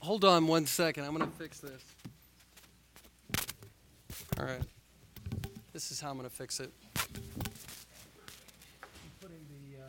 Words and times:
hold 0.00 0.24
on 0.24 0.46
one 0.46 0.64
second. 0.66 1.04
I'm 1.04 1.14
going 1.14 1.30
to 1.30 1.36
fix 1.36 1.60
this. 1.60 1.82
All 4.38 4.46
right. 4.46 4.62
This 5.72 5.90
is 5.90 6.00
how 6.00 6.10
I'm 6.10 6.16
going 6.16 6.28
to 6.28 6.34
fix 6.34 6.60
it. 6.60 6.70
putting 9.20 9.44
the, 9.48 9.78
uh, 9.78 9.82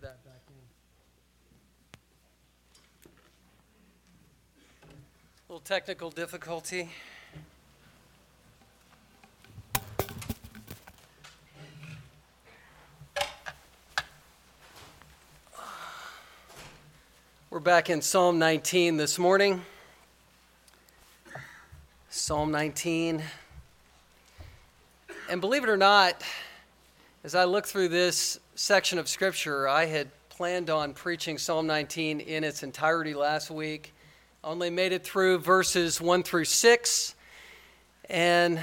that 0.00 0.24
back 0.24 0.42
in. 0.48 0.54
little 5.48 5.60
technical 5.60 6.10
difficulty. 6.10 6.90
Back 17.62 17.90
in 17.90 18.02
Psalm 18.02 18.40
19 18.40 18.96
this 18.96 19.20
morning. 19.20 19.62
Psalm 22.10 22.50
19. 22.50 23.22
And 25.30 25.40
believe 25.40 25.62
it 25.62 25.68
or 25.68 25.76
not, 25.76 26.24
as 27.22 27.36
I 27.36 27.44
look 27.44 27.68
through 27.68 27.90
this 27.90 28.40
section 28.56 28.98
of 28.98 29.08
Scripture, 29.08 29.68
I 29.68 29.84
had 29.84 30.08
planned 30.28 30.70
on 30.70 30.92
preaching 30.92 31.38
Psalm 31.38 31.68
19 31.68 32.18
in 32.18 32.42
its 32.42 32.64
entirety 32.64 33.14
last 33.14 33.48
week. 33.48 33.94
Only 34.42 34.68
made 34.68 34.90
it 34.90 35.04
through 35.04 35.38
verses 35.38 36.00
1 36.00 36.24
through 36.24 36.46
6. 36.46 37.14
And 38.10 38.58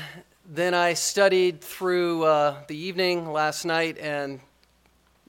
then 0.45 0.73
I 0.73 0.93
studied 0.93 1.61
through 1.61 2.23
uh, 2.23 2.55
the 2.67 2.75
evening 2.75 3.31
last 3.31 3.63
night 3.63 3.97
and 3.97 4.41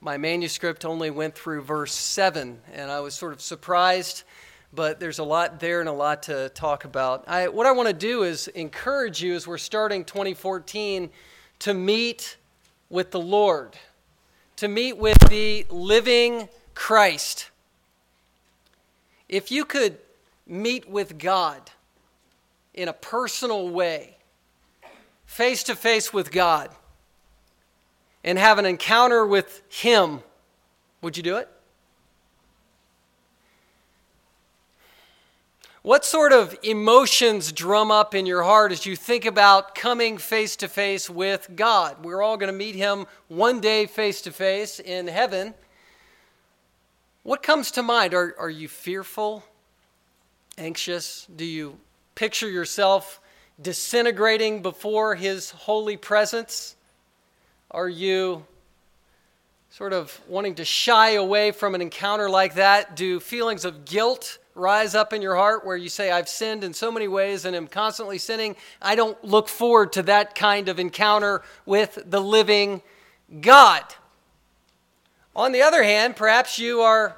my 0.03 0.17
manuscript 0.17 0.83
only 0.83 1.11
went 1.11 1.35
through 1.35 1.61
verse 1.61 1.93
7, 1.93 2.59
and 2.73 2.91
I 2.91 2.99
was 3.01 3.13
sort 3.13 3.33
of 3.33 3.41
surprised, 3.41 4.23
but 4.73 4.99
there's 4.99 5.19
a 5.19 5.23
lot 5.23 5.59
there 5.59 5.79
and 5.79 5.87
a 5.87 5.93
lot 5.93 6.23
to 6.23 6.49
talk 6.49 6.85
about. 6.85 7.23
I, 7.27 7.49
what 7.49 7.67
I 7.67 7.71
want 7.71 7.87
to 7.87 7.93
do 7.93 8.23
is 8.23 8.47
encourage 8.49 9.21
you 9.21 9.35
as 9.35 9.45
we're 9.45 9.59
starting 9.59 10.03
2014 10.03 11.11
to 11.59 11.73
meet 11.75 12.37
with 12.89 13.11
the 13.11 13.19
Lord, 13.19 13.77
to 14.55 14.67
meet 14.67 14.97
with 14.97 15.19
the 15.29 15.67
living 15.69 16.49
Christ. 16.73 17.51
If 19.29 19.51
you 19.51 19.65
could 19.65 19.99
meet 20.47 20.89
with 20.89 21.19
God 21.19 21.69
in 22.73 22.87
a 22.87 22.93
personal 22.93 23.69
way, 23.69 24.17
face 25.27 25.61
to 25.63 25.75
face 25.75 26.11
with 26.11 26.31
God, 26.31 26.71
and 28.23 28.37
have 28.37 28.59
an 28.59 28.65
encounter 28.65 29.25
with 29.25 29.61
Him, 29.69 30.21
would 31.01 31.17
you 31.17 31.23
do 31.23 31.37
it? 31.37 31.49
What 35.83 36.05
sort 36.05 36.31
of 36.31 36.55
emotions 36.61 37.51
drum 37.51 37.89
up 37.89 38.13
in 38.13 38.27
your 38.27 38.43
heart 38.43 38.71
as 38.71 38.85
you 38.85 38.95
think 38.95 39.25
about 39.25 39.73
coming 39.73 40.19
face 40.19 40.55
to 40.57 40.67
face 40.67 41.09
with 41.09 41.49
God? 41.55 42.05
We're 42.05 42.21
all 42.21 42.37
going 42.37 42.51
to 42.51 42.57
meet 42.57 42.75
Him 42.75 43.07
one 43.29 43.59
day 43.61 43.87
face 43.87 44.21
to 44.21 44.31
face 44.31 44.79
in 44.79 45.07
heaven. 45.07 45.55
What 47.23 47.41
comes 47.41 47.71
to 47.71 47.83
mind? 47.83 48.13
Are, 48.13 48.35
are 48.37 48.49
you 48.49 48.67
fearful, 48.67 49.43
anxious? 50.55 51.25
Do 51.35 51.45
you 51.45 51.77
picture 52.13 52.49
yourself 52.49 53.19
disintegrating 53.59 54.61
before 54.61 55.15
His 55.15 55.49
holy 55.49 55.97
presence? 55.97 56.75
Are 57.73 57.87
you 57.87 58.45
sort 59.69 59.93
of 59.93 60.19
wanting 60.27 60.55
to 60.55 60.65
shy 60.65 61.11
away 61.11 61.51
from 61.51 61.73
an 61.73 61.81
encounter 61.81 62.29
like 62.29 62.55
that? 62.55 62.97
Do 62.97 63.21
feelings 63.21 63.63
of 63.63 63.85
guilt 63.85 64.39
rise 64.55 64.93
up 64.93 65.13
in 65.13 65.21
your 65.21 65.37
heart 65.37 65.65
where 65.65 65.77
you 65.77 65.87
say, 65.87 66.11
I've 66.11 66.27
sinned 66.27 66.65
in 66.65 66.73
so 66.73 66.91
many 66.91 67.07
ways 67.07 67.45
and 67.45 67.55
am 67.55 67.67
constantly 67.67 68.17
sinning? 68.17 68.57
I 68.81 68.95
don't 68.95 69.23
look 69.23 69.47
forward 69.47 69.93
to 69.93 70.03
that 70.03 70.35
kind 70.35 70.67
of 70.67 70.79
encounter 70.79 71.43
with 71.65 71.97
the 72.05 72.19
living 72.19 72.81
God. 73.39 73.83
On 75.33 75.53
the 75.53 75.61
other 75.61 75.81
hand, 75.81 76.17
perhaps 76.17 76.59
you 76.59 76.81
are 76.81 77.15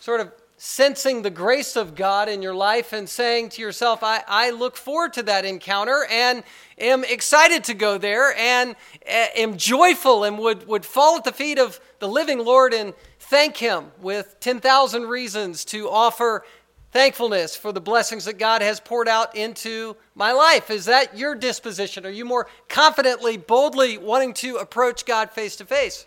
sort 0.00 0.20
of 0.20 0.32
sensing 0.60 1.22
the 1.22 1.30
grace 1.30 1.76
of 1.76 1.94
God 1.94 2.28
in 2.28 2.42
your 2.42 2.54
life 2.54 2.92
and 2.92 3.08
saying 3.08 3.50
to 3.50 3.62
yourself, 3.62 4.02
I, 4.02 4.24
I 4.26 4.50
look 4.50 4.76
forward 4.76 5.12
to 5.12 5.22
that 5.22 5.44
encounter 5.44 6.04
and 6.10 6.42
am 6.78 7.04
excited 7.04 7.62
to 7.64 7.74
go 7.74 7.96
there 7.96 8.36
and 8.36 8.74
eh, 9.06 9.28
am 9.36 9.56
joyful 9.56 10.24
and 10.24 10.36
would, 10.38 10.66
would 10.66 10.84
fall 10.84 11.16
at 11.16 11.24
the 11.24 11.32
feet 11.32 11.60
of 11.60 11.80
the 12.00 12.08
living 12.08 12.40
Lord 12.40 12.74
and 12.74 12.92
thank 13.20 13.56
Him 13.56 13.92
with 14.00 14.36
10,000 14.40 15.04
reasons 15.04 15.64
to 15.66 15.88
offer 15.88 16.44
thankfulness 16.90 17.54
for 17.54 17.70
the 17.70 17.80
blessings 17.80 18.24
that 18.24 18.38
God 18.38 18.60
has 18.60 18.80
poured 18.80 19.06
out 19.06 19.36
into 19.36 19.94
my 20.16 20.32
life. 20.32 20.72
Is 20.72 20.86
that 20.86 21.16
your 21.16 21.36
disposition? 21.36 22.04
Are 22.04 22.10
you 22.10 22.24
more 22.24 22.48
confidently, 22.68 23.36
boldly 23.36 23.96
wanting 23.96 24.34
to 24.34 24.56
approach 24.56 25.06
God 25.06 25.30
face 25.30 25.54
to 25.56 25.64
face? 25.64 26.04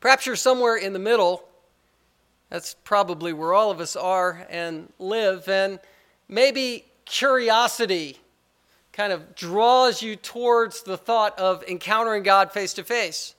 Perhaps 0.00 0.26
you're 0.26 0.34
somewhere 0.34 0.76
in 0.76 0.92
the 0.92 0.98
middle 0.98 1.46
that's 2.50 2.76
probably 2.84 3.32
where 3.32 3.52
all 3.52 3.70
of 3.70 3.80
us 3.80 3.96
are 3.96 4.46
and 4.48 4.92
live. 4.98 5.48
And 5.48 5.80
maybe 6.28 6.84
curiosity 7.04 8.18
kind 8.92 9.12
of 9.12 9.34
draws 9.34 10.02
you 10.02 10.16
towards 10.16 10.82
the 10.82 10.96
thought 10.96 11.38
of 11.38 11.62
encountering 11.64 12.22
God 12.22 12.52
face 12.52 12.72
to 12.74 12.84
face. 12.84 13.34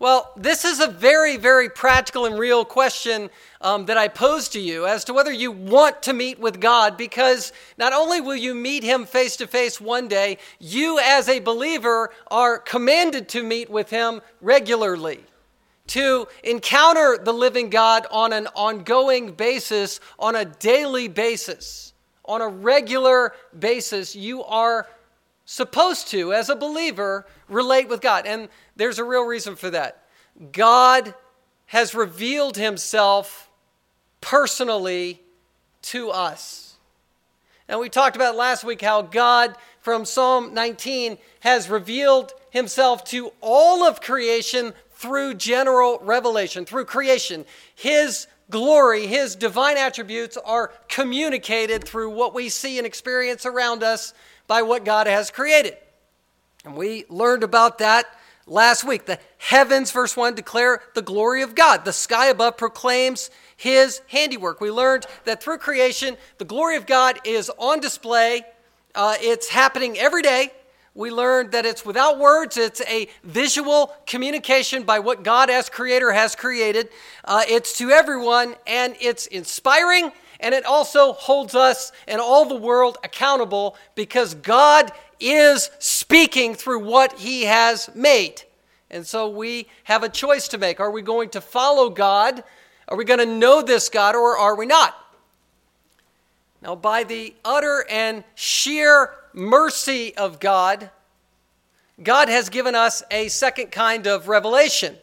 Well, 0.00 0.32
this 0.36 0.64
is 0.64 0.78
a 0.78 0.86
very, 0.86 1.36
very 1.36 1.68
practical 1.68 2.24
and 2.24 2.38
real 2.38 2.64
question 2.64 3.30
um, 3.60 3.86
that 3.86 3.98
I 3.98 4.06
pose 4.06 4.48
to 4.50 4.60
you 4.60 4.86
as 4.86 5.04
to 5.04 5.12
whether 5.12 5.32
you 5.32 5.50
want 5.50 6.02
to 6.02 6.12
meet 6.12 6.38
with 6.38 6.60
God, 6.60 6.96
because 6.96 7.52
not 7.76 7.92
only 7.92 8.20
will 8.20 8.36
you 8.36 8.54
meet 8.54 8.84
Him 8.84 9.06
face 9.06 9.36
to 9.38 9.48
face 9.48 9.80
one 9.80 10.06
day, 10.06 10.38
you 10.60 11.00
as 11.02 11.28
a 11.28 11.40
believer 11.40 12.10
are 12.30 12.58
commanded 12.58 13.28
to 13.30 13.42
meet 13.42 13.70
with 13.70 13.90
Him 13.90 14.20
regularly 14.40 15.24
to 15.88 16.28
encounter 16.44 17.18
the 17.22 17.32
living 17.32 17.70
God 17.70 18.06
on 18.10 18.32
an 18.32 18.46
ongoing 18.54 19.32
basis, 19.32 20.00
on 20.18 20.36
a 20.36 20.44
daily 20.44 21.08
basis, 21.08 21.92
on 22.24 22.40
a 22.40 22.48
regular 22.48 23.32
basis, 23.58 24.14
you 24.14 24.44
are 24.44 24.86
supposed 25.44 26.08
to, 26.08 26.32
as 26.32 26.50
a 26.50 26.56
believer, 26.56 27.26
relate 27.48 27.88
with 27.88 28.00
God. 28.00 28.26
And 28.26 28.48
there's 28.76 28.98
a 28.98 29.04
real 29.04 29.24
reason 29.24 29.56
for 29.56 29.70
that. 29.70 30.04
God 30.52 31.14
has 31.66 31.94
revealed 31.94 32.56
himself 32.56 33.50
personally 34.20 35.22
to 35.82 36.10
us. 36.10 36.76
And 37.68 37.80
we 37.80 37.88
talked 37.88 38.16
about 38.16 38.36
last 38.36 38.64
week 38.64 38.82
how 38.82 39.02
God, 39.02 39.54
from 39.80 40.04
Psalm 40.04 40.54
19, 40.54 41.18
has 41.40 41.68
revealed 41.68 42.32
himself 42.50 43.04
to 43.04 43.32
all 43.40 43.84
of 43.84 44.00
creation 44.00 44.72
through 44.98 45.32
general 45.34 46.00
revelation, 46.02 46.64
through 46.64 46.84
creation. 46.84 47.44
His 47.76 48.26
glory, 48.50 49.06
His 49.06 49.36
divine 49.36 49.76
attributes 49.76 50.36
are 50.36 50.72
communicated 50.88 51.84
through 51.84 52.10
what 52.10 52.34
we 52.34 52.48
see 52.48 52.78
and 52.78 52.86
experience 52.86 53.46
around 53.46 53.84
us 53.84 54.12
by 54.48 54.62
what 54.62 54.84
God 54.84 55.06
has 55.06 55.30
created. 55.30 55.76
And 56.64 56.76
we 56.76 57.04
learned 57.08 57.44
about 57.44 57.78
that 57.78 58.06
last 58.44 58.82
week. 58.82 59.06
The 59.06 59.20
heavens, 59.38 59.92
verse 59.92 60.16
1, 60.16 60.34
declare 60.34 60.82
the 60.96 61.02
glory 61.02 61.42
of 61.42 61.54
God. 61.54 61.84
The 61.84 61.92
sky 61.92 62.26
above 62.26 62.56
proclaims 62.56 63.30
His 63.56 64.02
handiwork. 64.08 64.60
We 64.60 64.72
learned 64.72 65.06
that 65.26 65.40
through 65.40 65.58
creation, 65.58 66.16
the 66.38 66.44
glory 66.44 66.76
of 66.76 66.86
God 66.86 67.20
is 67.24 67.52
on 67.56 67.78
display. 67.78 68.42
Uh, 68.96 69.14
it's 69.20 69.48
happening 69.48 69.96
every 69.96 70.22
day 70.22 70.50
we 70.98 71.12
learned 71.12 71.52
that 71.52 71.64
it's 71.64 71.86
without 71.86 72.18
words, 72.18 72.56
it's 72.56 72.80
a 72.80 73.08
visual 73.22 73.94
communication 74.04 74.82
by 74.82 74.98
what 74.98 75.22
God 75.22 75.48
as 75.48 75.70
creator 75.70 76.10
has 76.10 76.34
created. 76.34 76.88
Uh, 77.24 77.42
it's 77.46 77.78
to 77.78 77.90
everyone, 77.90 78.56
and 78.66 78.96
it's 79.00 79.28
inspiring, 79.28 80.10
and 80.40 80.56
it 80.56 80.64
also 80.64 81.12
holds 81.12 81.54
us 81.54 81.92
and 82.08 82.20
all 82.20 82.46
the 82.46 82.56
world 82.56 82.98
accountable 83.04 83.76
because 83.94 84.34
God 84.34 84.90
is 85.20 85.70
speaking 85.78 86.56
through 86.56 86.80
what 86.80 87.12
He 87.12 87.44
has 87.44 87.88
made. 87.94 88.42
And 88.90 89.06
so 89.06 89.28
we 89.28 89.68
have 89.84 90.02
a 90.02 90.08
choice 90.08 90.48
to 90.48 90.58
make. 90.58 90.80
Are 90.80 90.90
we 90.90 91.02
going 91.02 91.28
to 91.30 91.40
follow 91.40 91.90
God? 91.90 92.42
Are 92.88 92.96
we 92.96 93.04
going 93.04 93.20
to 93.20 93.38
know 93.38 93.62
this 93.62 93.88
God, 93.88 94.16
or 94.16 94.36
are 94.36 94.56
we 94.56 94.66
not? 94.66 94.96
Now, 96.60 96.74
by 96.74 97.04
the 97.04 97.36
utter 97.44 97.86
and 97.88 98.24
sheer 98.34 99.12
mercy 99.32 100.16
of 100.16 100.40
God, 100.40 100.90
God 102.02 102.28
has 102.28 102.48
given 102.48 102.74
us 102.74 103.02
a 103.10 103.28
second 103.28 103.72
kind 103.72 104.06
of 104.06 104.28
revelation. 104.28 104.96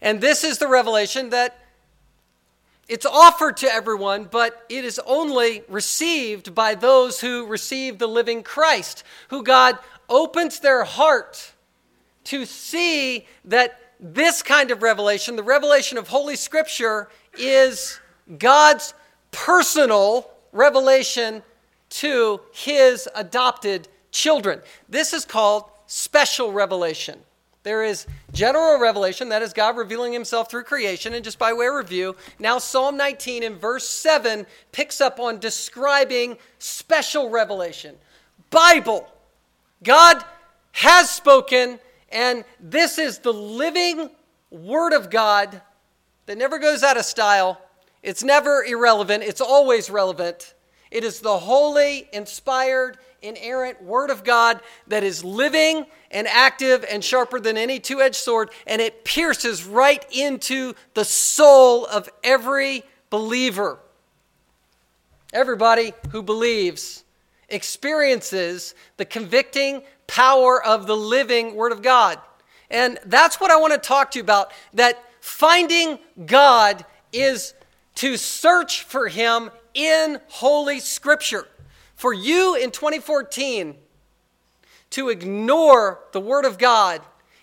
And 0.00 0.20
this 0.20 0.44
is 0.44 0.58
the 0.58 0.68
revelation 0.68 1.30
that 1.30 1.58
it's 2.88 3.06
offered 3.06 3.56
to 3.58 3.72
everyone, 3.72 4.24
but 4.24 4.64
it 4.68 4.84
is 4.84 5.00
only 5.06 5.62
received 5.68 6.54
by 6.54 6.74
those 6.74 7.20
who 7.20 7.46
receive 7.46 7.98
the 7.98 8.08
living 8.08 8.42
Christ, 8.42 9.04
who 9.28 9.44
God 9.44 9.78
opens 10.08 10.58
their 10.58 10.82
heart 10.84 11.52
to 12.24 12.44
see 12.44 13.26
that 13.44 13.78
this 14.00 14.42
kind 14.42 14.70
of 14.70 14.82
revelation, 14.82 15.36
the 15.36 15.42
revelation 15.42 15.98
of 15.98 16.08
Holy 16.08 16.36
Scripture, 16.36 17.08
is 17.38 18.00
God's 18.38 18.94
personal 19.30 20.30
revelation 20.52 21.42
to 21.90 22.40
his 22.52 23.08
adopted 23.14 23.88
children. 24.10 24.60
This 24.88 25.12
is 25.12 25.24
called 25.24 25.64
special 25.86 26.52
revelation. 26.52 27.18
There 27.62 27.84
is 27.84 28.06
general 28.32 28.80
revelation, 28.80 29.28
that 29.28 29.42
is 29.42 29.52
God 29.52 29.76
revealing 29.76 30.14
himself 30.14 30.50
through 30.50 30.64
creation. 30.64 31.12
And 31.12 31.22
just 31.22 31.38
by 31.38 31.52
way 31.52 31.66
of 31.66 31.74
review, 31.74 32.16
now 32.38 32.58
Psalm 32.58 32.96
19 32.96 33.42
in 33.42 33.56
verse 33.56 33.86
7 33.86 34.46
picks 34.72 35.00
up 35.00 35.20
on 35.20 35.38
describing 35.38 36.38
special 36.58 37.28
revelation. 37.28 37.96
Bible. 38.48 39.06
God 39.82 40.24
has 40.72 41.10
spoken, 41.10 41.78
and 42.10 42.44
this 42.58 42.98
is 42.98 43.18
the 43.18 43.32
living 43.32 44.10
Word 44.50 44.92
of 44.92 45.10
God 45.10 45.60
that 46.26 46.38
never 46.38 46.58
goes 46.58 46.82
out 46.82 46.96
of 46.96 47.04
style. 47.04 47.60
It's 48.02 48.24
never 48.24 48.64
irrelevant, 48.64 49.22
it's 49.22 49.40
always 49.40 49.90
relevant. 49.90 50.54
It 50.90 51.04
is 51.04 51.20
the 51.20 51.38
holy, 51.38 52.08
inspired, 52.12 52.98
inerrant 53.22 53.82
Word 53.82 54.10
of 54.10 54.24
God 54.24 54.60
that 54.88 55.04
is 55.04 55.24
living 55.24 55.86
and 56.10 56.26
active 56.26 56.84
and 56.90 57.04
sharper 57.04 57.38
than 57.38 57.56
any 57.56 57.78
two 57.78 58.00
edged 58.00 58.16
sword, 58.16 58.50
and 58.66 58.82
it 58.82 59.04
pierces 59.04 59.64
right 59.64 60.04
into 60.10 60.74
the 60.94 61.04
soul 61.04 61.86
of 61.86 62.08
every 62.24 62.82
believer. 63.08 63.78
Everybody 65.32 65.92
who 66.10 66.22
believes 66.22 67.04
experiences 67.48 68.74
the 68.96 69.04
convicting 69.04 69.82
power 70.06 70.64
of 70.64 70.86
the 70.86 70.96
living 70.96 71.54
Word 71.54 71.72
of 71.72 71.82
God. 71.82 72.18
And 72.68 72.98
that's 73.06 73.40
what 73.40 73.50
I 73.50 73.56
want 73.56 73.72
to 73.72 73.78
talk 73.78 74.12
to 74.12 74.18
you 74.18 74.22
about 74.22 74.52
that 74.74 75.02
finding 75.20 75.98
God 76.26 76.84
is 77.12 77.54
to 77.96 78.16
search 78.16 78.84
for 78.84 79.08
Him 79.08 79.50
in 79.74 80.20
Holy 80.28 80.80
Scripture. 80.80 81.46
For 81.96 82.12
you 82.12 82.54
in 82.54 82.70
2014 82.70 83.74
to 84.90 85.08
ignore 85.08 86.00
the 86.12 86.20
Word 86.20 86.44
of 86.44 86.58
God 86.58 87.02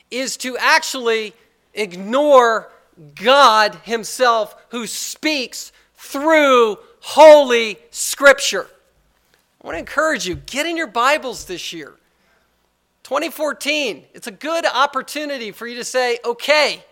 is 0.10 0.38
to 0.38 0.58
actually 0.58 1.34
ignore 1.74 2.70
God 3.16 3.76
Himself 3.84 4.56
who 4.70 4.88
speaks 4.88 5.72
through 5.96 6.78
Holy 7.02 7.78
Scripture. 7.92 8.68
I 9.62 9.68
want 9.68 9.76
to 9.76 9.80
encourage 9.80 10.28
you 10.28 10.36
get 10.36 10.66
in 10.66 10.78
your 10.78 10.88
Bibles 10.88 11.46
this 11.46 11.74
year. 11.74 11.94
2014, 13.04 14.04
it's 14.14 14.28
a 14.28 14.32
good 14.32 14.66
opportunity 14.66 15.52
for 15.52 15.66
you 15.66 15.76
to 15.78 15.84
say, 15.84 16.18
okay, 16.26 16.84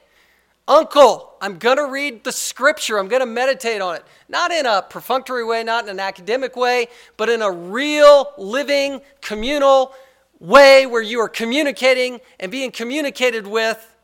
Uncle, 0.67 1.33
I'm 1.41 1.59
going 1.59 1.77
to 1.77 1.85
read 1.85 2.23
the 2.23 2.31
scripture. 2.31 2.97
I'm 2.97 3.07
going 3.07 3.19
to 3.19 3.27
meditate 3.27 3.81
on 3.81 3.97
it. 3.97 4.03
Not 4.27 4.51
in 4.51 4.65
a 4.65 4.81
perfunctory 4.81 5.43
way, 5.43 5.63
not 5.63 5.83
in 5.83 5.91
an 5.91 5.99
academic 5.99 6.55
way, 6.55 6.87
but 7.17 7.29
in 7.29 7.41
a 7.41 7.51
real, 7.51 8.31
living, 8.37 9.01
communal 9.21 9.93
way 10.39 10.87
where 10.87 11.03
you 11.03 11.19
are 11.19 11.29
communicating 11.29 12.19
and 12.39 12.51
being 12.51 12.71
communicated 12.71 13.45
with 13.45 13.95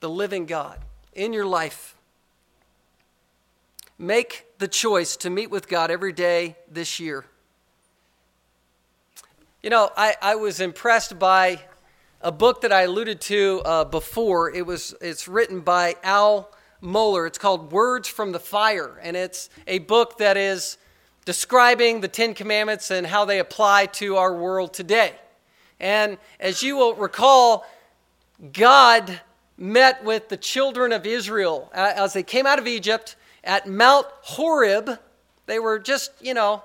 the 0.00 0.10
living 0.10 0.46
God 0.46 0.78
in 1.14 1.32
your 1.32 1.46
life. 1.46 1.96
Make 3.96 4.46
the 4.58 4.68
choice 4.68 5.16
to 5.18 5.30
meet 5.30 5.50
with 5.50 5.68
God 5.68 5.90
every 5.90 6.12
day 6.12 6.56
this 6.70 6.98
year. 6.98 7.26
You 9.62 9.70
know, 9.70 9.90
I, 9.96 10.16
I 10.20 10.34
was 10.36 10.58
impressed 10.58 11.18
by 11.18 11.60
a 12.20 12.30
book 12.30 12.60
that 12.60 12.72
I 12.72 12.82
alluded 12.82 13.20
to 13.22 13.62
uh, 13.64 13.84
before. 13.84 14.50
It 14.54 14.66
was 14.66 14.94
it's 15.00 15.26
written 15.26 15.60
by 15.60 15.96
Al 16.02 16.50
Mohler. 16.82 17.26
It's 17.26 17.38
called 17.38 17.72
Words 17.72 18.08
from 18.08 18.32
the 18.32 18.40
Fire, 18.40 18.98
and 19.02 19.16
it's 19.16 19.48
a 19.66 19.78
book 19.78 20.18
that 20.18 20.36
is 20.36 20.76
describing 21.24 22.00
the 22.00 22.08
Ten 22.08 22.34
Commandments 22.34 22.90
and 22.90 23.06
how 23.06 23.24
they 23.24 23.38
apply 23.38 23.86
to 23.86 24.16
our 24.16 24.34
world 24.34 24.74
today. 24.74 25.14
And 25.78 26.18
as 26.38 26.62
you 26.62 26.76
will 26.76 26.94
recall, 26.94 27.64
God 28.52 29.20
met 29.56 30.04
with 30.04 30.28
the 30.28 30.36
children 30.36 30.92
of 30.92 31.06
Israel 31.06 31.70
as 31.72 32.12
they 32.12 32.22
came 32.22 32.46
out 32.46 32.58
of 32.58 32.66
Egypt 32.66 33.16
at 33.44 33.66
Mount 33.66 34.06
Horeb. 34.22 34.98
They 35.46 35.58
were 35.58 35.78
just, 35.78 36.12
you 36.20 36.34
know, 36.34 36.62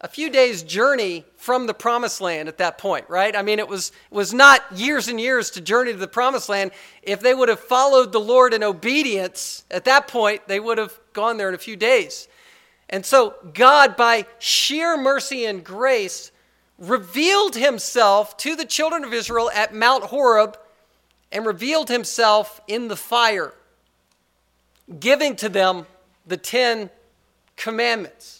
a 0.00 0.08
few 0.08 0.28
days' 0.28 0.62
journey 0.62 1.24
from 1.36 1.66
the 1.66 1.74
promised 1.74 2.20
land 2.20 2.48
at 2.48 2.58
that 2.58 2.76
point, 2.76 3.08
right? 3.08 3.34
I 3.34 3.42
mean, 3.42 3.58
it 3.58 3.68
was, 3.68 3.92
it 4.10 4.14
was 4.14 4.34
not 4.34 4.60
years 4.72 5.08
and 5.08 5.18
years 5.18 5.50
to 5.52 5.60
journey 5.60 5.92
to 5.92 5.98
the 5.98 6.06
promised 6.06 6.48
land. 6.48 6.72
If 7.02 7.20
they 7.20 7.32
would 7.32 7.48
have 7.48 7.60
followed 7.60 8.12
the 8.12 8.20
Lord 8.20 8.52
in 8.52 8.62
obedience 8.62 9.64
at 9.70 9.84
that 9.86 10.06
point, 10.06 10.46
they 10.48 10.60
would 10.60 10.76
have 10.76 10.98
gone 11.14 11.38
there 11.38 11.48
in 11.48 11.54
a 11.54 11.58
few 11.58 11.76
days. 11.76 12.28
And 12.90 13.04
so, 13.04 13.34
God, 13.54 13.96
by 13.96 14.26
sheer 14.38 14.96
mercy 14.96 15.46
and 15.46 15.64
grace, 15.64 16.30
revealed 16.78 17.56
himself 17.56 18.36
to 18.38 18.54
the 18.54 18.66
children 18.66 19.02
of 19.02 19.14
Israel 19.14 19.50
at 19.54 19.74
Mount 19.74 20.04
Horeb 20.04 20.58
and 21.32 21.46
revealed 21.46 21.88
himself 21.88 22.60
in 22.68 22.88
the 22.88 22.96
fire, 22.96 23.54
giving 25.00 25.36
to 25.36 25.48
them 25.48 25.86
the 26.26 26.36
Ten 26.36 26.90
Commandments. 27.56 28.35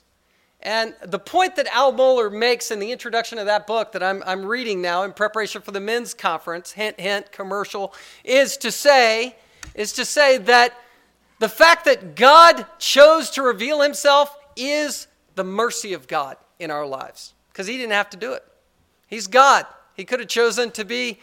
And 0.62 0.94
the 1.04 1.18
point 1.18 1.56
that 1.56 1.66
Al 1.68 1.92
Mohler 1.92 2.32
makes 2.32 2.70
in 2.70 2.78
the 2.78 2.90
introduction 2.90 3.38
of 3.38 3.46
that 3.46 3.66
book 3.66 3.92
that 3.92 4.02
I'm, 4.02 4.22
I'm 4.26 4.44
reading 4.44 4.82
now 4.82 5.02
in 5.02 5.12
preparation 5.12 5.62
for 5.62 5.70
the 5.70 5.80
men's 5.80 6.14
conference, 6.14 6.72
hint, 6.72 6.98
hint, 6.98 7.30
commercial, 7.30 7.94
is 8.24 8.56
to 8.58 8.72
say, 8.72 9.36
is 9.74 9.92
to 9.92 10.04
say 10.04 10.38
that 10.38 10.74
the 11.38 11.48
fact 11.48 11.84
that 11.84 12.16
God 12.16 12.66
chose 12.78 13.30
to 13.30 13.42
reveal 13.42 13.80
himself 13.82 14.36
is 14.56 15.06
the 15.34 15.44
mercy 15.44 15.92
of 15.92 16.08
God 16.08 16.36
in 16.58 16.70
our 16.70 16.86
lives 16.86 17.34
because 17.52 17.66
he 17.66 17.76
didn't 17.76 17.92
have 17.92 18.10
to 18.10 18.16
do 18.16 18.32
it. 18.32 18.42
He's 19.06 19.26
God. 19.26 19.66
He 19.94 20.04
could 20.04 20.20
have 20.20 20.28
chosen 20.28 20.70
to 20.72 20.84
be 20.84 21.20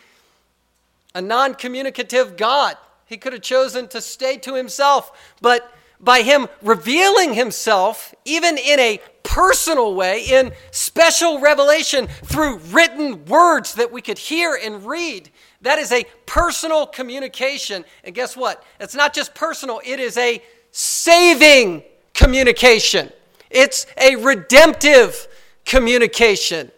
a 1.15 1.21
non 1.21 1.55
communicative 1.55 2.37
God. 2.37 2.77
He 3.05 3.17
could 3.17 3.33
have 3.33 3.41
chosen 3.41 3.87
to 3.89 4.01
stay 4.01 4.37
to 4.37 4.55
himself. 4.55 5.35
But 5.41 5.71
by 5.99 6.21
him 6.21 6.47
revealing 6.61 7.33
himself, 7.33 8.13
even 8.25 8.57
in 8.57 8.79
a 8.79 8.99
personal 9.33 9.95
way, 9.95 10.23
in 10.25 10.53
special 10.69 11.39
revelation 11.39 12.05
through 12.05 12.59
written 12.69 13.25
words 13.25 13.73
that 13.73 13.91
we 13.91 13.99
could 13.99 14.19
hear 14.19 14.55
and 14.63 14.85
read. 14.85 15.27
That 15.61 15.79
is 15.79 15.91
a 15.91 16.05
personal 16.27 16.85
communication. 16.85 17.83
And 18.03 18.13
guess 18.13 18.37
what? 18.37 18.63
It's 18.79 18.93
not 18.93 19.11
just 19.11 19.33
personal, 19.33 19.81
it 19.83 19.99
is 19.99 20.17
a 20.17 20.39
saving 20.69 21.81
communication. 22.13 23.11
It's 23.49 23.87
a 23.97 24.17
redemptive 24.17 25.27
communication 25.65 26.69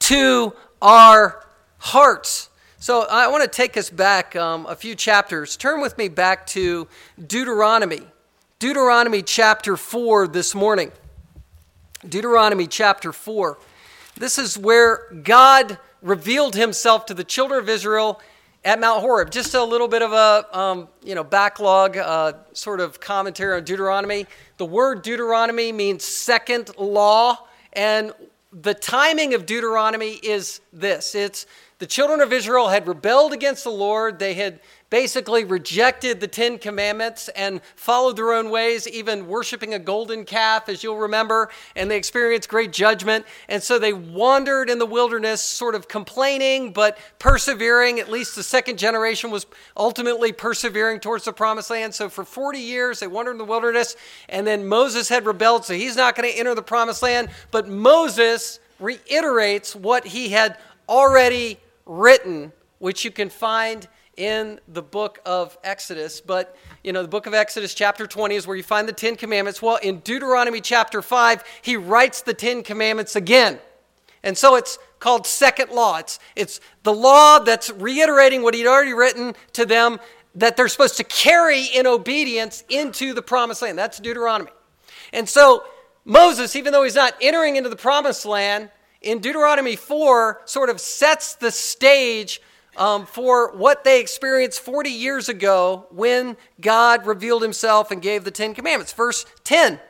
to 0.00 0.52
our 0.80 1.44
hearts. 1.78 2.48
So 2.78 3.08
I 3.10 3.26
want 3.26 3.42
to 3.42 3.50
take 3.50 3.76
us 3.76 3.90
back 3.90 4.36
um, 4.36 4.66
a 4.66 4.76
few 4.76 4.94
chapters. 4.94 5.56
Turn 5.56 5.80
with 5.80 5.98
me 5.98 6.06
back 6.06 6.46
to 6.48 6.86
Deuteronomy. 7.26 8.02
Deuteronomy 8.60 9.22
chapter 9.22 9.76
4 9.76 10.28
this 10.28 10.54
morning. 10.54 10.92
Deuteronomy 12.08 12.66
chapter 12.66 13.12
4. 13.12 13.58
This 14.16 14.38
is 14.38 14.58
where 14.58 15.08
God 15.22 15.78
revealed 16.02 16.54
himself 16.54 17.06
to 17.06 17.14
the 17.14 17.24
children 17.24 17.60
of 17.60 17.68
Israel 17.68 18.20
at 18.64 18.80
Mount 18.80 19.00
Horeb. 19.00 19.30
Just 19.30 19.54
a 19.54 19.64
little 19.64 19.88
bit 19.88 20.02
of 20.02 20.12
a 20.12 20.58
um, 20.58 20.88
you 21.02 21.14
know 21.14 21.24
backlog 21.24 21.96
uh, 21.96 22.34
sort 22.52 22.80
of 22.80 23.00
commentary 23.00 23.56
on 23.56 23.64
Deuteronomy. 23.64 24.26
The 24.58 24.66
word 24.66 25.02
Deuteronomy 25.02 25.72
means 25.72 26.04
second 26.04 26.76
law, 26.78 27.46
and 27.72 28.12
the 28.52 28.74
timing 28.74 29.34
of 29.34 29.46
Deuteronomy 29.46 30.12
is 30.12 30.60
this: 30.72 31.14
it's 31.14 31.46
the 31.78 31.86
children 31.86 32.20
of 32.20 32.32
Israel 32.32 32.68
had 32.68 32.86
rebelled 32.86 33.32
against 33.32 33.64
the 33.64 33.70
Lord. 33.70 34.18
They 34.18 34.34
had 34.34 34.60
basically 34.94 35.44
rejected 35.44 36.20
the 36.20 36.28
Ten 36.28 36.56
Commandments 36.56 37.28
and 37.30 37.60
followed 37.74 38.14
their 38.14 38.32
own 38.32 38.48
ways, 38.48 38.86
even 38.86 39.26
worshiping 39.26 39.74
a 39.74 39.78
golden 39.80 40.24
calf, 40.24 40.68
as 40.68 40.84
you'll 40.84 40.98
remember, 40.98 41.50
and 41.74 41.90
they 41.90 41.96
experienced 41.96 42.48
great 42.48 42.72
judgment. 42.72 43.26
And 43.48 43.60
so 43.60 43.80
they 43.80 43.92
wandered 43.92 44.70
in 44.70 44.78
the 44.78 44.86
wilderness, 44.86 45.42
sort 45.42 45.74
of 45.74 45.88
complaining, 45.88 46.72
but 46.72 46.96
persevering. 47.18 47.98
At 47.98 48.08
least 48.08 48.36
the 48.36 48.44
second 48.44 48.78
generation 48.78 49.32
was 49.32 49.46
ultimately 49.76 50.30
persevering 50.30 51.00
towards 51.00 51.24
the 51.24 51.32
promised 51.32 51.70
land. 51.70 51.92
So 51.92 52.08
for 52.08 52.22
40 52.22 52.60
years, 52.60 53.00
they 53.00 53.08
wandered 53.08 53.32
in 53.32 53.38
the 53.38 53.44
wilderness, 53.44 53.96
and 54.28 54.46
then 54.46 54.64
Moses 54.64 55.08
had 55.08 55.26
rebelled, 55.26 55.64
so 55.64 55.74
he's 55.74 55.96
not 55.96 56.14
going 56.14 56.30
to 56.30 56.38
enter 56.38 56.54
the 56.54 56.62
promised 56.62 57.02
land. 57.02 57.30
But 57.50 57.66
Moses 57.66 58.60
reiterates 58.78 59.74
what 59.74 60.06
he 60.06 60.28
had 60.28 60.56
already 60.88 61.58
written, 61.84 62.52
which 62.78 63.04
you 63.04 63.10
can 63.10 63.28
find 63.28 63.88
in 64.16 64.60
the 64.68 64.82
book 64.82 65.20
of 65.24 65.56
Exodus. 65.64 66.20
But, 66.20 66.56
you 66.82 66.92
know, 66.92 67.02
the 67.02 67.08
book 67.08 67.26
of 67.26 67.34
Exodus, 67.34 67.74
chapter 67.74 68.06
20, 68.06 68.34
is 68.34 68.46
where 68.46 68.56
you 68.56 68.62
find 68.62 68.88
the 68.88 68.92
Ten 68.92 69.16
Commandments. 69.16 69.60
Well, 69.60 69.76
in 69.76 70.00
Deuteronomy 70.00 70.60
chapter 70.60 71.02
5, 71.02 71.44
he 71.62 71.76
writes 71.76 72.22
the 72.22 72.34
Ten 72.34 72.62
Commandments 72.62 73.16
again. 73.16 73.58
And 74.22 74.36
so 74.36 74.56
it's 74.56 74.78
called 75.00 75.26
second 75.26 75.70
law. 75.70 75.98
It's, 75.98 76.18
it's 76.34 76.60
the 76.82 76.92
law 76.92 77.38
that's 77.38 77.70
reiterating 77.70 78.42
what 78.42 78.54
he'd 78.54 78.66
already 78.66 78.94
written 78.94 79.34
to 79.52 79.66
them 79.66 80.00
that 80.34 80.56
they're 80.56 80.68
supposed 80.68 80.96
to 80.96 81.04
carry 81.04 81.64
in 81.66 81.86
obedience 81.86 82.64
into 82.68 83.12
the 83.12 83.22
promised 83.22 83.62
land. 83.62 83.78
That's 83.78 83.98
Deuteronomy. 83.98 84.50
And 85.12 85.28
so 85.28 85.64
Moses, 86.04 86.56
even 86.56 86.72
though 86.72 86.82
he's 86.82 86.94
not 86.94 87.14
entering 87.20 87.56
into 87.56 87.68
the 87.68 87.76
promised 87.76 88.26
land, 88.26 88.70
in 89.00 89.20
Deuteronomy 89.20 89.76
4 89.76 90.42
sort 90.46 90.70
of 90.70 90.80
sets 90.80 91.34
the 91.34 91.50
stage 91.50 92.40
um, 92.76 93.06
for 93.06 93.52
what 93.52 93.84
they 93.84 94.00
experienced 94.00 94.60
40 94.60 94.90
years 94.90 95.28
ago 95.28 95.86
when 95.90 96.36
God 96.60 97.06
revealed 97.06 97.42
himself 97.42 97.90
and 97.90 98.00
gave 98.02 98.24
the 98.24 98.30
Ten 98.30 98.54
Commandments. 98.54 98.92
Verse 98.92 99.26
10 99.44 99.80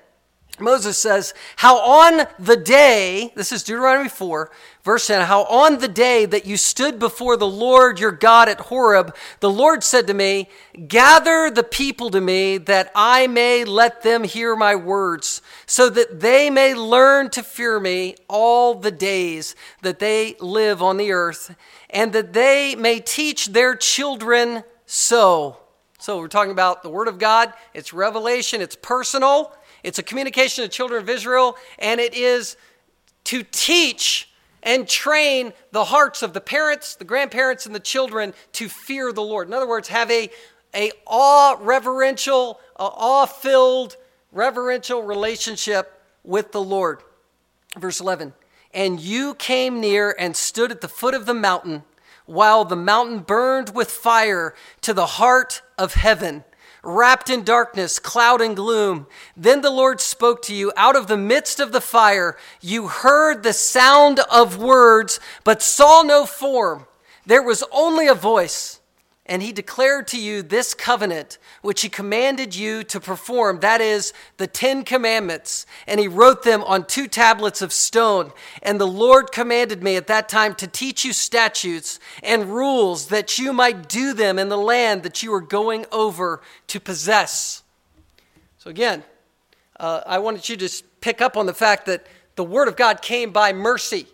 Moses 0.61 0.97
says, 0.97 1.35
How 1.57 1.79
on 1.79 2.27
the 2.39 2.57
day, 2.57 3.33
this 3.35 3.51
is 3.51 3.65
Deuteronomy 3.65 4.09
4, 4.09 4.51
verse 4.85 5.07
10, 5.09 5.27
how 5.27 5.45
on 5.45 5.79
the 5.79 5.89
day 5.89 6.27
that 6.27 6.47
you 6.47 6.57
stood 6.57 6.99
before 6.99 7.37
the 7.37 7.47
Lord 7.47 7.99
your 7.99 8.13
God 8.13 8.49
at 8.49 8.61
Horeb, 8.61 9.17
the 9.41 9.51
Lord 9.51 9.83
said 9.83 10.07
to 10.07 10.15
me, 10.15 10.49
Gather 10.87 11.51
the 11.51 11.65
people 11.65 12.11
to 12.11 12.21
me 12.21 12.59
that 12.59 12.93
I 12.95 13.27
may 13.27 13.65
let 13.65 14.03
them 14.03 14.23
hear 14.23 14.55
my 14.55 14.77
words, 14.77 15.43
so 15.67 15.91
that 15.91 16.21
they 16.21 16.51
may 16.51 16.75
learn 16.75 17.31
to 17.31 17.43
fear 17.43 17.81
me 17.81 18.15
all 18.29 18.75
the 18.75 18.93
days 18.93 19.57
that 19.83 19.99
they 19.99 20.37
live 20.41 20.83
on 20.83 20.99
the 20.99 21.11
earth, 21.11 21.57
and 21.91 22.13
that 22.13 22.33
they 22.33 22.77
may 22.77 23.01
teach 23.01 23.47
their 23.47 23.75
children 23.75 24.63
so. 24.87 25.59
So 25.99 26.19
we're 26.19 26.29
talking 26.29 26.53
about 26.53 26.83
the 26.83 26.91
Word 26.91 27.09
of 27.09 27.19
God, 27.19 27.53
it's 27.73 27.93
revelation, 27.93 28.61
it's 28.61 28.77
personal. 28.77 29.53
It's 29.85 29.99
a 29.99 30.03
communication 30.03 30.65
to 30.65 30.69
children 30.69 31.03
of 31.03 31.11
Israel, 31.11 31.57
and 31.79 32.01
it 32.01 32.15
is 32.15 32.57
to 33.25 33.43
teach 33.43 34.31
and 34.63 34.89
train 34.89 35.53
the 35.73 35.85
hearts 35.85 36.23
of 36.23 36.33
the 36.33 36.41
parents, 36.41 36.97
the 36.97 37.05
grandparents, 37.05 37.67
and 37.67 37.75
the 37.75 37.81
children 37.81 38.33
to 38.53 38.69
fear 38.71 39.13
the 39.13 39.23
Lord. 39.23 39.47
In 39.47 39.53
other 39.53 39.69
words, 39.69 39.89
have 39.89 40.11
a, 40.11 40.31
a 40.75 40.91
awe 41.07 41.57
reverential, 41.61 42.59
awe 42.77 43.27
filled, 43.27 43.99
reverential 44.33 45.03
relationship 45.03 46.01
with 46.25 46.53
the 46.53 46.63
Lord. 46.63 47.03
Verse 47.79 48.01
11 48.01 48.33
And 48.73 48.99
you 48.99 49.35
came 49.35 49.81
near 49.81 50.17
and 50.19 50.35
stood 50.35 50.71
at 50.71 50.81
the 50.81 50.89
foot 50.89 51.13
of 51.13 51.27
the 51.27 51.35
mountain, 51.35 51.83
while 52.25 52.65
the 52.65 52.75
mountain 52.75 53.19
burned 53.19 53.75
with 53.75 53.91
fire 53.91 54.55
to 54.81 54.95
the 54.95 55.07
heart 55.07 55.61
of 55.77 55.93
heaven 55.93 56.45
wrapped 56.85 57.31
in 57.31 57.45
darkness, 57.45 57.99
cloud, 57.99 58.41
and 58.41 58.55
gloom. 58.55 59.07
Then 59.37 59.61
the 59.61 59.71
Lord 59.71 60.01
spoke 60.01 60.43
to 60.43 60.55
you 60.55 60.73
out 60.77 60.97
of 60.97 61.07
the 61.07 61.17
midst 61.17 61.61
of 61.61 61.73
the 61.73 61.81
fire. 61.81 62.37
You 62.61 62.89
heard 62.89 63.43
the 63.43 63.53
sound 63.53 64.21
of 64.31 64.59
words, 64.59 65.21
but 65.45 65.63
saw 65.63 66.03
no 66.03 66.27
form. 66.27 66.87
There 67.27 67.43
was 67.43 67.65
only 67.73 68.07
a 68.07 68.15
voice 68.15 68.81
and 69.27 69.43
he 69.43 69.53
declared 69.53 70.07
to 70.09 70.21
you 70.21 70.43
this 70.43 70.75
covenant 70.75 71.39
which 71.63 71.81
he 71.81 71.89
commanded 71.89 72.55
you 72.55 72.85
to 72.85 73.01
perform 73.01 73.61
that 73.61 73.81
is 73.81 74.13
the 74.37 74.47
10 74.47 74.85
commandments. 74.85 75.65
And 75.87 75.99
he 75.99 76.09
wrote 76.09 76.43
them 76.43 76.63
on 76.63 76.85
two 76.85 77.07
tablets 77.07 77.63
of 77.63 77.73
stone. 77.73 78.33
And 78.63 78.79
the 78.79 78.87
lord 78.87 79.33
commanded 79.33 79.83
me 79.83 79.97
at 79.97 80.09
that 80.09 80.29
time 80.29 80.55
to 80.57 80.67
teach 80.67 81.07
you 81.07 81.15
statutes 81.15 81.99
and 82.23 82.55
rules 82.55 83.09
that 83.09 83.39
you 83.39 83.55
might 83.55 83.89
do 83.89 84.13
them 84.13 84.39
in 84.39 84.51
the 84.51 84.59
land 84.59 85.03
that 85.05 85.23
you 85.23 85.33
are 85.33 85.41
going 85.41 85.87
over 85.91 86.43
to 86.67 86.79
possess. 86.79 87.63
So 88.59 88.69
again 88.71 89.05
uh, 89.81 90.03
i 90.07 90.19
wanted 90.19 90.49
you 90.49 90.57
to 90.57 90.83
pick 91.01 91.21
up 91.21 91.37
on 91.37 91.47
the 91.47 91.55
fact 91.55 91.87
that 91.87 92.07
the 92.37 92.45
word 92.45 92.69
of 92.69 92.77
god 92.77 93.03
came 93.03 93.33
by 93.33 93.53
mercy 93.53 94.07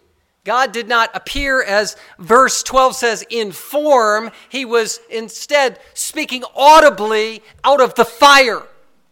God 0.50 0.72
did 0.72 0.88
not 0.88 1.10
appear 1.14 1.62
as 1.62 1.94
verse 2.18 2.64
12 2.64 2.96
says 2.96 3.24
in 3.30 3.52
form. 3.52 4.32
He 4.48 4.64
was 4.64 4.98
instead 5.08 5.78
speaking 5.94 6.42
audibly 6.56 7.44
out 7.62 7.80
of 7.80 7.94
the 7.94 8.04
fire 8.04 8.64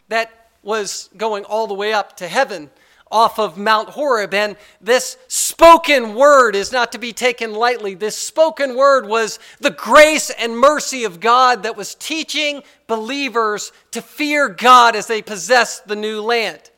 that 0.08 0.48
was 0.64 1.08
going 1.16 1.44
all 1.44 1.68
the 1.68 1.74
way 1.74 1.92
up 1.92 2.16
to 2.16 2.26
heaven 2.26 2.70
off 3.08 3.38
of 3.38 3.56
Mount 3.56 3.90
Horeb. 3.90 4.34
And 4.34 4.56
this 4.80 5.16
spoken 5.28 6.16
word 6.16 6.56
is 6.56 6.72
not 6.72 6.90
to 6.90 6.98
be 6.98 7.12
taken 7.12 7.54
lightly. 7.54 7.94
This 7.94 8.18
spoken 8.18 8.74
word 8.74 9.06
was 9.06 9.38
the 9.60 9.70
grace 9.70 10.30
and 10.30 10.58
mercy 10.58 11.04
of 11.04 11.20
God 11.20 11.62
that 11.62 11.76
was 11.76 11.94
teaching 11.94 12.64
believers 12.88 13.70
to 13.92 14.02
fear 14.02 14.48
God 14.48 14.96
as 14.96 15.06
they 15.06 15.22
possessed 15.22 15.86
the 15.86 15.94
new 15.94 16.20
land 16.20 16.68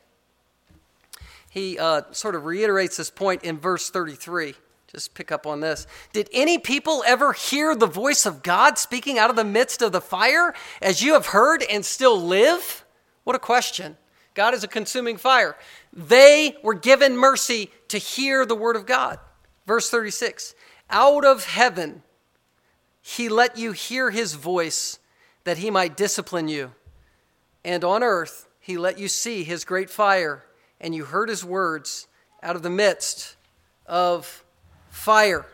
he 1.51 1.77
uh, 1.77 2.03
sort 2.11 2.35
of 2.35 2.45
reiterates 2.45 2.95
this 2.95 3.09
point 3.09 3.43
in 3.43 3.59
verse 3.59 3.89
33. 3.89 4.55
Just 4.87 5.13
pick 5.13 5.33
up 5.33 5.45
on 5.45 5.59
this. 5.59 5.85
Did 6.13 6.29
any 6.31 6.57
people 6.57 7.03
ever 7.05 7.33
hear 7.33 7.75
the 7.75 7.87
voice 7.87 8.25
of 8.25 8.41
God 8.41 8.77
speaking 8.77 9.19
out 9.19 9.29
of 9.29 9.35
the 9.35 9.43
midst 9.43 9.81
of 9.81 9.91
the 9.91 9.99
fire 9.99 10.53
as 10.81 11.03
you 11.03 11.11
have 11.11 11.27
heard 11.27 11.61
and 11.63 11.85
still 11.85 12.19
live? 12.21 12.85
What 13.25 13.35
a 13.35 13.39
question. 13.39 13.97
God 14.33 14.53
is 14.53 14.63
a 14.63 14.67
consuming 14.69 15.17
fire. 15.17 15.57
They 15.91 16.55
were 16.63 16.73
given 16.73 17.17
mercy 17.17 17.69
to 17.89 17.97
hear 17.97 18.45
the 18.45 18.55
word 18.55 18.77
of 18.77 18.85
God. 18.85 19.19
Verse 19.67 19.89
36 19.89 20.55
Out 20.89 21.25
of 21.25 21.43
heaven, 21.43 22.01
he 23.01 23.27
let 23.27 23.57
you 23.57 23.73
hear 23.73 24.09
his 24.09 24.35
voice 24.35 24.99
that 25.43 25.57
he 25.57 25.69
might 25.69 25.97
discipline 25.97 26.47
you. 26.47 26.71
And 27.65 27.83
on 27.83 28.03
earth, 28.03 28.47
he 28.61 28.77
let 28.77 28.97
you 28.97 29.09
see 29.09 29.43
his 29.43 29.65
great 29.65 29.89
fire 29.89 30.45
and 30.81 30.93
you 30.93 31.05
heard 31.05 31.29
his 31.29 31.45
words 31.45 32.07
out 32.43 32.55
of 32.55 32.63
the 32.63 32.69
midst 32.69 33.35
of 33.85 34.43
fire. 34.89 35.45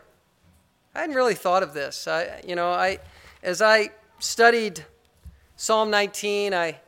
I 0.95 1.01
hadn't 1.01 1.15
really 1.15 1.35
thought 1.35 1.61
of 1.61 1.73
this. 1.73 2.07
I, 2.07 2.41
you 2.47 2.55
know, 2.55 2.71
I, 2.71 2.99
as 3.43 3.61
I 3.61 3.91
studied 4.19 4.83
Psalm 5.57 5.91
19, 5.91 6.53
I, 6.53 6.79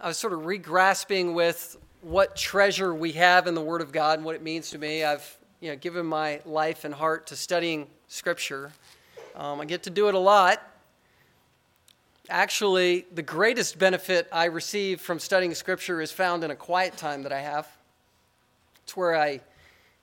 I 0.00 0.08
was 0.08 0.18
sort 0.18 0.32
of 0.32 0.44
regrasping 0.44 1.32
with 1.32 1.78
what 2.02 2.36
treasure 2.36 2.94
we 2.94 3.12
have 3.12 3.46
in 3.46 3.54
the 3.54 3.62
Word 3.62 3.80
of 3.80 3.92
God 3.92 4.18
and 4.18 4.26
what 4.26 4.34
it 4.34 4.42
means 4.42 4.70
to 4.70 4.78
me. 4.78 5.04
I've, 5.04 5.38
you 5.60 5.70
know, 5.70 5.76
given 5.76 6.04
my 6.04 6.40
life 6.44 6.84
and 6.84 6.92
heart 6.92 7.28
to 7.28 7.36
studying 7.36 7.86
Scripture. 8.08 8.72
Um, 9.36 9.60
I 9.60 9.64
get 9.64 9.84
to 9.84 9.90
do 9.90 10.08
it 10.08 10.14
a 10.14 10.18
lot. 10.18 10.60
Actually, 12.28 13.06
the 13.14 13.22
greatest 13.22 13.78
benefit 13.78 14.26
I 14.32 14.46
receive 14.46 15.00
from 15.00 15.20
studying 15.20 15.54
Scripture 15.54 16.00
is 16.00 16.10
found 16.10 16.42
in 16.42 16.50
a 16.50 16.56
quiet 16.56 16.96
time 16.96 17.22
that 17.22 17.32
I 17.32 17.40
have. 17.40 17.68
It's 18.82 18.96
where 18.96 19.16
I 19.16 19.42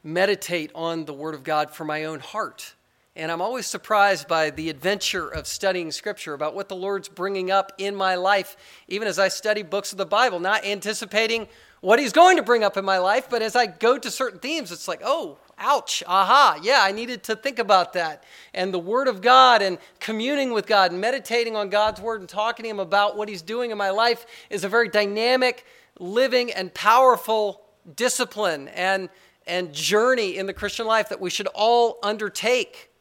meditate 0.04 0.72
on 0.74 1.04
the 1.04 1.14
Word 1.14 1.36
of 1.36 1.44
God 1.44 1.72
for 1.72 1.84
my 1.84 2.06
own 2.06 2.22
heart. 2.22 2.76
And 3.16 3.30
I'm 3.30 3.42
always 3.42 3.68
surprised 3.68 4.28
by 4.28 4.52
the 4.52 4.70
adventure 4.70 5.28
of 5.28 5.48
studying 5.48 5.92
Scripture, 5.92 6.34
about 6.34 6.56
what 6.56 6.70
the 6.70 6.76
Lord's 6.76 7.10
bringing 7.10 7.52
up 7.52 7.74
in 7.78 7.94
my 7.94 8.16
life, 8.16 8.56
even 8.88 9.08
as 9.08 9.20
I 9.20 9.28
study 9.28 9.62
books 9.62 9.92
of 9.92 9.98
the 9.98 10.06
Bible, 10.06 10.40
not 10.40 10.66
anticipating 10.66 11.48
what 11.82 12.00
He's 12.00 12.14
going 12.14 12.38
to 12.38 12.44
bring 12.44 12.64
up 12.64 12.78
in 12.78 12.86
my 12.86 13.00
life, 13.00 13.28
but 13.30 13.42
as 13.42 13.56
I 13.56 13.66
go 13.66 13.98
to 13.98 14.10
certain 14.10 14.40
themes, 14.40 14.72
it's 14.72 14.88
like, 14.88 15.02
oh, 15.04 15.38
ouch, 15.64 16.04
aha, 16.06 16.60
yeah, 16.62 16.80
I 16.82 16.92
needed 16.92 17.24
to 17.24 17.36
think 17.36 17.58
about 17.58 17.94
that. 17.94 18.24
And 18.54 18.74
the 18.74 18.80
Word 18.80 19.08
of 19.08 19.22
God 19.22 19.62
and 19.62 19.78
communing 20.00 20.52
with 20.52 20.68
God 20.68 20.92
and 20.92 21.00
meditating 21.00 21.56
on 21.56 21.70
God's 21.70 22.02
Word 22.02 22.20
and 22.20 22.30
talking 22.30 22.64
to 22.64 22.70
Him 22.70 22.80
about 22.80 23.16
what 23.16 23.30
He's 23.30 23.42
doing 23.42 23.72
in 23.72 23.78
my 23.78 23.90
life 23.90 24.26
is 24.50 24.64
a 24.64 24.70
very 24.70 24.90
dynamic, 24.90 25.66
living, 26.00 26.52
and 26.52 26.74
powerful 26.74 27.62
discipline 27.96 28.68
and, 28.70 29.10
and 29.48 29.74
journey 29.74 30.38
in 30.38 30.46
the 30.46 30.54
Christian 30.54 30.86
life 30.86 31.10
that 31.10 31.22
we 31.22 31.30
should 31.30 31.48
all 31.48 31.98
undertake. 32.04 32.92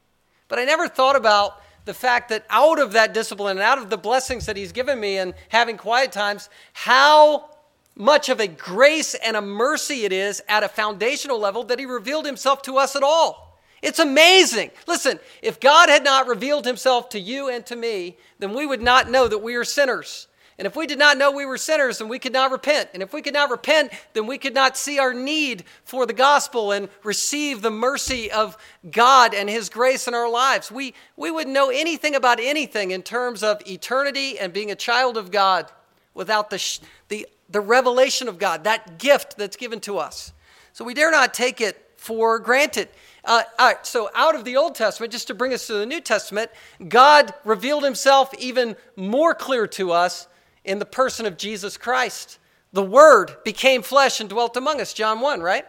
But 0.47 0.59
I 0.59 0.65
never 0.65 0.89
thought 0.89 1.17
about 1.17 1.61
the 1.85 1.95
fact 1.95 2.29
that 2.29 2.47
out 2.49 2.79
of 2.79 2.93
that 2.93 3.13
discipline 3.13 3.57
and 3.57 3.65
out 3.65 3.79
of 3.79 3.91
the 3.91 3.99
blessings 3.99 4.47
that 4.47 4.57
He's 4.57 4.71
given 4.71 5.01
me 5.01 5.19
and 5.19 5.35
having 5.49 5.77
quiet 5.77 6.13
times, 6.13 6.49
how 6.73 7.51
much 7.95 8.29
of 8.29 8.41
a 8.41 8.47
grace 8.47 9.15
and 9.15 9.37
a 9.37 9.43
mercy 9.43 10.05
it 10.05 10.13
is 10.13 10.43
at 10.49 10.63
a 10.63 10.69
foundational 10.69 11.39
level 11.39 11.65
that 11.65 11.79
he 11.79 11.87
revealed 11.87 12.27
himself 12.27 12.63
to 12.63 12.79
us 12.79 12.97
at 12.97 13.03
all. 13.03 13.59
It's 13.83 13.99
amazing. 13.99 14.71
Listen, 14.87 15.19
if 15.43 15.59
God 15.59 15.89
had 15.89 16.05
not 16.05 16.29
revealed 16.29 16.65
himself 16.65 17.09
to 17.11 17.21
you 17.21 17.49
and 17.49 17.67
to 17.67 17.77
me, 17.77 18.17
then 18.39 18.55
we 18.55 18.65
would 18.65 18.81
not 18.81 19.11
know 19.11 19.27
that 19.27 19.43
we 19.43 19.57
are 19.57 19.65
sinners. 19.65 20.29
And 20.59 20.67
if 20.67 20.77
we 20.77 20.87
did 20.87 20.99
not 20.99 21.19
know 21.19 21.33
we 21.33 21.47
were 21.47 21.59
sinners, 21.59 21.99
then 21.99 22.09
we 22.09 22.21
could 22.21 22.33
not 22.33 22.53
repent. 22.53 22.91
And 22.95 23.03
if 23.03 23.13
we 23.13 23.23
could 23.23 23.35
not 23.35 23.51
repent, 23.51 23.91
then 24.13 24.29
we 24.29 24.39
could 24.39 24.55
not 24.55 24.77
see 24.77 24.99
our 24.99 25.13
need 25.13 25.65
for 25.85 26.07
the 26.07 26.13
gospel 26.13 26.71
and 26.71 26.89
receive 27.03 27.63
the 27.63 27.71
mercy 27.71 28.31
of 28.31 28.57
God 28.89 29.35
and 29.35 29.51
His 29.51 29.69
grace 29.69 30.07
in 30.07 30.15
our 30.15 30.31
lives. 30.31 30.71
We, 30.71 30.95
we 31.17 31.33
wouldn't 31.33 31.55
know 31.55 31.71
anything 31.71 32.15
about 32.15 32.39
anything 32.39 32.93
in 32.93 33.03
terms 33.03 33.43
of 33.43 33.61
eternity 33.67 34.39
and 34.39 34.53
being 34.53 34.71
a 34.71 34.77
child 34.77 35.17
of 35.17 35.33
God 35.33 35.73
without 36.15 36.51
the, 36.51 36.81
the 37.09 37.27
the 37.53 37.61
revelation 37.61 38.29
of 38.29 38.39
God, 38.39 38.65
that 38.65 38.99
gift 38.99 39.37
that's 39.37 39.57
given 39.57 39.81
to 39.81 39.99
us. 39.99 40.33
So 40.73 40.85
we 40.85 40.95
dare 40.95 41.11
not 41.11 41.35
take 41.35 41.61
it 41.61 41.91
for 41.97 42.39
granted. 42.39 42.89
Uh, 43.25 43.43
all 43.59 43.69
right, 43.69 43.87
so 43.87 44.11
out 44.15 44.35
of 44.35 44.45
the 44.45 44.57
Old 44.57 44.75
Testament, 44.75 45.13
just 45.13 45.29
to 45.29 45.35
bring 45.35 45.53
us 45.53 45.67
to 45.69 45.75
the 45.75 45.87
New 45.87 46.01
Testament, 46.01 46.51
God 46.89 47.33
revealed 47.45 47.85
himself 47.85 48.33
even 48.39 48.75
more 48.97 49.35
clear 49.35 49.67
to 49.69 49.93
us 49.93 50.27
in 50.65 50.79
the 50.79 50.87
person 50.87 51.27
of 51.27 51.37
Jesus 51.37 51.77
Christ. 51.77 52.39
The 52.73 52.83
Word 52.83 53.37
became 53.45 53.83
flesh 53.83 54.21
and 54.21 54.29
dwelt 54.29 54.57
among 54.57 54.81
us, 54.81 54.93
John 54.93 55.21
1, 55.21 55.41
right? 55.41 55.67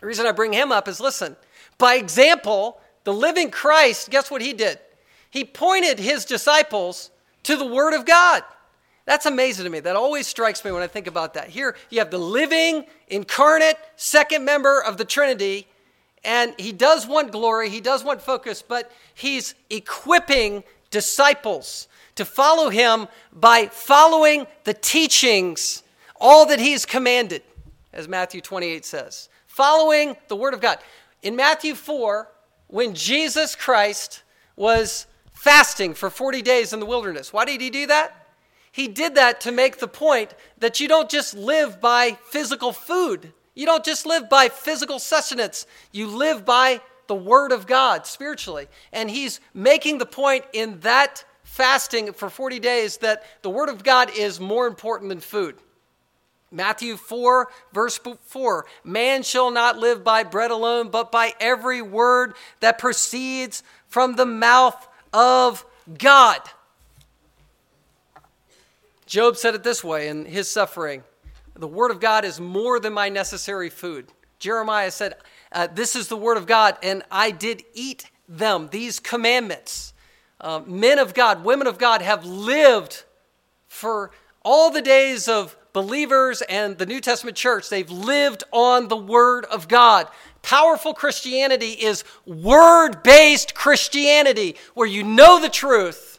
The 0.00 0.06
reason 0.06 0.26
I 0.26 0.32
bring 0.32 0.52
him 0.52 0.72
up 0.72 0.88
is 0.88 1.00
listen, 1.00 1.36
by 1.78 1.94
example, 1.94 2.80
the 3.04 3.12
living 3.12 3.50
Christ, 3.50 4.10
guess 4.10 4.30
what 4.30 4.42
he 4.42 4.52
did? 4.52 4.78
He 5.30 5.44
pointed 5.44 5.98
his 5.98 6.24
disciples 6.24 7.10
to 7.44 7.56
the 7.56 7.66
Word 7.66 7.94
of 7.94 8.04
God. 8.04 8.42
That's 9.10 9.26
amazing 9.26 9.64
to 9.64 9.70
me. 9.70 9.80
That 9.80 9.96
always 9.96 10.28
strikes 10.28 10.64
me 10.64 10.70
when 10.70 10.84
I 10.84 10.86
think 10.86 11.08
about 11.08 11.34
that. 11.34 11.48
Here, 11.48 11.74
you 11.90 11.98
have 11.98 12.12
the 12.12 12.18
living, 12.18 12.84
incarnate, 13.08 13.76
second 13.96 14.44
member 14.44 14.80
of 14.80 14.98
the 14.98 15.04
Trinity, 15.04 15.66
and 16.22 16.54
he 16.56 16.70
does 16.70 17.08
want 17.08 17.32
glory, 17.32 17.70
he 17.70 17.80
does 17.80 18.04
want 18.04 18.22
focus, 18.22 18.62
but 18.62 18.88
he's 19.12 19.56
equipping 19.68 20.62
disciples 20.92 21.88
to 22.14 22.24
follow 22.24 22.70
him 22.70 23.08
by 23.32 23.66
following 23.66 24.46
the 24.62 24.74
teachings, 24.74 25.82
all 26.20 26.46
that 26.46 26.60
he's 26.60 26.86
commanded, 26.86 27.42
as 27.92 28.06
Matthew 28.06 28.40
28 28.40 28.84
says. 28.84 29.28
Following 29.48 30.16
the 30.28 30.36
Word 30.36 30.54
of 30.54 30.60
God. 30.60 30.78
In 31.24 31.34
Matthew 31.34 31.74
4, 31.74 32.28
when 32.68 32.94
Jesus 32.94 33.56
Christ 33.56 34.22
was 34.54 35.08
fasting 35.32 35.94
for 35.94 36.10
40 36.10 36.42
days 36.42 36.72
in 36.72 36.78
the 36.78 36.86
wilderness, 36.86 37.32
why 37.32 37.44
did 37.44 37.60
he 37.60 37.70
do 37.70 37.88
that? 37.88 38.19
He 38.72 38.88
did 38.88 39.16
that 39.16 39.40
to 39.42 39.52
make 39.52 39.78
the 39.78 39.88
point 39.88 40.34
that 40.58 40.80
you 40.80 40.88
don't 40.88 41.10
just 41.10 41.34
live 41.34 41.80
by 41.80 42.18
physical 42.28 42.72
food. 42.72 43.32
You 43.54 43.66
don't 43.66 43.84
just 43.84 44.06
live 44.06 44.28
by 44.28 44.48
physical 44.48 44.98
sustenance. 44.98 45.66
You 45.92 46.06
live 46.06 46.44
by 46.44 46.80
the 47.08 47.14
Word 47.14 47.50
of 47.50 47.66
God 47.66 48.06
spiritually. 48.06 48.68
And 48.92 49.10
he's 49.10 49.40
making 49.52 49.98
the 49.98 50.06
point 50.06 50.44
in 50.52 50.80
that 50.80 51.24
fasting 51.42 52.12
for 52.12 52.30
40 52.30 52.60
days 52.60 52.98
that 52.98 53.24
the 53.42 53.50
Word 53.50 53.68
of 53.68 53.82
God 53.82 54.10
is 54.16 54.38
more 54.38 54.68
important 54.68 55.08
than 55.08 55.20
food. 55.20 55.56
Matthew 56.52 56.96
4, 56.96 57.48
verse 57.72 57.98
4 58.22 58.66
Man 58.84 59.22
shall 59.22 59.50
not 59.50 59.78
live 59.78 60.02
by 60.04 60.22
bread 60.22 60.50
alone, 60.50 60.88
but 60.88 61.12
by 61.12 61.32
every 61.40 61.82
word 61.82 62.34
that 62.60 62.78
proceeds 62.78 63.62
from 63.88 64.14
the 64.14 64.26
mouth 64.26 64.88
of 65.12 65.64
God. 65.98 66.40
Job 69.10 69.36
said 69.36 69.56
it 69.56 69.64
this 69.64 69.82
way 69.82 70.06
in 70.06 70.24
his 70.24 70.48
suffering 70.48 71.02
The 71.56 71.66
word 71.66 71.90
of 71.90 71.98
God 71.98 72.24
is 72.24 72.38
more 72.38 72.78
than 72.78 72.92
my 72.92 73.08
necessary 73.08 73.68
food. 73.68 74.06
Jeremiah 74.38 74.92
said, 74.92 75.16
uh, 75.50 75.66
This 75.66 75.96
is 75.96 76.06
the 76.06 76.16
word 76.16 76.36
of 76.36 76.46
God, 76.46 76.78
and 76.80 77.02
I 77.10 77.32
did 77.32 77.64
eat 77.74 78.08
them, 78.28 78.68
these 78.70 79.00
commandments. 79.00 79.94
Uh, 80.40 80.60
men 80.64 81.00
of 81.00 81.12
God, 81.12 81.42
women 81.42 81.66
of 81.66 81.76
God 81.76 82.02
have 82.02 82.24
lived 82.24 83.02
for 83.66 84.12
all 84.44 84.70
the 84.70 84.80
days 84.80 85.26
of 85.26 85.56
believers 85.72 86.40
and 86.42 86.78
the 86.78 86.86
New 86.86 87.00
Testament 87.00 87.36
church. 87.36 87.68
They've 87.68 87.90
lived 87.90 88.44
on 88.52 88.86
the 88.86 88.96
Word 88.96 89.44
of 89.46 89.66
God. 89.66 90.06
Powerful 90.42 90.94
Christianity 90.94 91.72
is 91.72 92.04
word 92.26 93.02
based 93.02 93.56
Christianity, 93.56 94.54
where 94.74 94.86
you 94.86 95.02
know 95.02 95.40
the 95.40 95.48
truth 95.48 96.09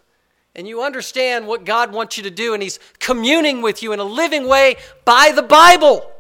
and 0.56 0.68
you 0.68 0.84
understand 0.84 1.48
what 1.48 1.66
God 1.66 1.94
wants 1.94 2.18
you 2.18 2.24
to 2.24 2.32
do, 2.32 2.54
and 2.54 2.62
He's 2.62 2.80
communing 3.00 3.62
with 3.62 3.82
you 3.82 3.94
in 3.94 4.00
a 4.00 4.04
living 4.04 4.48
way 4.48 4.76
by 5.06 5.32
the 5.34 5.44
Bible. 5.44 6.12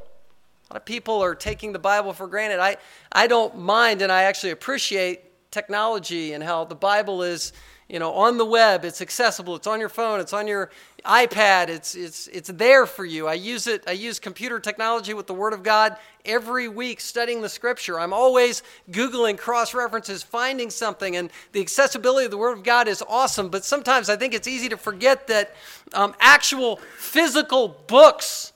A 0.69 0.73
lot 0.73 0.77
of 0.77 0.85
people 0.85 1.21
are 1.21 1.35
taking 1.35 1.73
the 1.73 1.79
Bible 1.79 2.13
for 2.13 2.27
granted. 2.27 2.59
I, 2.59 2.77
I 3.11 3.27
don't 3.27 3.59
mind, 3.59 4.01
and 4.01 4.11
I 4.11 4.23
actually 4.23 4.51
appreciate 4.51 5.51
technology 5.51 6.31
and 6.31 6.43
how 6.43 6.63
the 6.63 6.75
Bible 6.75 7.23
is 7.23 7.51
you 7.91 7.99
know, 7.99 8.13
on 8.13 8.37
the 8.37 8.45
web. 8.45 8.85
It's 8.85 9.01
accessible. 9.01 9.57
It's 9.57 9.67
on 9.67 9.81
your 9.81 9.89
phone. 9.89 10.21
It's 10.21 10.31
on 10.31 10.47
your 10.47 10.69
iPad. 11.05 11.67
It's, 11.67 11.93
it's, 11.93 12.27
it's 12.27 12.47
there 12.47 12.85
for 12.85 13.03
you. 13.03 13.27
I 13.27 13.33
use 13.33 13.67
it. 13.67 13.83
I 13.85 13.91
use 13.91 14.17
computer 14.17 14.61
technology 14.61 15.13
with 15.13 15.27
the 15.27 15.33
Word 15.33 15.51
of 15.51 15.61
God 15.61 15.97
every 16.23 16.69
week 16.69 17.01
studying 17.01 17.41
the 17.41 17.49
Scripture. 17.49 17.99
I'm 17.99 18.13
always 18.13 18.63
Googling 18.91 19.37
cross 19.37 19.73
references, 19.73 20.23
finding 20.23 20.69
something, 20.69 21.17
and 21.17 21.31
the 21.51 21.59
accessibility 21.59 22.23
of 22.23 22.31
the 22.31 22.37
Word 22.37 22.57
of 22.57 22.63
God 22.63 22.87
is 22.87 23.03
awesome. 23.09 23.49
But 23.49 23.65
sometimes 23.65 24.07
I 24.07 24.15
think 24.15 24.33
it's 24.33 24.47
easy 24.47 24.69
to 24.69 24.77
forget 24.77 25.27
that 25.27 25.53
um, 25.93 26.15
actual 26.21 26.77
physical 26.97 27.67
books 27.87 28.53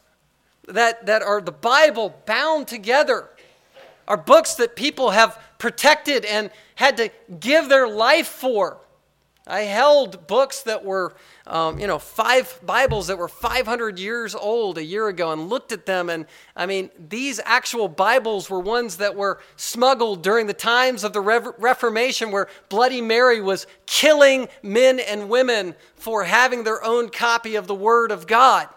that, 0.69 1.07
that 1.07 1.21
are 1.21 1.41
the 1.41 1.51
Bible 1.51 2.15
bound 2.25 2.69
together 2.69 3.27
are 4.07 4.15
books 4.15 4.53
that 4.55 4.77
people 4.77 5.09
have 5.09 5.37
protected 5.57 6.23
and 6.23 6.51
had 6.75 6.95
to 6.95 7.11
give 7.37 7.67
their 7.67 7.89
life 7.89 8.27
for. 8.27 8.77
I 9.47 9.61
held 9.61 10.25
books 10.25 10.63
that 10.63 10.83
were, 10.83 11.13
um, 11.45 11.77
you 11.77 11.85
know, 11.85 11.99
five 11.99 12.59
Bibles 12.63 13.07
that 13.07 13.19
were 13.19 13.27
500 13.27 13.99
years 13.99 14.33
old 14.33 14.79
a 14.79 14.83
year 14.83 15.07
ago 15.07 15.31
and 15.31 15.49
looked 15.49 15.71
at 15.71 15.85
them. 15.85 16.09
And 16.09 16.25
I 16.55 16.65
mean, 16.65 16.89
these 16.97 17.39
actual 17.45 17.87
Bibles 17.87 18.49
were 18.49 18.59
ones 18.59 18.97
that 18.97 19.15
were 19.15 19.39
smuggled 19.55 20.23
during 20.23 20.47
the 20.47 20.53
times 20.53 21.03
of 21.03 21.13
the 21.13 21.21
Re- 21.21 21.51
Reformation 21.59 22.31
where 22.31 22.47
Bloody 22.69 23.01
Mary 23.01 23.39
was 23.39 23.67
killing 23.85 24.47
men 24.63 24.99
and 24.99 25.29
women 25.29 25.75
for 25.95 26.23
having 26.23 26.63
their 26.63 26.83
own 26.83 27.09
copy 27.09 27.55
of 27.55 27.67
the 27.67 27.75
Word 27.75 28.09
of 28.09 28.25
God. 28.25 28.67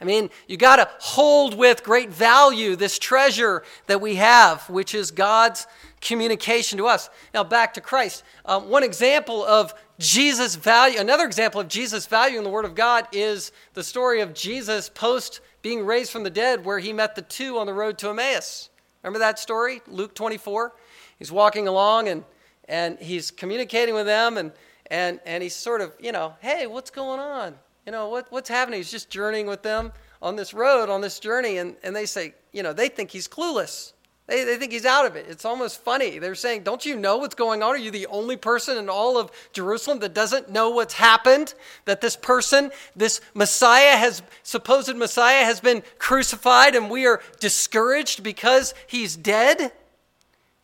I 0.00 0.04
mean, 0.04 0.30
you 0.48 0.56
got 0.56 0.76
to 0.76 0.90
hold 0.98 1.56
with 1.56 1.84
great 1.84 2.10
value 2.10 2.74
this 2.74 2.98
treasure 2.98 3.62
that 3.86 4.00
we 4.00 4.16
have, 4.16 4.68
which 4.68 4.96
is 4.96 5.12
God's 5.12 5.68
communication 6.02 6.76
to 6.76 6.86
us. 6.86 7.08
Now, 7.32 7.44
back 7.44 7.72
to 7.74 7.80
Christ. 7.80 8.24
Um, 8.44 8.68
one 8.68 8.82
example 8.82 9.42
of 9.44 9.72
Jesus' 9.98 10.56
value, 10.56 10.98
another 10.98 11.24
example 11.24 11.60
of 11.60 11.68
Jesus' 11.68 12.06
value 12.06 12.36
in 12.36 12.44
the 12.44 12.50
Word 12.50 12.66
of 12.66 12.74
God 12.74 13.06
is 13.12 13.52
the 13.72 13.84
story 13.84 14.20
of 14.20 14.34
Jesus 14.34 14.90
post 14.90 15.40
being 15.62 15.86
raised 15.86 16.10
from 16.10 16.24
the 16.24 16.30
dead, 16.30 16.64
where 16.64 16.80
he 16.80 16.92
met 16.92 17.14
the 17.14 17.22
two 17.22 17.56
on 17.56 17.66
the 17.66 17.72
road 17.72 17.96
to 17.98 18.10
Emmaus. 18.10 18.68
Remember 19.02 19.20
that 19.20 19.38
story? 19.38 19.80
Luke 19.86 20.14
24. 20.14 20.74
He's 21.18 21.30
walking 21.30 21.68
along 21.68 22.08
and, 22.08 22.24
and 22.68 22.98
he's 22.98 23.30
communicating 23.30 23.94
with 23.94 24.06
them, 24.06 24.36
and, 24.36 24.52
and, 24.90 25.20
and 25.24 25.42
he's 25.42 25.54
sort 25.54 25.80
of, 25.80 25.94
you 26.00 26.10
know, 26.10 26.34
hey, 26.40 26.66
what's 26.66 26.90
going 26.90 27.20
on? 27.20 27.54
You 27.86 27.92
know, 27.92 28.08
what, 28.08 28.30
what's 28.30 28.48
happening? 28.48 28.78
He's 28.78 28.90
just 28.90 29.08
journeying 29.08 29.46
with 29.46 29.62
them 29.62 29.92
on 30.20 30.34
this 30.34 30.52
road, 30.52 30.90
on 30.90 31.00
this 31.00 31.20
journey, 31.20 31.58
and, 31.58 31.76
and 31.84 31.94
they 31.94 32.06
say, 32.06 32.34
you 32.52 32.62
know, 32.62 32.72
they 32.72 32.88
think 32.88 33.10
he's 33.10 33.28
clueless. 33.28 33.91
They, 34.28 34.44
they 34.44 34.56
think 34.56 34.72
he's 34.72 34.86
out 34.86 35.04
of 35.04 35.16
it. 35.16 35.26
It's 35.28 35.44
almost 35.44 35.80
funny. 35.80 36.18
They're 36.18 36.34
saying, 36.34 36.62
Don't 36.62 36.86
you 36.86 36.96
know 36.96 37.18
what's 37.18 37.34
going 37.34 37.62
on? 37.62 37.70
Are 37.70 37.78
you 37.78 37.90
the 37.90 38.06
only 38.06 38.36
person 38.36 38.78
in 38.78 38.88
all 38.88 39.18
of 39.18 39.30
Jerusalem 39.52 39.98
that 39.98 40.14
doesn't 40.14 40.50
know 40.50 40.70
what's 40.70 40.94
happened? 40.94 41.54
That 41.86 42.00
this 42.00 42.14
person, 42.14 42.70
this 42.94 43.20
Messiah, 43.34 43.96
has, 43.96 44.22
supposed 44.42 44.94
Messiah, 44.96 45.44
has 45.44 45.60
been 45.60 45.82
crucified 45.98 46.76
and 46.76 46.88
we 46.88 47.06
are 47.06 47.20
discouraged 47.40 48.22
because 48.22 48.74
he's 48.86 49.16
dead? 49.16 49.72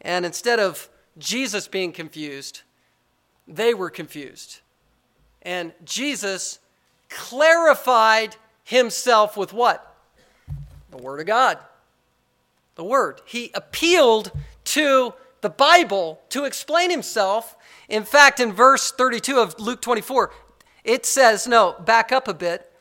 And 0.00 0.24
instead 0.24 0.60
of 0.60 0.88
Jesus 1.18 1.66
being 1.66 1.92
confused, 1.92 2.62
they 3.48 3.74
were 3.74 3.90
confused. 3.90 4.60
And 5.42 5.72
Jesus 5.84 6.60
clarified 7.08 8.36
himself 8.62 9.36
with 9.36 9.52
what? 9.52 9.96
The 10.90 10.98
Word 10.98 11.18
of 11.18 11.26
God 11.26 11.58
the 12.78 12.84
Word. 12.84 13.20
He 13.26 13.50
appealed 13.52 14.32
to 14.64 15.12
the 15.42 15.50
Bible 15.50 16.20
to 16.30 16.44
explain 16.44 16.90
himself. 16.90 17.56
In 17.88 18.04
fact, 18.04 18.40
in 18.40 18.52
verse 18.52 18.90
32 18.92 19.36
of 19.36 19.58
Luke 19.58 19.82
24, 19.82 20.32
it 20.84 21.04
says, 21.04 21.46
no, 21.46 21.74
back 21.84 22.12
up 22.12 22.28
a 22.28 22.34
bit. 22.34 22.72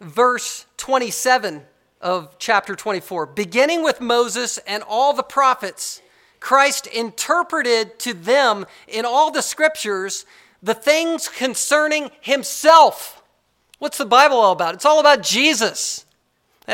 Verse 0.00 0.66
27 0.76 1.62
of 2.00 2.36
chapter 2.38 2.74
24. 2.74 3.26
Beginning 3.26 3.82
with 3.82 4.00
Moses 4.00 4.58
and 4.58 4.82
all 4.82 5.14
the 5.14 5.22
prophets, 5.22 6.02
Christ 6.40 6.86
interpreted 6.88 7.98
to 8.00 8.12
them 8.12 8.66
in 8.88 9.04
all 9.04 9.30
the 9.30 9.42
scriptures 9.42 10.26
the 10.62 10.74
things 10.74 11.28
concerning 11.28 12.10
himself. 12.20 13.22
What's 13.78 13.98
the 13.98 14.06
Bible 14.06 14.38
all 14.38 14.52
about? 14.52 14.74
It's 14.74 14.84
all 14.84 14.98
about 14.98 15.22
Jesus. 15.22 16.04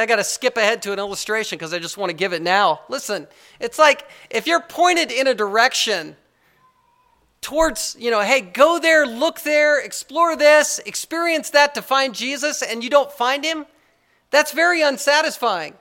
I 0.01 0.07
got 0.07 0.17
to 0.17 0.25
skip 0.25 0.57
ahead 0.57 0.83
to 0.83 0.93
an 0.93 0.99
illustration 0.99 1.57
because 1.57 1.73
I 1.73 1.79
just 1.79 1.97
want 1.97 2.11
to 2.11 2.17
give 2.17 2.33
it 2.33 2.43
now. 2.43 2.81
Listen, 2.89 3.29
it's 3.61 3.79
like 3.79 4.09
if 4.31 4.47
you're 4.47 4.61
pointed 4.61 5.13
in 5.13 5.27
a 5.27 5.35
direction 5.35 6.17
towards, 7.41 7.95
you 7.99 8.11
know, 8.11 8.23
hey, 8.23 8.41
go 8.41 8.79
there, 8.79 9.07
look 9.07 9.43
there, 9.43 9.79
explore 9.79 10.35
this, 10.35 10.81
experience 10.81 11.51
that 11.51 11.75
to 11.75 11.83
find 11.83 12.15
Jesus, 12.15 12.63
and 12.63 12.83
you 12.83 12.89
don't 12.89 13.13
find 13.13 13.45
him, 13.45 13.67
that's 14.31 14.53
very 14.53 14.83
unsatisfying. 14.83 15.75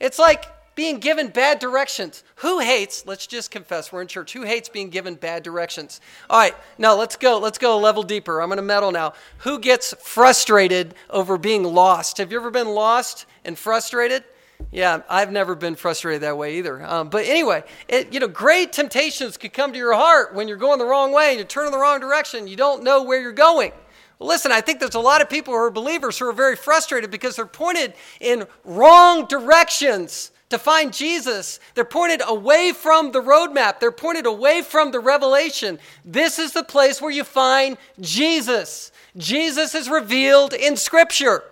It's 0.00 0.18
like 0.18 0.46
being 0.74 0.98
given 0.98 1.28
bad 1.28 1.58
directions. 1.58 2.24
Who 2.36 2.58
hates, 2.58 3.06
let's 3.06 3.26
just 3.26 3.50
confess, 3.50 3.92
we're 3.92 4.02
in 4.02 4.08
church, 4.08 4.32
who 4.32 4.42
hates 4.42 4.68
being 4.68 4.90
given 4.90 5.14
bad 5.14 5.42
directions? 5.42 6.00
All 6.28 6.38
right, 6.38 6.54
now 6.78 6.94
let's 6.94 7.16
go, 7.16 7.38
let's 7.38 7.58
go 7.58 7.78
a 7.78 7.80
level 7.80 8.02
deeper. 8.02 8.40
I'm 8.40 8.48
going 8.48 8.56
to 8.56 8.62
meddle 8.62 8.92
now. 8.92 9.14
Who 9.38 9.58
gets 9.58 9.94
frustrated 10.02 10.94
over 11.10 11.38
being 11.38 11.64
lost? 11.64 12.18
Have 12.18 12.32
you 12.32 12.38
ever 12.38 12.50
been 12.50 12.68
lost 12.68 13.26
and 13.44 13.58
frustrated? 13.58 14.24
Yeah, 14.70 15.02
I've 15.08 15.32
never 15.32 15.54
been 15.54 15.74
frustrated 15.74 16.22
that 16.22 16.38
way 16.38 16.58
either. 16.58 16.82
Um, 16.84 17.08
but 17.08 17.26
anyway, 17.26 17.64
it, 17.88 18.12
you 18.12 18.20
know, 18.20 18.28
great 18.28 18.72
temptations 18.72 19.36
could 19.36 19.52
come 19.52 19.72
to 19.72 19.78
your 19.78 19.94
heart 19.94 20.34
when 20.34 20.48
you're 20.48 20.56
going 20.56 20.78
the 20.78 20.86
wrong 20.86 21.12
way 21.12 21.30
and 21.30 21.38
you're 21.38 21.46
turning 21.46 21.72
the 21.72 21.78
wrong 21.78 22.00
direction. 22.00 22.46
You 22.46 22.56
don't 22.56 22.82
know 22.82 23.02
where 23.02 23.20
you're 23.20 23.32
going. 23.32 23.72
Well, 24.18 24.28
listen, 24.28 24.52
I 24.52 24.60
think 24.60 24.80
there's 24.80 24.94
a 24.94 25.00
lot 25.00 25.20
of 25.20 25.28
people 25.28 25.52
who 25.52 25.58
are 25.58 25.70
believers 25.70 26.18
who 26.18 26.28
are 26.28 26.32
very 26.32 26.56
frustrated 26.56 27.10
because 27.10 27.36
they're 27.36 27.46
pointed 27.46 27.94
in 28.20 28.46
wrong 28.64 29.26
directions 29.26 30.30
to 30.54 30.58
find 30.58 30.92
Jesus. 30.92 31.60
They're 31.74 31.84
pointed 31.84 32.22
away 32.26 32.72
from 32.72 33.12
the 33.12 33.20
roadmap, 33.20 33.80
they're 33.80 33.92
pointed 33.92 34.26
away 34.26 34.62
from 34.62 34.92
the 34.92 35.00
revelation. 35.00 35.78
This 36.04 36.38
is 36.38 36.52
the 36.52 36.64
place 36.64 37.02
where 37.02 37.10
you 37.10 37.24
find 37.24 37.76
Jesus. 38.00 38.92
Jesus 39.16 39.74
is 39.74 39.88
revealed 39.88 40.54
in 40.54 40.76
Scripture. 40.76 41.44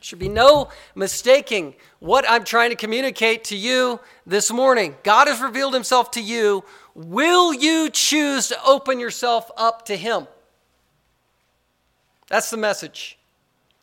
Should 0.00 0.18
be 0.18 0.28
no 0.28 0.68
mistaking 0.94 1.74
what 1.98 2.26
I'm 2.28 2.44
trying 2.44 2.68
to 2.68 2.76
communicate 2.76 3.44
to 3.44 3.56
you 3.56 4.00
this 4.26 4.50
morning. 4.50 4.96
God 5.02 5.28
has 5.28 5.40
revealed 5.40 5.72
himself 5.72 6.10
to 6.12 6.20
you. 6.20 6.62
Will 6.94 7.54
you 7.54 7.88
choose 7.88 8.48
to 8.48 8.64
open 8.64 9.00
yourself 9.00 9.50
up 9.56 9.86
to 9.86 9.96
him? 9.96 10.26
That's 12.28 12.50
the 12.50 12.58
message. 12.58 13.18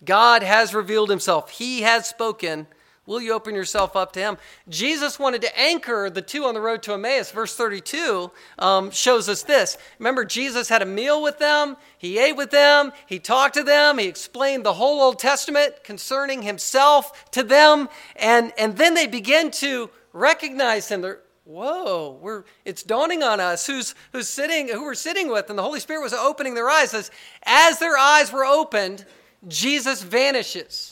God 0.05 0.43
has 0.43 0.75
revealed 0.75 1.09
himself, 1.09 1.49
he 1.49 1.81
has 1.81 2.07
spoken. 2.07 2.67
Will 3.11 3.19
you 3.19 3.33
open 3.33 3.55
yourself 3.55 3.97
up 3.97 4.13
to 4.13 4.21
him? 4.21 4.37
Jesus 4.69 5.19
wanted 5.19 5.41
to 5.41 5.59
anchor 5.59 6.09
the 6.09 6.21
two 6.21 6.45
on 6.45 6.53
the 6.53 6.61
road 6.61 6.81
to 6.83 6.93
Emmaus. 6.93 7.29
Verse 7.29 7.53
32 7.53 8.31
um, 8.57 8.89
shows 8.89 9.27
us 9.27 9.43
this. 9.43 9.77
Remember, 9.99 10.23
Jesus 10.23 10.69
had 10.69 10.81
a 10.81 10.85
meal 10.85 11.21
with 11.21 11.37
them, 11.37 11.75
he 11.97 12.17
ate 12.17 12.37
with 12.37 12.51
them, 12.51 12.93
he 13.05 13.19
talked 13.19 13.55
to 13.55 13.63
them, 13.63 13.97
he 13.97 14.07
explained 14.07 14.65
the 14.65 14.71
whole 14.71 15.01
Old 15.01 15.19
Testament 15.19 15.83
concerning 15.83 16.43
himself 16.43 17.29
to 17.31 17.43
them, 17.43 17.89
and, 18.15 18.53
and 18.57 18.77
then 18.77 18.93
they 18.93 19.07
begin 19.07 19.51
to 19.51 19.89
recognize 20.13 20.87
him. 20.87 21.01
They're, 21.01 21.19
whoa, 21.43 22.17
we're, 22.21 22.45
it's 22.63 22.81
dawning 22.81 23.23
on 23.23 23.41
us 23.41 23.67
who's, 23.67 23.93
who's 24.13 24.29
sitting, 24.29 24.69
who 24.69 24.85
we're 24.85 24.95
sitting 24.95 25.29
with, 25.29 25.49
and 25.49 25.59
the 25.59 25.63
Holy 25.63 25.81
Spirit 25.81 26.01
was 26.01 26.13
opening 26.13 26.53
their 26.53 26.69
eyes. 26.69 26.93
As, 26.93 27.11
as 27.43 27.77
their 27.77 27.97
eyes 27.97 28.31
were 28.31 28.45
opened, 28.45 29.05
Jesus 29.49 30.01
vanishes. 30.01 30.90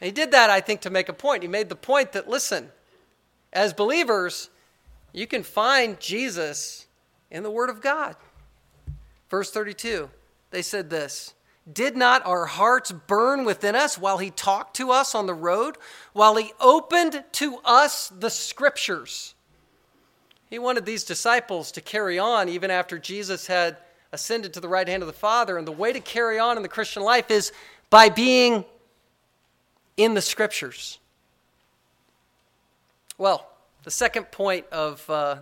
He 0.00 0.10
did 0.10 0.30
that, 0.30 0.48
I 0.50 0.60
think, 0.60 0.80
to 0.82 0.90
make 0.90 1.08
a 1.08 1.12
point. 1.12 1.42
He 1.42 1.48
made 1.48 1.68
the 1.68 1.76
point 1.76 2.12
that, 2.12 2.28
listen, 2.28 2.70
as 3.52 3.72
believers, 3.72 4.48
you 5.12 5.26
can 5.26 5.42
find 5.42 6.00
Jesus 6.00 6.86
in 7.30 7.42
the 7.42 7.50
Word 7.50 7.68
of 7.68 7.82
God. 7.82 8.16
Verse 9.28 9.50
32, 9.50 10.10
they 10.50 10.62
said 10.62 10.90
this 10.90 11.34
Did 11.70 11.96
not 11.96 12.24
our 12.26 12.46
hearts 12.46 12.90
burn 12.90 13.44
within 13.44 13.76
us 13.76 13.98
while 13.98 14.18
he 14.18 14.30
talked 14.30 14.76
to 14.76 14.90
us 14.90 15.14
on 15.14 15.26
the 15.26 15.34
road, 15.34 15.76
while 16.12 16.36
he 16.36 16.52
opened 16.60 17.24
to 17.32 17.58
us 17.64 18.08
the 18.08 18.30
Scriptures? 18.30 19.34
He 20.48 20.58
wanted 20.58 20.84
these 20.84 21.04
disciples 21.04 21.70
to 21.72 21.80
carry 21.80 22.18
on 22.18 22.48
even 22.48 22.70
after 22.72 22.98
Jesus 22.98 23.46
had 23.46 23.76
ascended 24.12 24.52
to 24.54 24.60
the 24.60 24.68
right 24.68 24.88
hand 24.88 25.02
of 25.02 25.06
the 25.06 25.12
Father. 25.12 25.56
And 25.56 25.66
the 25.66 25.72
way 25.72 25.92
to 25.92 26.00
carry 26.00 26.40
on 26.40 26.56
in 26.56 26.64
the 26.64 26.68
Christian 26.68 27.04
life 27.04 27.30
is 27.30 27.52
by 27.88 28.08
being 28.08 28.64
in 30.02 30.14
the 30.14 30.22
scriptures. 30.22 30.98
Well, 33.18 33.46
the 33.84 33.90
second 33.90 34.30
point 34.30 34.64
of, 34.72 35.08
uh, 35.10 35.36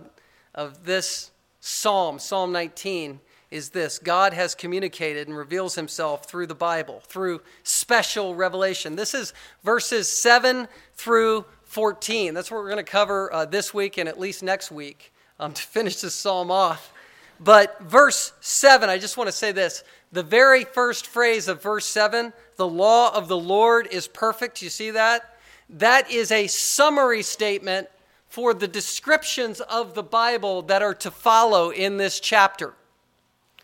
of 0.53 0.83
this 0.83 1.31
psalm, 1.61 2.19
Psalm 2.19 2.51
19, 2.51 3.21
is 3.51 3.69
this 3.69 3.99
God 3.99 4.33
has 4.33 4.53
communicated 4.55 5.29
and 5.29 5.37
reveals 5.37 5.75
himself 5.75 6.25
through 6.25 6.47
the 6.47 6.55
Bible, 6.55 7.01
through 7.05 7.41
special 7.63 8.35
revelation. 8.35 8.97
This 8.97 9.13
is 9.13 9.33
verses 9.63 10.11
7 10.11 10.67
through 10.93 11.45
14. 11.63 12.33
That's 12.33 12.51
what 12.51 12.57
we're 12.57 12.69
going 12.69 12.83
to 12.83 12.91
cover 12.91 13.33
uh, 13.33 13.45
this 13.45 13.73
week 13.73 13.97
and 13.97 14.09
at 14.09 14.19
least 14.19 14.43
next 14.43 14.71
week 14.71 15.13
um, 15.39 15.53
to 15.53 15.61
finish 15.61 16.01
this 16.01 16.13
psalm 16.13 16.51
off. 16.51 16.93
But 17.39 17.81
verse 17.81 18.33
7, 18.41 18.89
I 18.89 18.97
just 18.97 19.17
want 19.17 19.29
to 19.29 19.35
say 19.35 19.51
this. 19.51 19.83
The 20.11 20.23
very 20.23 20.63
first 20.63 21.07
phrase 21.07 21.47
of 21.47 21.61
verse 21.61 21.85
7, 21.85 22.33
the 22.57 22.67
law 22.67 23.15
of 23.15 23.27
the 23.27 23.37
Lord 23.37 23.87
is 23.91 24.07
perfect. 24.07 24.61
You 24.61 24.69
see 24.69 24.91
that? 24.91 25.37
That 25.69 26.09
is 26.09 26.31
a 26.31 26.47
summary 26.47 27.21
statement 27.21 27.87
for 28.27 28.53
the 28.53 28.67
descriptions 28.67 29.61
of 29.61 29.93
the 29.93 30.03
Bible 30.03 30.63
that 30.63 30.81
are 30.81 30.95
to 30.95 31.11
follow 31.11 31.69
in 31.69 31.97
this 31.97 32.19
chapter. 32.19 32.73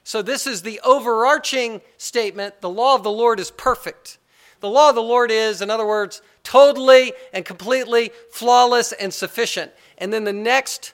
So, 0.04 0.22
this 0.22 0.46
is 0.46 0.62
the 0.62 0.80
overarching 0.84 1.82
statement 1.98 2.62
the 2.62 2.70
law 2.70 2.96
of 2.96 3.04
the 3.04 3.12
Lord 3.12 3.40
is 3.40 3.50
perfect. 3.50 4.20
The 4.60 4.70
law 4.70 4.90
of 4.90 4.96
the 4.96 5.02
Lord 5.02 5.32
is, 5.32 5.62
in 5.62 5.70
other 5.70 5.86
words, 5.86 6.22
totally 6.44 7.14
and 7.34 7.44
completely 7.44 8.12
flawless 8.32 8.92
and 8.92 9.14
sufficient. 9.14 9.72
And 9.98 10.14
then 10.14 10.24
the 10.24 10.34
next 10.34 10.94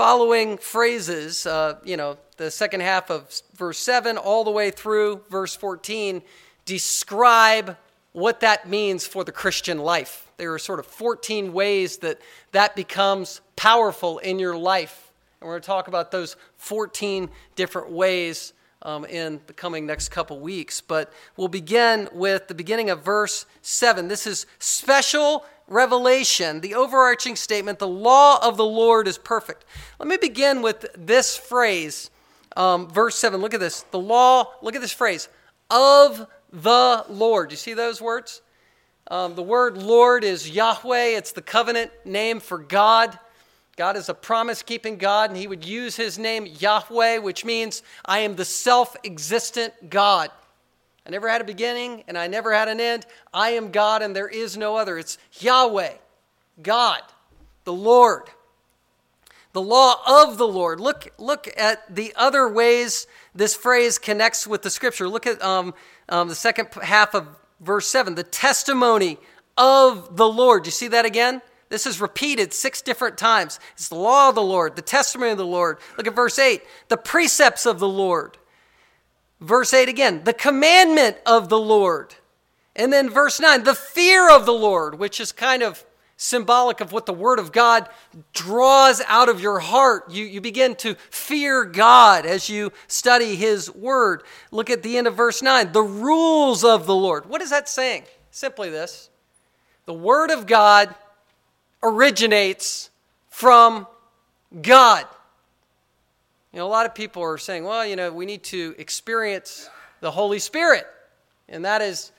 following 0.00 0.56
phrases, 0.56 1.44
uh, 1.44 1.74
you 1.84 1.94
know, 1.94 2.16
the 2.38 2.50
second 2.50 2.80
half 2.80 3.10
of 3.10 3.42
verse 3.54 3.78
7 3.78 4.16
all 4.16 4.44
the 4.44 4.50
way 4.50 4.70
through 4.70 5.20
verse 5.28 5.54
14, 5.54 6.22
describe 6.64 7.76
what 8.12 8.40
that 8.40 8.66
means 8.66 9.06
for 9.06 9.24
the 9.24 9.30
Christian 9.30 9.78
life. 9.78 10.32
There 10.38 10.54
are 10.54 10.58
sort 10.58 10.78
of 10.78 10.86
14 10.86 11.52
ways 11.52 11.98
that 11.98 12.18
that 12.52 12.74
becomes 12.74 13.42
powerful 13.56 14.16
in 14.20 14.38
your 14.38 14.56
life. 14.56 15.12
And 15.38 15.46
we're 15.46 15.56
going 15.56 15.62
to 15.64 15.66
talk 15.66 15.86
about 15.86 16.10
those 16.10 16.34
14 16.56 17.28
different 17.54 17.90
ways 17.90 18.54
um, 18.80 19.04
in 19.04 19.38
the 19.48 19.52
coming 19.52 19.84
next 19.84 20.08
couple 20.08 20.40
weeks. 20.40 20.80
But 20.80 21.12
we'll 21.36 21.48
begin 21.48 22.08
with 22.14 22.48
the 22.48 22.54
beginning 22.54 22.88
of 22.88 23.04
verse 23.04 23.44
7. 23.60 24.08
This 24.08 24.26
is 24.26 24.46
special 24.58 25.44
revelation, 25.70 26.60
the 26.60 26.74
overarching 26.74 27.36
statement, 27.36 27.78
the 27.78 27.88
law 27.88 28.38
of 28.46 28.58
the 28.58 28.64
Lord 28.64 29.08
is 29.08 29.16
perfect. 29.16 29.64
Let 29.98 30.08
me 30.08 30.18
begin 30.18 30.60
with 30.60 30.84
this 30.98 31.36
phrase, 31.36 32.10
um, 32.56 32.90
verse 32.90 33.16
7. 33.16 33.40
Look 33.40 33.54
at 33.54 33.60
this. 33.60 33.82
The 33.90 33.98
law, 33.98 34.52
look 34.60 34.74
at 34.74 34.82
this 34.82 34.92
phrase, 34.92 35.28
of 35.70 36.26
the 36.52 37.06
Lord. 37.08 37.52
You 37.52 37.56
see 37.56 37.72
those 37.72 38.02
words? 38.02 38.42
Um, 39.10 39.34
the 39.34 39.42
word 39.42 39.76
Lord 39.78 40.22
is 40.22 40.50
Yahweh, 40.50 41.16
it's 41.16 41.32
the 41.32 41.42
covenant 41.42 41.90
name 42.04 42.38
for 42.38 42.58
God. 42.58 43.18
God 43.76 43.96
is 43.96 44.08
a 44.08 44.14
promise 44.14 44.62
keeping 44.62 44.98
God, 44.98 45.30
and 45.30 45.38
He 45.38 45.46
would 45.46 45.64
use 45.64 45.96
His 45.96 46.18
name 46.18 46.46
Yahweh, 46.46 47.18
which 47.18 47.44
means 47.44 47.82
I 48.04 48.20
am 48.20 48.36
the 48.36 48.44
self 48.44 48.94
existent 49.04 49.72
God. 49.88 50.30
I 51.10 51.12
never 51.12 51.28
had 51.28 51.40
a 51.40 51.44
beginning 51.44 52.04
and 52.06 52.16
I 52.16 52.28
never 52.28 52.54
had 52.54 52.68
an 52.68 52.78
end. 52.78 53.04
I 53.34 53.50
am 53.50 53.72
God 53.72 54.00
and 54.00 54.14
there 54.14 54.28
is 54.28 54.56
no 54.56 54.76
other. 54.76 54.96
It's 54.96 55.18
Yahweh, 55.40 55.94
God, 56.62 57.00
the 57.64 57.72
Lord. 57.72 58.30
The 59.52 59.60
law 59.60 59.96
of 60.06 60.38
the 60.38 60.46
Lord. 60.46 60.78
Look, 60.78 61.12
look 61.18 61.48
at 61.56 61.92
the 61.92 62.12
other 62.14 62.48
ways 62.48 63.08
this 63.34 63.56
phrase 63.56 63.98
connects 63.98 64.46
with 64.46 64.62
the 64.62 64.70
scripture. 64.70 65.08
Look 65.08 65.26
at 65.26 65.42
um, 65.42 65.74
um, 66.08 66.28
the 66.28 66.36
second 66.36 66.68
half 66.80 67.12
of 67.16 67.26
verse 67.58 67.88
7 67.88 68.14
the 68.14 68.22
testimony 68.22 69.18
of 69.58 70.16
the 70.16 70.28
Lord. 70.28 70.64
You 70.64 70.70
see 70.70 70.86
that 70.86 71.06
again? 71.06 71.42
This 71.70 71.86
is 71.86 72.00
repeated 72.00 72.52
six 72.52 72.82
different 72.82 73.18
times. 73.18 73.58
It's 73.72 73.88
the 73.88 73.96
law 73.96 74.28
of 74.28 74.36
the 74.36 74.42
Lord, 74.42 74.76
the 74.76 74.82
testimony 74.82 75.32
of 75.32 75.38
the 75.38 75.44
Lord. 75.44 75.78
Look 75.98 76.06
at 76.06 76.14
verse 76.14 76.38
8 76.38 76.62
the 76.86 76.96
precepts 76.96 77.66
of 77.66 77.80
the 77.80 77.88
Lord. 77.88 78.38
Verse 79.40 79.72
8 79.72 79.88
again, 79.88 80.22
the 80.24 80.34
commandment 80.34 81.16
of 81.24 81.48
the 81.48 81.58
Lord. 81.58 82.14
And 82.76 82.92
then 82.92 83.08
verse 83.08 83.40
9, 83.40 83.64
the 83.64 83.74
fear 83.74 84.30
of 84.30 84.46
the 84.46 84.52
Lord, 84.52 84.98
which 84.98 85.20
is 85.20 85.32
kind 85.32 85.62
of 85.62 85.84
symbolic 86.16 86.82
of 86.82 86.92
what 86.92 87.06
the 87.06 87.14
Word 87.14 87.38
of 87.38 87.50
God 87.50 87.88
draws 88.34 89.00
out 89.06 89.30
of 89.30 89.40
your 89.40 89.58
heart. 89.58 90.10
You, 90.10 90.26
you 90.26 90.42
begin 90.42 90.76
to 90.76 90.94
fear 91.08 91.64
God 91.64 92.26
as 92.26 92.50
you 92.50 92.72
study 92.88 93.36
His 93.36 93.74
Word. 93.74 94.22
Look 94.50 94.68
at 94.68 94.82
the 94.82 94.98
end 94.98 95.06
of 95.06 95.16
verse 95.16 95.42
9, 95.42 95.72
the 95.72 95.82
rules 95.82 96.62
of 96.62 96.86
the 96.86 96.94
Lord. 96.94 97.26
What 97.26 97.40
is 97.40 97.48
that 97.50 97.68
saying? 97.68 98.04
Simply 98.30 98.68
this 98.68 99.08
the 99.86 99.94
Word 99.94 100.30
of 100.30 100.46
God 100.46 100.94
originates 101.82 102.90
from 103.30 103.86
God. 104.60 105.06
You 106.52 106.58
know, 106.58 106.66
a 106.66 106.68
lot 106.68 106.84
of 106.84 106.96
people 106.96 107.22
are 107.22 107.38
saying, 107.38 107.64
well, 107.64 107.86
you 107.86 107.94
know, 107.94 108.12
we 108.12 108.26
need 108.26 108.42
to 108.44 108.74
experience 108.76 109.70
the 110.00 110.10
Holy 110.10 110.40
Spirit. 110.40 110.84
And 111.48 111.64
that 111.64 111.80
is 111.80 112.10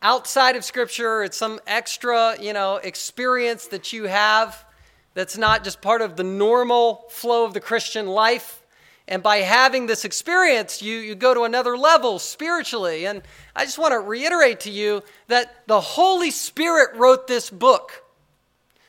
outside 0.00 0.54
of 0.54 0.64
Scripture. 0.64 1.24
It's 1.24 1.36
some 1.36 1.58
extra, 1.66 2.40
you 2.40 2.52
know, 2.52 2.76
experience 2.76 3.66
that 3.68 3.92
you 3.92 4.04
have 4.04 4.64
that's 5.14 5.36
not 5.36 5.64
just 5.64 5.82
part 5.82 6.00
of 6.00 6.16
the 6.16 6.24
normal 6.24 7.06
flow 7.10 7.44
of 7.44 7.54
the 7.54 7.60
Christian 7.60 8.06
life. 8.06 8.62
And 9.08 9.20
by 9.20 9.38
having 9.38 9.86
this 9.86 10.04
experience, 10.04 10.80
you, 10.80 10.98
you 10.98 11.16
go 11.16 11.34
to 11.34 11.42
another 11.42 11.76
level 11.76 12.20
spiritually. 12.20 13.04
And 13.06 13.22
I 13.54 13.64
just 13.64 13.78
want 13.78 13.92
to 13.92 13.98
reiterate 13.98 14.60
to 14.60 14.70
you 14.70 15.02
that 15.26 15.66
the 15.66 15.80
Holy 15.80 16.30
Spirit 16.30 16.96
wrote 16.96 17.26
this 17.26 17.50
book. 17.50 18.04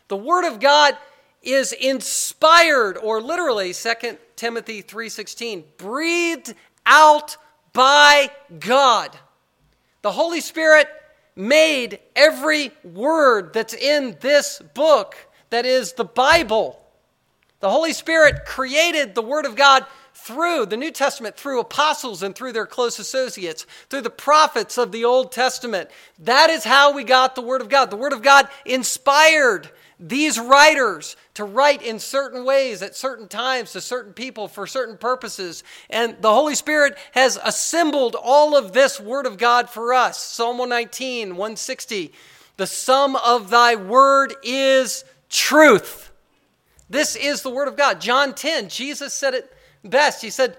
The 0.08 0.16
Word 0.16 0.46
of 0.46 0.60
God 0.60 0.96
is 1.44 1.72
inspired, 1.74 2.98
or 2.98 3.22
literally, 3.22 3.74
2 3.74 4.18
Timothy 4.36 4.82
3:16, 4.82 5.66
breathed 5.78 6.56
out 6.86 7.38
by 7.74 8.32
God. 8.60 9.18
The 10.02 10.12
Holy 10.12 10.42
Spirit 10.42 10.88
made 11.36 12.00
every 12.16 12.72
word 12.84 13.54
that's 13.54 13.74
in 13.74 14.18
this 14.22 14.60
book 14.74 15.16
that 15.50 15.66
is 15.66 15.94
the 15.94 16.06
Bible. 16.06 16.80
The 17.60 17.70
Holy 17.70 17.94
Spirit 17.94 18.46
created 18.46 19.16
the 19.16 19.22
Word 19.22 19.46
of 19.46 19.56
God 19.56 19.86
through 20.14 20.66
the 20.66 20.78
New 20.78 20.92
Testament, 20.92 21.38
through 21.38 21.60
apostles 21.60 22.22
and 22.22 22.36
through 22.36 22.52
their 22.52 22.66
close 22.66 23.00
associates, 23.00 23.66
through 23.90 24.02
the 24.02 24.10
prophets 24.10 24.78
of 24.78 24.92
the 24.92 25.06
Old 25.06 25.32
Testament. 25.32 25.90
That 26.20 26.50
is 26.50 26.64
how 26.64 26.92
we 26.94 27.04
got 27.04 27.36
the 27.36 27.42
Word 27.42 27.62
of 27.62 27.70
God. 27.70 27.90
The 27.90 27.96
Word 27.98 28.14
of 28.14 28.22
God 28.22 28.48
inspired 28.66 29.72
these 30.06 30.38
writers 30.38 31.16
to 31.34 31.46
write 31.46 31.82
in 31.82 31.98
certain 31.98 32.44
ways 32.44 32.82
at 32.82 32.94
certain 32.94 33.30
times 33.30 33.72
to 33.72 33.80
certain 33.80 34.12
people 34.12 34.50
for 34.50 34.68
certain 34.68 34.98
purposes. 34.98 35.64
And 35.90 36.18
the 36.20 36.34
Holy 36.34 36.56
Spirit 36.56 36.98
has 37.14 37.40
assembled 37.42 38.18
all 38.22 38.58
of 38.58 38.74
this 38.74 39.00
Word 39.00 39.26
of 39.26 39.38
God 39.38 39.70
for 39.70 39.94
us. 39.94 40.22
Psalm 40.22 40.58
119, 40.58 41.30
160. 41.30 42.12
The 42.58 42.68
sum 42.68 43.16
of 43.16 43.50
thy 43.50 43.76
word 43.76 44.34
is 44.44 45.06
truth. 45.30 46.12
This 46.90 47.16
is 47.16 47.42
the 47.42 47.50
Word 47.50 47.70
of 47.70 47.78
God. 47.78 48.02
John 48.02 48.36
10, 48.36 48.68
Jesus 48.68 49.14
said 49.14 49.34
it 49.34 49.56
best. 49.86 50.22
He 50.22 50.30
said, 50.30 50.58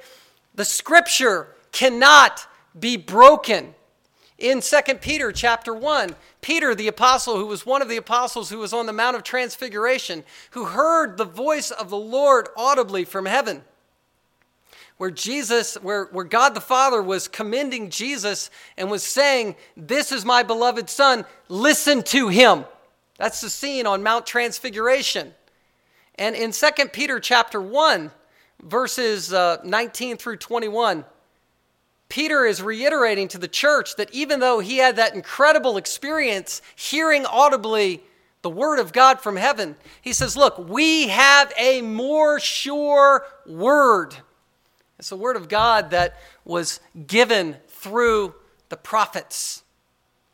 The 0.54 0.64
scripture 0.64 1.48
cannot 1.70 2.46
be 2.78 2.96
broken. 2.96 3.74
In 4.38 4.60
2 4.60 4.94
Peter 5.00 5.30
chapter 5.30 5.72
1, 5.72 6.16
Peter, 6.40 6.74
the 6.74 6.88
apostle, 6.88 7.36
who 7.36 7.46
was 7.46 7.64
one 7.64 7.82
of 7.82 7.88
the 7.88 7.96
apostles 7.96 8.50
who 8.50 8.58
was 8.58 8.72
on 8.72 8.86
the 8.86 8.92
Mount 8.92 9.16
of 9.16 9.22
Transfiguration, 9.22 10.24
who 10.50 10.64
heard 10.64 11.16
the 11.16 11.24
voice 11.24 11.70
of 11.70 11.88
the 11.88 11.96
Lord 11.96 12.48
audibly 12.56 13.04
from 13.04 13.26
heaven, 13.26 13.62
where 14.96 15.10
Jesus, 15.10 15.76
where, 15.82 16.06
where 16.06 16.24
God 16.24 16.54
the 16.54 16.60
Father 16.60 17.00
was 17.00 17.28
commending 17.28 17.90
Jesus 17.90 18.50
and 18.76 18.90
was 18.90 19.04
saying, 19.04 19.54
This 19.76 20.10
is 20.10 20.24
my 20.24 20.42
beloved 20.42 20.90
Son, 20.90 21.24
listen 21.48 22.02
to 22.04 22.28
him. 22.28 22.64
That's 23.18 23.40
the 23.40 23.50
scene 23.50 23.86
on 23.86 24.02
Mount 24.02 24.26
Transfiguration. 24.26 25.32
And 26.16 26.34
in 26.34 26.50
2 26.50 26.70
Peter 26.92 27.20
chapter 27.20 27.60
1, 27.60 28.10
verses 28.62 29.32
uh, 29.32 29.58
19 29.64 30.16
through 30.16 30.38
21, 30.38 31.04
Peter 32.14 32.46
is 32.46 32.62
reiterating 32.62 33.26
to 33.26 33.38
the 33.38 33.48
church 33.48 33.96
that 33.96 34.08
even 34.14 34.38
though 34.38 34.60
he 34.60 34.76
had 34.76 34.94
that 34.94 35.16
incredible 35.16 35.76
experience 35.76 36.62
hearing 36.76 37.26
audibly 37.26 38.04
the 38.42 38.50
word 38.50 38.78
of 38.78 38.92
God 38.92 39.20
from 39.20 39.34
heaven, 39.34 39.74
he 40.00 40.12
says, 40.12 40.36
Look, 40.36 40.56
we 40.56 41.08
have 41.08 41.52
a 41.58 41.82
more 41.82 42.38
sure 42.38 43.26
word. 43.44 44.14
It's 44.96 45.08
the 45.08 45.16
word 45.16 45.34
of 45.34 45.48
God 45.48 45.90
that 45.90 46.14
was 46.44 46.78
given 47.04 47.56
through 47.66 48.32
the 48.68 48.76
prophets. 48.76 49.64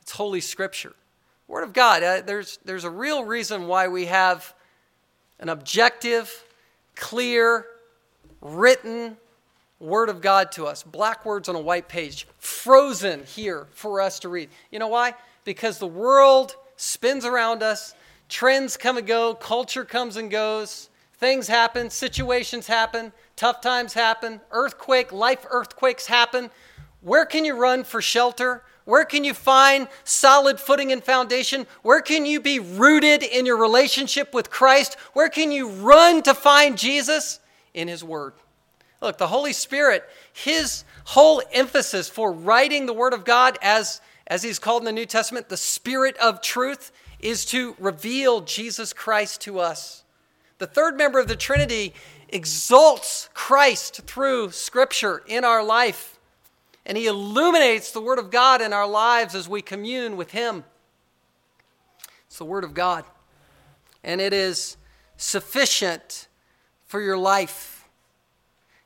It's 0.03 0.13
Holy 0.13 0.43
Scripture. 0.43 0.93
Word 1.49 1.63
of 1.63 1.73
God. 1.73 2.03
Uh, 2.03 2.21
there's, 2.21 2.59
there's 2.63 2.85
a 2.85 2.91
real 2.91 3.25
reason 3.25 3.69
why 3.69 3.89
we 3.89 4.05
have 4.05 4.53
an 5.39 5.49
objective, 5.49 6.45
clear, 6.95 7.65
written 8.43 9.17
Word 9.81 10.11
of 10.11 10.21
God 10.21 10.53
to 10.53 10.67
us, 10.67 10.83
black 10.83 11.25
words 11.25 11.49
on 11.49 11.57
a 11.57 11.61
white 11.61 11.89
page, 11.89 12.27
frozen 12.39 13.25
here 13.25 13.67
for 13.73 14.03
us 14.03 14.19
to 14.21 14.29
read. 14.29 14.51
You 14.71 14.79
know 14.79 14.89
why? 14.89 15.15
Because 15.45 15.79
the 15.79 15.87
world 15.87 16.55
spins 16.77 17.25
around 17.25 17.63
us, 17.63 17.95
trends 18.29 18.77
come 18.77 18.99
and 18.99 19.07
go, 19.07 19.35
culture 19.35 19.87
comes 19.87 20.17
and 20.17 20.31
goes, 20.31 20.91
things 21.15 21.49
happen, 21.49 21.89
situations 21.89 22.67
happen, 22.67 23.11
tough 23.37 23.63
times 23.63 23.95
happen, 23.95 24.43
earthquake, 24.51 25.13
life 25.13 25.47
earthquakes 25.51 26.07
happen. 26.07 26.51
Where 27.01 27.25
can 27.25 27.47
you 27.47 27.57
run 27.57 27.85
for 27.85 28.03
shelter? 28.03 28.63
Where 28.85 29.07
can 29.07 29.25
you 29.25 29.33
find 29.33 29.89
solid 30.05 30.61
footing 30.61 30.93
and 30.93 31.03
foundation? 31.03 31.67
Where 31.83 32.03
can 32.03 32.27
you 32.27 32.41
be 32.41 32.59
rooted 32.59 33.23
in 33.23 33.47
your 33.47 33.57
relationship 33.57 34.35
with 34.35 34.51
Christ? 34.51 34.95
Where 35.15 35.31
can 35.31 35.51
you 35.51 35.71
run 35.71 36.23
to 36.25 36.35
find 36.35 36.77
Jesus? 36.77 37.41
In 37.73 37.89
His 37.89 38.05
Word. 38.05 38.35
Look, 39.01 39.19
the 39.19 39.29
Holy 39.29 39.53
Spirit, 39.53 40.05
his 40.33 40.85
whole 41.05 41.43
emphasis 41.53 42.09
for 42.09 42.33
writing 42.33 42.87
the 42.87 42.93
Word 42.93 43.15
of 43.15 43.25
God, 43.25 43.59
as, 43.63 44.01
as 44.27 44.43
he's 44.43 44.59
called 44.59 44.83
in 44.83 44.87
the 44.87 44.93
New 44.93 45.07
Testament, 45.07 45.49
the 45.49 45.57
Spirit 45.57 46.17
of 46.19 46.43
truth, 46.43 46.93
is 47.19 47.45
to 47.47 47.75
reveal 47.79 48.41
Jesus 48.43 48.93
Christ 48.93 49.41
to 49.43 49.59
us. 49.59 50.05
The 50.59 50.67
third 50.67 50.97
member 50.97 51.19
of 51.19 51.29
the 51.29 51.37
Trinity 51.37 51.95
exalts 52.29 53.31
Christ 53.33 54.03
through 54.03 54.51
Scripture 54.51 55.23
in 55.27 55.45
our 55.45 55.65
life, 55.65 56.19
and 56.85 56.97
he 56.97 57.07
illuminates 57.07 57.93
the 57.93 58.01
Word 58.01 58.19
of 58.19 58.31
God 58.31 58.61
in 58.61 58.73
our 58.73 58.87
lives 58.87 59.35
as 59.35 59.49
we 59.49 59.63
commune 59.63 60.17
with 60.17 60.33
him. 60.33 60.65
It's 62.27 62.39
the 62.39 62.45
Word 62.45 62.65
of 62.65 62.75
God, 62.75 63.05
and 64.05 64.21
it 64.21 64.33
is 64.33 64.77
sufficient 65.17 66.29
for 66.87 67.01
your 67.01 67.19
life. 67.19 67.70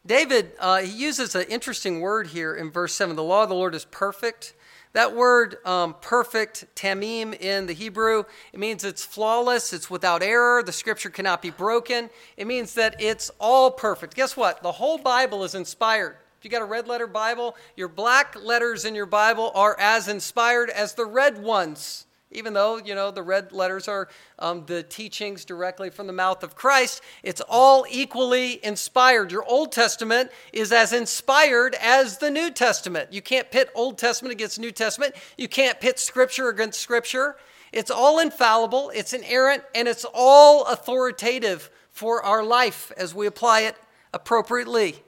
David, 0.07 0.53
uh, 0.59 0.79
he 0.79 0.91
uses 0.91 1.35
an 1.35 1.47
interesting 1.49 2.01
word 2.01 2.27
here 2.29 2.55
in 2.55 2.71
verse 2.71 2.95
7. 2.95 3.17
The 3.17 3.23
law 3.23 3.45
of 3.45 3.49
the 3.49 3.55
Lord 3.55 3.75
is 3.75 3.87
perfect. 3.87 4.55
That 4.93 5.15
word, 5.15 5.57
um, 5.65 5.97
perfect, 6.01 6.67
tamim 6.77 7.35
in 7.41 7.67
the 7.67 7.73
Hebrew, 7.73 8.25
it 8.53 8.61
means 8.61 8.85
it's 8.85 9.05
flawless, 9.05 9.73
it's 9.73 9.91
without 9.91 10.23
error, 10.23 10.63
the 10.63 10.71
scripture 10.73 11.11
cannot 11.11 11.43
be 11.43 11.51
broken. 11.51 12.11
It 12.37 12.47
means 12.47 12.75
that 12.75 13.01
it's 13.01 13.31
all 13.41 13.73
perfect. 13.73 14.15
Guess 14.15 14.37
what? 14.37 14.63
The 14.63 14.71
whole 14.71 14.99
Bible 14.99 15.43
is 15.43 15.57
inspired. 15.57 16.17
If 16.39 16.45
you 16.45 16.51
got 16.51 16.63
a 16.63 16.67
red 16.67 16.87
letter 16.87 17.09
Bible, 17.09 17.57
your 17.75 17.89
black 17.89 18.37
letters 18.41 18.85
in 18.85 18.95
your 18.95 19.07
Bible 19.07 19.51
are 19.55 19.77
as 19.81 20.07
inspired 20.07 20.71
as 20.71 20.95
the 20.95 21.07
red 21.07 21.43
ones 21.43 22.07
even 22.35 22.53
though 22.53 22.79
you 22.79 22.95
know 22.95 23.11
the 23.11 23.23
red 23.23 23.53
letters 23.53 23.89
are 23.89 24.09
um, 24.39 24.65
the 24.67 24.83
teachings 24.83 25.45
directly 25.45 25.91
from 25.91 26.07
the 26.07 26.13
mouth 26.13 26.43
of 26.43 26.55
christ 26.55 27.03
it's 27.23 27.41
all 27.49 27.87
equally 27.91 28.65
inspired. 28.65 29.33
Your 29.33 29.45
old 29.45 29.73
testament 29.73 30.31
is 30.53 30.73
as 30.73 30.93
inspired 30.93 31.75
as 31.81 32.19
the 32.19 32.31
new 32.31 32.51
testament. 32.51 33.13
You 33.13 33.23
can't 33.23 33.51
pit 33.51 33.71
old 33.75 33.99
testament 33.99 34.33
against 34.33 34.59
new 34.59 34.73
testament. 34.73 35.15
You 35.39 35.49
can't 35.49 35.81
pit 35.81 35.99
scripture 35.99 36.49
against 36.49 36.81
scripture. 36.81 37.37
It's 37.73 37.91
all 37.91 38.19
infallible 38.19 38.91
it's 38.95 39.13
inerrant 39.13 39.65
and 39.75 39.89
it's 39.89 40.07
all 40.15 40.65
authoritative 40.65 41.71
for 41.91 42.23
our 42.23 42.45
life 42.45 42.93
as 42.97 43.15
we 43.15 43.27
apply 43.27 43.61
it 43.61 43.77
appropriately. 44.13 45.03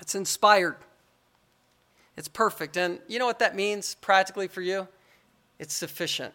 It's 0.00 0.14
inspired. 0.14 0.76
It's 2.16 2.28
perfect. 2.28 2.76
And 2.76 2.98
you 3.08 3.18
know 3.18 3.26
what 3.26 3.38
that 3.38 3.54
means 3.54 3.94
practically 3.96 4.48
for 4.48 4.60
you 4.60 4.88
it's 5.62 5.74
sufficient. 5.74 6.34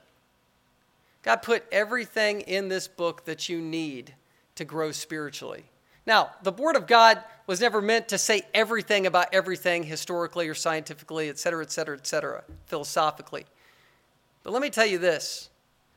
God 1.22 1.42
put 1.42 1.66
everything 1.70 2.40
in 2.42 2.70
this 2.70 2.88
book 2.88 3.26
that 3.26 3.50
you 3.50 3.60
need 3.60 4.14
to 4.56 4.64
grow 4.64 4.94
spiritually. 4.94 5.66
Now, 6.06 6.32
the 6.44 6.54
Word 6.54 6.78
of 6.78 6.88
God 6.88 7.22
was 7.46 7.60
never 7.60 7.82
meant 7.82 8.08
to 8.08 8.18
say 8.18 8.44
everything 8.54 9.06
about 9.06 9.28
everything 9.34 9.84
historically 9.84 10.48
or 10.48 10.54
scientifically, 10.54 11.28
et 11.28 11.38
cetera, 11.38 11.62
et 11.62 11.72
cetera, 11.72 11.98
et 11.98 12.08
cetera, 12.08 12.46
philosophically. 12.68 13.46
But 14.44 14.54
let 14.54 14.62
me 14.62 14.70
tell 14.70 14.86
you 14.86 14.98
this 14.98 15.50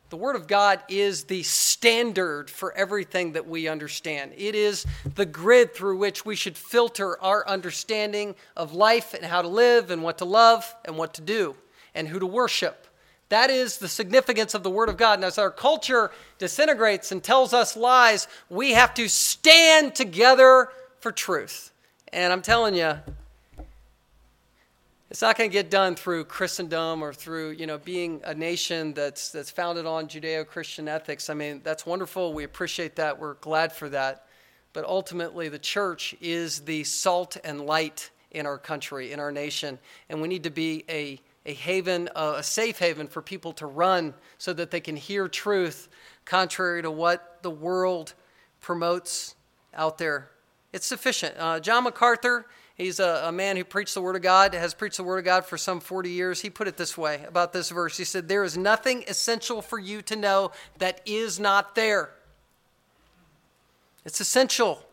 the 0.08 0.16
Word 0.16 0.34
of 0.34 0.48
God 0.48 0.82
is 0.88 1.22
the 1.22 1.44
standard 1.44 2.50
for 2.50 2.76
everything 2.76 3.34
that 3.34 3.46
we 3.46 3.68
understand. 3.68 4.32
It 4.36 4.56
is 4.56 4.84
the 5.14 5.24
grid 5.24 5.72
through 5.72 5.98
which 5.98 6.26
we 6.26 6.34
should 6.34 6.58
filter 6.58 7.16
our 7.22 7.46
understanding 7.46 8.34
of 8.56 8.74
life 8.74 9.14
and 9.14 9.24
how 9.24 9.40
to 9.40 9.48
live 9.48 9.92
and 9.92 10.02
what 10.02 10.18
to 10.18 10.24
love 10.24 10.74
and 10.84 10.96
what 10.96 11.14
to 11.14 11.20
do 11.22 11.54
and 11.94 12.08
who 12.08 12.18
to 12.18 12.26
worship. 12.26 12.88
That 13.30 13.48
is 13.48 13.78
the 13.78 13.88
significance 13.88 14.54
of 14.54 14.62
the 14.62 14.70
Word 14.70 14.88
of 14.88 14.96
God. 14.96 15.14
And 15.14 15.24
as 15.24 15.38
our 15.38 15.50
culture 15.50 16.10
disintegrates 16.38 17.12
and 17.12 17.22
tells 17.22 17.54
us 17.54 17.76
lies, 17.76 18.28
we 18.48 18.72
have 18.72 18.92
to 18.94 19.08
stand 19.08 19.94
together 19.94 20.68
for 20.98 21.12
truth. 21.12 21.70
And 22.12 22.32
I'm 22.32 22.42
telling 22.42 22.74
you, 22.74 22.94
it's 25.10 25.22
not 25.22 25.36
going 25.38 25.48
to 25.48 25.52
get 25.52 25.70
done 25.70 25.94
through 25.94 26.24
Christendom 26.24 27.02
or 27.02 27.12
through, 27.12 27.50
you 27.50 27.66
know, 27.66 27.78
being 27.78 28.20
a 28.24 28.34
nation 28.34 28.94
that's, 28.94 29.30
that's 29.30 29.50
founded 29.50 29.86
on 29.86 30.08
Judeo-Christian 30.08 30.88
ethics. 30.88 31.30
I 31.30 31.34
mean, 31.34 31.60
that's 31.64 31.86
wonderful. 31.86 32.32
We 32.32 32.44
appreciate 32.44 32.96
that. 32.96 33.18
We're 33.18 33.34
glad 33.34 33.72
for 33.72 33.88
that. 33.88 34.26
But 34.72 34.84
ultimately, 34.84 35.48
the 35.48 35.58
church 35.58 36.14
is 36.20 36.60
the 36.60 36.84
salt 36.84 37.36
and 37.42 37.60
light 37.60 38.10
in 38.30 38.46
our 38.46 38.58
country, 38.58 39.12
in 39.12 39.18
our 39.18 39.32
nation. 39.32 39.78
And 40.08 40.20
we 40.20 40.28
need 40.28 40.44
to 40.44 40.50
be 40.50 40.84
a 40.88 41.20
a 41.50 41.54
haven, 41.54 42.08
a 42.14 42.42
safe 42.44 42.78
haven 42.78 43.08
for 43.08 43.20
people 43.20 43.52
to 43.54 43.66
run 43.66 44.14
so 44.38 44.52
that 44.52 44.70
they 44.70 44.80
can 44.80 44.94
hear 44.94 45.26
truth, 45.26 45.88
contrary 46.24 46.80
to 46.80 46.90
what 46.90 47.42
the 47.42 47.50
world 47.50 48.14
promotes 48.60 49.34
out 49.74 49.98
there. 49.98 50.30
It's 50.72 50.86
sufficient. 50.86 51.34
Uh, 51.36 51.58
John 51.58 51.84
MacArthur, 51.84 52.46
he's 52.76 53.00
a, 53.00 53.24
a, 53.24 53.32
man 53.32 53.56
who 53.56 53.64
preached 53.64 53.94
the 53.94 54.00
Word 54.00 54.14
of 54.14 54.22
God, 54.22 54.54
has 54.54 54.74
preached 54.74 54.96
the 54.96 55.02
Word 55.02 55.18
of 55.18 55.24
God 55.24 55.44
for 55.44 55.58
some 55.58 55.80
40 55.80 56.10
years. 56.10 56.40
He 56.40 56.50
put 56.50 56.68
it 56.68 56.76
this 56.76 56.96
way 56.96 57.24
about 57.26 57.52
this 57.52 57.70
verse 57.70 57.96
He 57.96 58.04
said, 58.04 58.28
There 58.28 58.44
is 58.44 58.56
nothing 58.56 59.04
essential 59.08 59.60
for 59.60 59.80
you 59.80 60.02
to 60.02 60.14
know 60.14 60.52
that 60.78 61.00
is 61.04 61.40
not 61.40 61.74
there. 61.74 62.10
It's 64.04 64.20
essential. 64.20 64.84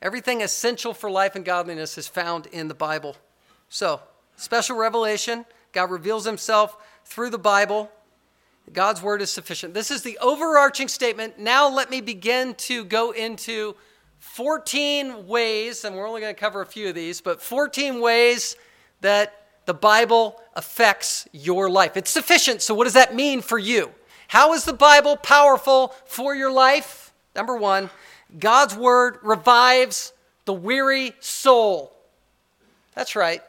Everything 0.00 0.40
essential 0.40 0.94
for 0.94 1.10
life 1.10 1.36
and 1.36 1.44
godliness 1.44 1.98
is 1.98 2.08
found 2.08 2.46
in 2.46 2.68
the 2.68 2.74
Bible. 2.74 3.16
So, 3.68 4.00
special 4.36 4.78
revelation 4.78 5.44
God 5.72 5.90
reveals 5.90 6.24
himself 6.24 6.76
through 7.04 7.30
the 7.30 7.38
Bible. 7.38 7.90
God's 8.72 9.02
word 9.02 9.20
is 9.22 9.30
sufficient. 9.30 9.74
This 9.74 9.90
is 9.90 10.02
the 10.02 10.18
overarching 10.18 10.88
statement. 10.88 11.38
Now 11.38 11.68
let 11.68 11.90
me 11.90 12.00
begin 12.00 12.54
to 12.54 12.84
go 12.84 13.10
into 13.10 13.74
14 14.20 15.26
ways, 15.26 15.84
and 15.84 15.96
we're 15.96 16.06
only 16.06 16.20
going 16.20 16.34
to 16.34 16.40
cover 16.40 16.60
a 16.60 16.66
few 16.66 16.88
of 16.88 16.94
these, 16.94 17.20
but 17.20 17.42
14 17.42 18.00
ways 18.00 18.56
that 19.00 19.46
the 19.66 19.74
Bible 19.74 20.40
affects 20.54 21.26
your 21.32 21.70
life. 21.70 21.96
It's 21.96 22.10
sufficient, 22.10 22.62
so 22.62 22.74
what 22.74 22.84
does 22.84 22.94
that 22.94 23.14
mean 23.14 23.40
for 23.40 23.58
you? 23.58 23.90
How 24.28 24.52
is 24.52 24.64
the 24.64 24.72
Bible 24.72 25.16
powerful 25.16 25.94
for 26.04 26.34
your 26.34 26.52
life? 26.52 27.12
Number 27.34 27.56
one, 27.56 27.90
God's 28.38 28.76
Word 28.76 29.18
revives 29.22 30.12
the 30.44 30.52
weary 30.52 31.14
soul. 31.20 31.92
That's 32.94 33.16
right, 33.16 33.42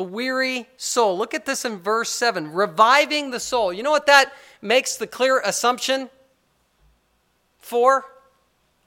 the 0.00 0.04
weary 0.04 0.66
soul. 0.78 1.18
Look 1.18 1.34
at 1.34 1.44
this 1.44 1.66
in 1.66 1.76
verse 1.76 2.08
7 2.08 2.54
reviving 2.54 3.32
the 3.32 3.38
soul. 3.38 3.70
You 3.70 3.82
know 3.82 3.90
what 3.90 4.06
that 4.06 4.32
makes 4.62 4.96
the 4.96 5.06
clear 5.06 5.42
assumption 5.44 6.08
for? 7.58 8.06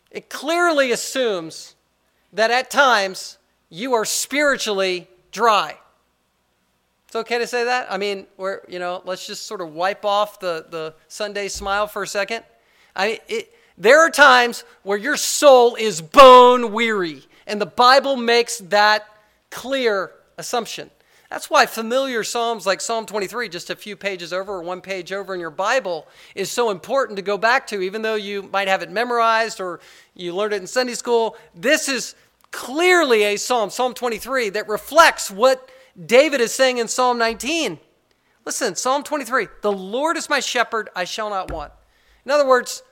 It 0.10 0.28
clearly 0.28 0.92
assumes 0.92 1.76
that 2.34 2.50
at 2.50 2.72
times 2.72 3.38
you 3.70 3.94
are 3.94 4.06
spiritually 4.06 5.08
dry. 5.32 5.78
It's 7.06 7.16
okay 7.16 7.38
to 7.38 7.46
say 7.46 7.66
that? 7.66 7.92
I 7.92 8.00
mean, 8.00 8.26
we're, 8.36 8.62
you 8.68 8.80
know, 8.80 9.04
let's 9.06 9.28
just 9.28 9.46
sort 9.46 9.62
of 9.62 9.72
wipe 9.72 10.06
off 10.06 10.40
the, 10.40 10.66
the 10.68 10.96
Sunday 11.10 11.48
smile 11.48 11.86
for 11.86 12.02
a 12.02 12.08
second. 12.08 12.44
I 12.96 13.08
mean, 13.08 13.18
it, 13.28 13.54
there 13.78 14.00
are 14.00 14.10
times 14.10 14.64
where 14.82 14.98
your 14.98 15.18
soul 15.18 15.76
is 15.76 16.02
bone 16.02 16.74
weary, 16.74 17.22
and 17.46 17.62
the 17.62 17.68
Bible 17.68 18.16
makes 18.16 18.58
that 18.58 19.06
clear 19.52 20.10
assumption. 20.40 20.90
That's 21.34 21.50
why 21.50 21.66
familiar 21.66 22.24
Psalms 22.24 22.68
like 22.68 22.80
Psalm 22.80 23.08
23, 23.08 23.50
just 23.50 23.72
a 23.72 23.76
few 23.76 23.96
pages 23.96 24.32
over 24.32 24.54
or 24.54 24.62
one 24.62 24.82
page 24.82 25.12
over 25.12 25.34
in 25.34 25.40
your 25.40 25.50
Bible, 25.50 26.08
is 26.36 26.52
so 26.52 26.70
important 26.70 27.18
to 27.18 27.24
go 27.24 27.40
back 27.40 27.66
to, 27.68 27.82
even 27.82 28.04
though 28.04 28.14
you 28.14 28.44
might 28.44 28.68
have 28.68 28.84
it 28.84 28.92
memorized 28.92 29.60
or 29.60 29.80
you 30.14 30.36
learned 30.36 30.54
it 30.54 30.62
in 30.62 30.68
Sunday 30.68 30.94
school. 30.94 31.36
This 31.56 31.90
is 31.90 32.14
clearly 32.52 33.24
a 33.24 33.38
Psalm, 33.38 33.72
Psalm 33.72 33.96
23, 33.96 34.52
that 34.52 34.70
reflects 34.70 35.32
what 35.32 35.72
David 36.06 36.40
is 36.40 36.54
saying 36.54 36.78
in 36.78 36.88
Psalm 36.88 37.18
19. 37.18 37.80
Listen, 38.46 38.76
Psalm 38.76 39.02
23 39.02 39.48
The 39.64 39.72
Lord 39.72 40.18
is 40.18 40.30
my 40.30 40.40
shepherd, 40.40 40.92
I 40.96 41.04
shall 41.04 41.32
not 41.32 41.50
want. 41.50 41.74
In 42.26 42.32
other 42.32 42.48
words, 42.48 42.84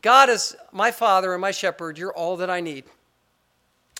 God 0.00 0.30
is 0.30 0.56
my 0.72 0.90
father 0.90 1.34
and 1.34 1.42
my 1.42 1.50
shepherd. 1.50 1.98
You're 1.98 2.16
all 2.16 2.38
that 2.38 2.48
I 2.48 2.62
need. 2.62 2.84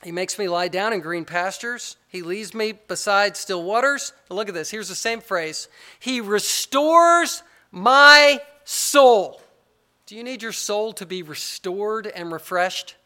He 0.03 0.13
makes 0.13 0.39
me 0.39 0.49
lie 0.49 0.69
down 0.69 0.93
in 0.93 1.01
green 1.01 1.25
pastures. 1.25 1.97
He 2.09 2.23
leads 2.23 2.55
me 2.55 2.73
beside 2.73 3.37
still 3.37 3.63
waters. 3.63 4.13
Look 4.31 4.49
at 4.49 4.55
this. 4.55 4.71
Here's 4.71 4.89
the 4.89 4.95
same 4.95 5.21
phrase 5.21 5.69
He 5.99 6.21
restores 6.21 7.43
my 7.71 8.41
soul. 8.65 9.43
Do 10.07 10.17
you 10.17 10.25
need 10.25 10.43
your 10.43 10.53
soul 10.53 10.93
to 10.95 11.07
be 11.07 11.23
restored 11.23 12.07
and 12.07 12.33
refreshed? 12.33 12.97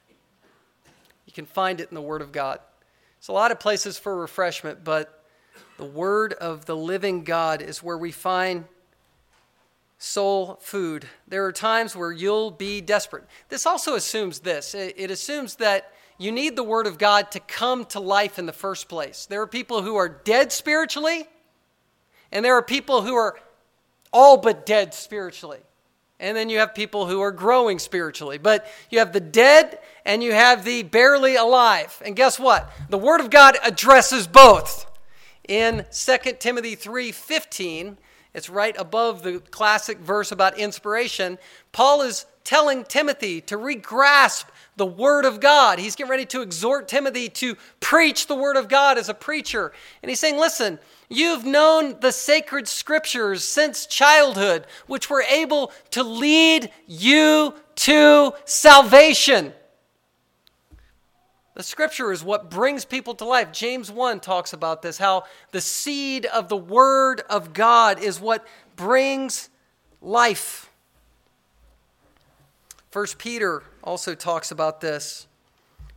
You 1.26 1.32
can 1.32 1.46
find 1.46 1.80
it 1.80 1.88
in 1.90 1.94
the 1.94 2.00
Word 2.00 2.22
of 2.22 2.32
God. 2.32 2.60
There's 3.18 3.28
a 3.28 3.32
lot 3.32 3.50
of 3.50 3.58
places 3.58 3.98
for 3.98 4.16
refreshment, 4.16 4.84
but 4.84 5.24
the 5.76 5.84
Word 5.84 6.32
of 6.34 6.66
the 6.66 6.76
living 6.76 7.24
God 7.24 7.60
is 7.60 7.82
where 7.82 7.98
we 7.98 8.12
find 8.12 8.66
soul 9.98 10.58
food. 10.60 11.06
There 11.26 11.44
are 11.44 11.52
times 11.52 11.96
where 11.96 12.12
you'll 12.12 12.50
be 12.50 12.80
desperate. 12.80 13.24
This 13.48 13.66
also 13.66 13.96
assumes 13.96 14.40
this 14.40 14.74
it 14.74 15.10
assumes 15.10 15.56
that 15.56 15.92
you 16.18 16.32
need 16.32 16.56
the 16.56 16.62
Word 16.62 16.86
of 16.86 16.98
God 16.98 17.30
to 17.32 17.40
come 17.40 17.84
to 17.86 18.00
life 18.00 18.38
in 18.38 18.46
the 18.46 18.52
first 18.52 18.88
place. 18.88 19.26
There 19.26 19.42
are 19.42 19.46
people 19.46 19.82
who 19.82 19.96
are 19.96 20.08
dead 20.08 20.52
spiritually, 20.52 21.26
and 22.30 22.44
there 22.44 22.56
are 22.56 22.62
people 22.62 23.02
who 23.02 23.14
are 23.14 23.38
all 24.12 24.36
but 24.36 24.64
dead 24.64 24.94
spiritually. 24.94 25.60
And 26.20 26.36
then 26.36 26.48
you 26.48 26.58
have 26.60 26.74
people 26.74 27.06
who 27.06 27.20
are 27.20 27.32
growing 27.32 27.78
spiritually. 27.78 28.38
But 28.38 28.66
you 28.88 29.00
have 29.00 29.12
the 29.12 29.20
dead 29.20 29.80
and 30.04 30.22
you 30.22 30.32
have 30.32 30.64
the 30.64 30.84
barely 30.84 31.34
alive. 31.34 32.00
And 32.04 32.14
guess 32.14 32.38
what? 32.38 32.70
The 32.88 32.96
Word 32.96 33.20
of 33.20 33.30
God 33.30 33.58
addresses 33.62 34.26
both. 34.26 34.90
In 35.48 35.84
2 35.90 36.40
Timothy 36.40 36.76
3:15, 36.76 37.98
it's 38.32 38.48
right 38.48 38.74
above 38.78 39.22
the 39.22 39.40
classic 39.40 39.98
verse 39.98 40.32
about 40.32 40.56
inspiration. 40.56 41.38
Paul 41.72 42.02
is 42.02 42.26
telling 42.44 42.84
Timothy 42.84 43.40
to 43.42 43.58
regrasp 43.58 44.44
the 44.76 44.86
Word 44.86 45.24
of 45.24 45.40
God. 45.40 45.78
He's 45.78 45.96
getting 45.96 46.10
ready 46.10 46.26
to 46.26 46.42
exhort 46.42 46.88
Timothy 46.88 47.28
to 47.30 47.56
preach 47.80 48.26
the 48.26 48.34
Word 48.34 48.56
of 48.56 48.68
God 48.68 48.98
as 48.98 49.08
a 49.08 49.14
preacher. 49.14 49.72
And 50.02 50.10
he's 50.10 50.20
saying, 50.20 50.38
listen, 50.38 50.78
you've 51.08 51.44
known 51.44 52.00
the 52.00 52.12
sacred 52.12 52.66
scriptures 52.66 53.44
since 53.44 53.86
childhood, 53.86 54.66
which 54.86 55.08
were 55.08 55.22
able 55.22 55.72
to 55.90 56.02
lead 56.02 56.70
you 56.86 57.54
to 57.76 58.32
salvation. 58.44 59.52
The 61.54 61.62
scripture 61.62 62.10
is 62.10 62.24
what 62.24 62.50
brings 62.50 62.84
people 62.84 63.14
to 63.14 63.24
life. 63.24 63.52
James 63.52 63.90
1 63.90 64.18
talks 64.18 64.52
about 64.52 64.82
this 64.82 64.98
how 64.98 65.24
the 65.52 65.60
seed 65.60 66.26
of 66.26 66.48
the 66.48 66.56
Word 66.56 67.22
of 67.30 67.52
God 67.52 68.02
is 68.02 68.20
what 68.20 68.44
brings 68.74 69.50
life. 70.00 70.70
First 72.94 73.18
Peter 73.18 73.64
also 73.82 74.14
talks 74.14 74.52
about 74.52 74.80
this. 74.80 75.26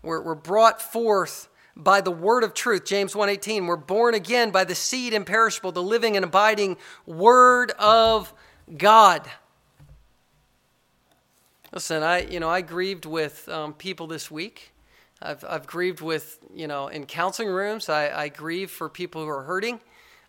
We're, 0.02 0.20
we're 0.20 0.34
brought 0.34 0.82
forth 0.82 1.48
by 1.76 2.02
the 2.02 2.10
word 2.10 2.44
of 2.44 2.56
truth. 2.56 2.86
James 2.86 3.14
1.18 3.14 3.68
we're 3.68 3.76
born 3.76 4.16
again 4.16 4.50
by 4.50 4.64
the 4.64 4.74
seed 4.74 5.14
imperishable 5.14 5.72
the 5.72 5.84
living 5.84 6.16
and 6.16 6.26
abiding 6.26 6.76
word 7.06 7.70
of 7.78 8.34
god. 8.80 9.30
Listen 11.72 12.02
i 12.02 12.22
you 12.22 12.40
know 12.40 12.50
i 12.50 12.62
grieved 12.62 13.06
with 13.06 13.48
um, 13.48 13.74
people 13.74 14.08
this 14.08 14.32
week. 14.32 14.74
I've, 15.22 15.46
I've 15.48 15.68
grieved 15.68 16.02
with 16.02 16.40
you 16.56 16.66
know 16.66 16.88
in 16.88 17.06
counseling 17.06 17.50
rooms. 17.50 17.90
I, 17.90 18.10
I 18.10 18.30
grieve 18.30 18.72
for 18.72 18.90
people 18.90 19.22
who 19.22 19.30
are 19.30 19.44
hurting. 19.44 19.82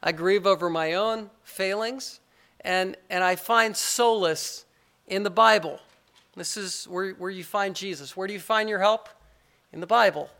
I 0.02 0.12
grieve 0.12 0.46
over 0.46 0.68
my 0.68 0.92
own 0.92 1.30
failings. 1.44 2.20
And 2.60 2.94
and 3.08 3.24
i 3.24 3.36
find 3.36 3.74
solace 3.74 4.66
in 5.06 5.22
the 5.22 5.30
bible 5.30 5.80
this 6.38 6.56
is 6.56 6.84
where, 6.84 7.12
where 7.12 7.30
you 7.30 7.44
find 7.44 7.74
Jesus. 7.74 8.16
Where 8.16 8.26
do 8.26 8.34
you 8.34 8.40
find 8.40 8.68
your 8.68 8.78
help? 8.78 9.08
In 9.72 9.80
the 9.80 9.86
Bible. 9.86 10.30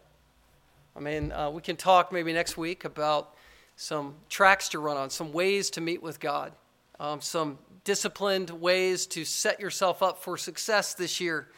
I 0.97 1.01
mean, 1.01 1.33
uh, 1.33 1.51
we 1.51 1.63
can 1.63 1.77
talk 1.77 2.13
maybe 2.13 2.33
next 2.33 2.57
week 2.57 2.85
about 2.85 3.35
some 3.77 4.15
tracks 4.29 4.69
to 4.71 4.79
run 4.79 4.97
on, 4.97 5.11
some 5.11 5.33
ways 5.33 5.71
to 5.71 5.81
meet 5.81 6.03
with 6.03 6.19
God, 6.19 6.53
um, 6.99 7.21
some 7.21 7.59
disciplined 7.85 8.51
ways 8.51 9.07
to 9.07 9.25
set 9.25 9.61
yourself 9.61 10.03
up 10.03 10.23
for 10.23 10.37
success 10.37 10.95
this 10.95 11.21
year. 11.21 11.49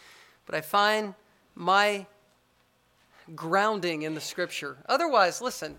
But 0.46 0.54
I 0.54 0.60
find 0.60 1.14
my 1.54 2.06
grounding 3.34 4.02
in 4.02 4.14
the 4.14 4.20
scripture. 4.20 4.76
Otherwise, 4.86 5.40
listen, 5.40 5.76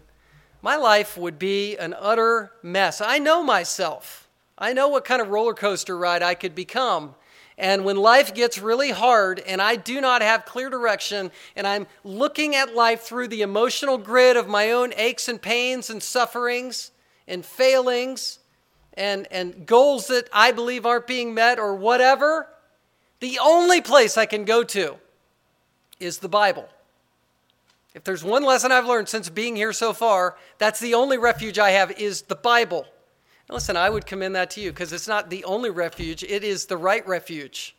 my 0.61 0.75
life 0.75 1.17
would 1.17 1.37
be 1.37 1.77
an 1.77 1.93
utter 1.97 2.51
mess. 2.63 3.01
I 3.01 3.19
know 3.19 3.43
myself. 3.43 4.29
I 4.57 4.73
know 4.73 4.87
what 4.87 5.05
kind 5.05 5.21
of 5.21 5.29
roller 5.29 5.53
coaster 5.53 5.97
ride 5.97 6.23
I 6.23 6.35
could 6.35 6.55
become 6.55 7.15
and 7.61 7.85
when 7.85 7.95
life 7.95 8.33
gets 8.33 8.57
really 8.57 8.89
hard 8.89 9.39
and 9.39 9.61
I 9.61 9.75
do 9.75 10.01
not 10.01 10.23
have 10.23 10.45
clear 10.45 10.67
direction 10.67 11.31
and 11.55 11.67
I'm 11.67 11.85
looking 12.03 12.55
at 12.55 12.75
life 12.75 13.01
through 13.01 13.27
the 13.27 13.43
emotional 13.43 13.99
grid 13.99 14.35
of 14.35 14.49
my 14.49 14.71
own 14.71 14.93
aches 14.97 15.29
and 15.29 15.39
pains 15.39 15.91
and 15.91 16.01
sufferings 16.01 16.89
and 17.27 17.45
failings 17.45 18.39
and, 18.95 19.27
and 19.31 19.67
goals 19.67 20.07
that 20.07 20.27
I 20.33 20.51
believe 20.51 20.87
aren't 20.87 21.05
being 21.05 21.35
met 21.35 21.59
or 21.59 21.75
whatever, 21.75 22.47
the 23.19 23.37
only 23.39 23.79
place 23.79 24.17
I 24.17 24.25
can 24.25 24.43
go 24.43 24.63
to 24.63 24.95
is 25.99 26.17
the 26.17 26.27
Bible. 26.27 26.67
If 27.93 28.03
there's 28.03 28.23
one 28.23 28.43
lesson 28.43 28.71
I've 28.71 28.87
learned 28.87 29.07
since 29.07 29.29
being 29.29 29.55
here 29.55 29.71
so 29.71 29.93
far, 29.93 30.35
that's 30.57 30.79
the 30.79 30.95
only 30.95 31.19
refuge 31.19 31.59
I 31.59 31.69
have 31.71 31.91
is 31.91 32.23
the 32.23 32.35
Bible. 32.35 32.87
Listen, 33.51 33.75
I 33.75 33.89
would 33.89 34.05
commend 34.05 34.35
that 34.35 34.49
to 34.51 34.61
you 34.61 34.71
because 34.71 34.93
it's 34.93 35.09
not 35.09 35.29
the 35.29 35.43
only 35.43 35.69
refuge, 35.69 36.23
it 36.23 36.43
is 36.43 36.65
the 36.65 36.77
right 36.77 37.05
refuge. 37.05 37.75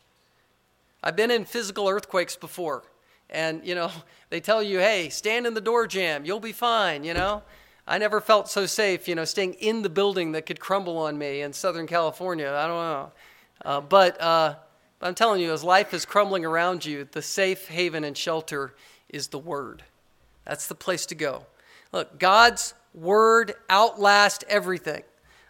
I've 1.02 1.16
been 1.16 1.30
in 1.30 1.46
physical 1.46 1.88
earthquakes 1.88 2.37
before, 2.37 2.85
and 3.30 3.66
you 3.66 3.74
know, 3.74 3.90
they 4.30 4.40
tell 4.40 4.62
you, 4.62 4.78
hey, 4.78 5.08
stand 5.08 5.46
in 5.46 5.54
the 5.54 5.61
door 5.62 5.87
jamb, 5.87 6.26
you'll 6.26 6.40
be 6.40 6.52
fine, 6.52 7.04
you 7.04 7.14
know. 7.14 7.42
I 7.88 7.98
never 7.98 8.20
felt 8.20 8.48
so 8.48 8.66
safe, 8.66 9.08
you 9.08 9.14
know, 9.14 9.24
staying 9.24 9.54
in 9.54 9.82
the 9.82 9.88
building 9.88 10.32
that 10.32 10.46
could 10.46 10.61
crumble 10.61 10.98
on 10.98 11.18
me 11.18 11.40
in 11.40 11.52
Southern 11.52 11.88
California. 11.88 12.48
I 12.48 12.66
don't 12.68 12.76
know. 12.76 13.12
Uh, 13.64 13.80
but, 13.80 14.20
uh, 14.20 14.54
I'm 15.00 15.16
telling 15.16 15.40
you, 15.40 15.52
as 15.52 15.64
life 15.64 15.92
is 15.92 16.04
crumbling 16.04 16.44
around 16.44 16.85
you, 16.87 17.08
the 17.10 17.23
safe 17.23 17.66
haven 17.66 18.04
and 18.04 18.16
shelter 18.16 18.73
is 19.08 19.29
the 19.29 19.38
Word. 19.38 19.83
That's 20.44 20.68
the 20.68 20.77
place 20.77 21.06
to 21.06 21.16
go. 21.16 21.46
Look, 21.90 22.20
God's 22.20 22.75
Word 22.94 23.54
outlasts 23.68 24.44
everything. 24.48 25.02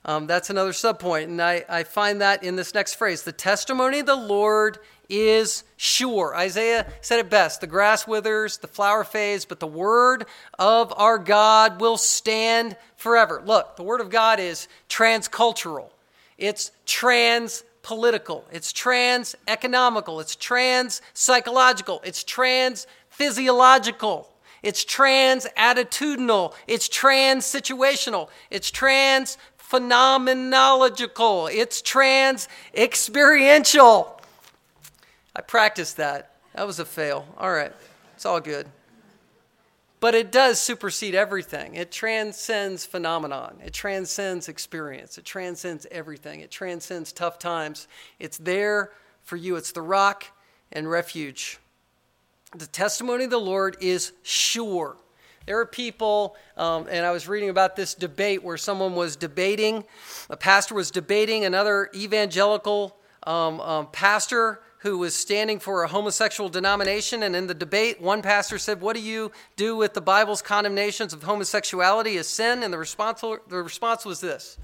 Um, 0.04 0.26
that's 0.26 0.50
another 0.50 0.72
subpoint. 0.72 1.24
And 1.24 1.40
I, 1.40 1.64
I 1.68 1.84
find 1.84 2.20
that 2.20 2.42
in 2.42 2.56
this 2.56 2.74
next 2.74 2.94
phrase 2.94 3.22
the 3.22 3.32
testimony 3.32 4.00
of 4.00 4.06
the 4.06 4.16
Lord 4.16 4.78
is 5.08 5.64
sure. 5.76 6.34
Isaiah 6.34 6.86
said 7.02 7.20
it 7.20 7.30
best 7.30 7.60
the 7.60 7.66
grass 7.66 8.06
withers, 8.06 8.58
the 8.58 8.66
flower 8.66 9.04
fades, 9.04 9.44
but 9.44 9.60
the 9.60 9.66
word 9.66 10.24
of 10.58 10.92
our 10.96 11.18
God 11.18 11.80
will 11.80 11.98
stand 11.98 12.76
forever. 12.96 13.42
Look, 13.44 13.76
the 13.76 13.82
word 13.82 14.00
of 14.00 14.10
God 14.10 14.40
is 14.40 14.68
transcultural, 14.88 15.90
it's 16.38 16.72
trans 16.86 17.62
political, 17.82 18.44
it's 18.50 18.72
trans 18.72 19.36
economical, 19.46 20.18
it's 20.18 20.34
trans 20.34 21.02
psychological, 21.12 22.00
it's 22.04 22.24
trans 22.24 22.86
physiological. 23.10 24.28
It's 24.62 24.84
trans 24.84 25.46
attitudinal. 25.58 26.54
It's 26.68 26.88
trans 26.88 27.44
situational. 27.44 28.28
It's 28.48 28.70
trans 28.70 29.36
phenomenological. 29.72 31.50
It's 31.52 31.80
trans 31.80 32.48
experiential. 32.74 34.20
I 35.34 35.40
practiced 35.40 35.96
that. 35.96 36.36
That 36.54 36.66
was 36.66 36.78
a 36.78 36.84
fail. 36.84 37.26
All 37.38 37.50
right. 37.50 37.72
It's 38.14 38.26
all 38.26 38.40
good. 38.40 38.66
But 39.98 40.14
it 40.14 40.30
does 40.32 40.58
supersede 40.60 41.14
everything. 41.14 41.74
It 41.76 41.90
transcends 41.92 42.84
phenomenon. 42.84 43.60
It 43.64 43.72
transcends 43.72 44.48
experience. 44.48 45.16
It 45.16 45.24
transcends 45.24 45.86
everything. 45.90 46.40
It 46.40 46.50
transcends 46.50 47.12
tough 47.12 47.38
times. 47.38 47.86
It's 48.18 48.36
there 48.36 48.90
for 49.22 49.36
you. 49.36 49.56
It's 49.56 49.72
the 49.72 49.80
rock 49.80 50.26
and 50.72 50.90
refuge. 50.90 51.58
The 52.54 52.66
testimony 52.66 53.24
of 53.24 53.30
the 53.30 53.38
Lord 53.38 53.76
is 53.80 54.12
sure. 54.22 54.96
There 55.46 55.58
are 55.58 55.66
people, 55.66 56.36
um, 56.56 56.86
and 56.90 57.04
I 57.04 57.10
was 57.10 57.26
reading 57.28 57.48
about 57.48 57.76
this 57.76 57.94
debate 57.94 58.42
where 58.42 58.56
someone 58.56 58.94
was 58.94 59.16
debating, 59.16 59.84
a 60.30 60.36
pastor 60.36 60.74
was 60.74 60.90
debating 60.90 61.44
another 61.44 61.90
evangelical 61.94 62.96
um, 63.24 63.60
um, 63.60 63.88
pastor 63.92 64.60
who 64.78 64.98
was 64.98 65.14
standing 65.14 65.60
for 65.60 65.84
a 65.84 65.88
homosexual 65.88 66.50
denomination. 66.50 67.22
And 67.22 67.36
in 67.36 67.46
the 67.46 67.54
debate, 67.54 68.00
one 68.00 68.20
pastor 68.20 68.58
said, 68.58 68.80
What 68.80 68.96
do 68.96 69.02
you 69.02 69.30
do 69.56 69.76
with 69.76 69.94
the 69.94 70.00
Bible's 70.00 70.42
condemnations 70.42 71.12
of 71.12 71.22
homosexuality 71.22 72.16
as 72.18 72.26
sin? 72.26 72.64
And 72.64 72.72
the 72.72 72.78
response, 72.78 73.20
the 73.20 73.62
response 73.62 74.04
was 74.04 74.20
this. 74.20 74.58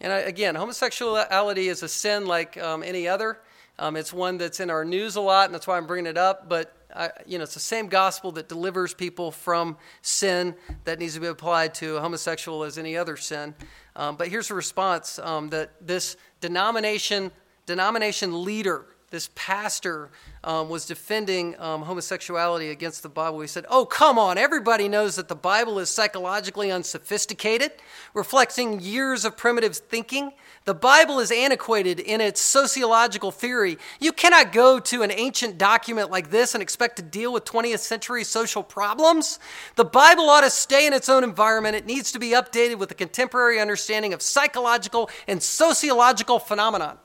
And 0.00 0.12
I, 0.12 0.18
again, 0.18 0.54
homosexuality 0.54 1.68
is 1.68 1.82
a 1.82 1.88
sin 1.88 2.26
like 2.26 2.58
um, 2.58 2.82
any 2.82 3.08
other. 3.08 3.38
Um, 3.78 3.96
it's 3.96 4.12
one 4.12 4.36
that's 4.36 4.60
in 4.60 4.68
our 4.68 4.84
news 4.84 5.16
a 5.16 5.22
lot, 5.22 5.46
and 5.46 5.54
that's 5.54 5.66
why 5.66 5.78
I'm 5.78 5.86
bringing 5.86 6.10
it 6.10 6.18
up. 6.18 6.48
But 6.48 6.74
I, 6.94 7.10
you 7.26 7.38
know, 7.38 7.44
it's 7.44 7.54
the 7.54 7.60
same 7.60 7.88
gospel 7.88 8.32
that 8.32 8.48
delivers 8.48 8.94
people 8.94 9.30
from 9.30 9.76
sin 10.02 10.54
that 10.84 10.98
needs 10.98 11.14
to 11.14 11.20
be 11.20 11.26
applied 11.26 11.74
to 11.74 11.98
homosexual 11.98 12.64
as 12.64 12.78
any 12.78 12.96
other 12.96 13.16
sin. 13.16 13.54
Um, 13.96 14.16
but 14.16 14.28
here's 14.28 14.50
a 14.50 14.54
response 14.54 15.18
um, 15.18 15.48
that 15.50 15.70
this 15.86 16.16
denomination 16.40 17.30
denomination 17.66 18.44
leader 18.44 18.84
this 19.10 19.28
pastor 19.34 20.08
um, 20.44 20.68
was 20.68 20.86
defending 20.86 21.58
um, 21.60 21.82
homosexuality 21.82 22.70
against 22.70 23.02
the 23.02 23.08
Bible. 23.08 23.40
He 23.40 23.48
said, 23.48 23.66
Oh, 23.68 23.84
come 23.84 24.18
on, 24.20 24.38
everybody 24.38 24.88
knows 24.88 25.16
that 25.16 25.26
the 25.26 25.34
Bible 25.34 25.80
is 25.80 25.90
psychologically 25.90 26.70
unsophisticated, 26.70 27.72
reflecting 28.14 28.78
years 28.80 29.24
of 29.24 29.36
primitive 29.36 29.76
thinking. 29.76 30.30
The 30.64 30.74
Bible 30.74 31.18
is 31.18 31.32
antiquated 31.32 31.98
in 31.98 32.20
its 32.20 32.40
sociological 32.40 33.32
theory. 33.32 33.78
You 33.98 34.12
cannot 34.12 34.52
go 34.52 34.78
to 34.78 35.02
an 35.02 35.10
ancient 35.10 35.58
document 35.58 36.12
like 36.12 36.30
this 36.30 36.54
and 36.54 36.62
expect 36.62 36.96
to 36.96 37.02
deal 37.02 37.32
with 37.32 37.44
20th 37.44 37.80
century 37.80 38.22
social 38.22 38.62
problems. 38.62 39.40
The 39.74 39.84
Bible 39.84 40.30
ought 40.30 40.42
to 40.42 40.50
stay 40.50 40.86
in 40.86 40.92
its 40.92 41.08
own 41.08 41.24
environment. 41.24 41.74
It 41.74 41.84
needs 41.84 42.12
to 42.12 42.20
be 42.20 42.30
updated 42.30 42.78
with 42.78 42.92
a 42.92 42.94
contemporary 42.94 43.58
understanding 43.60 44.12
of 44.12 44.22
psychological 44.22 45.10
and 45.26 45.42
sociological 45.42 46.38
phenomenon. 46.38 46.98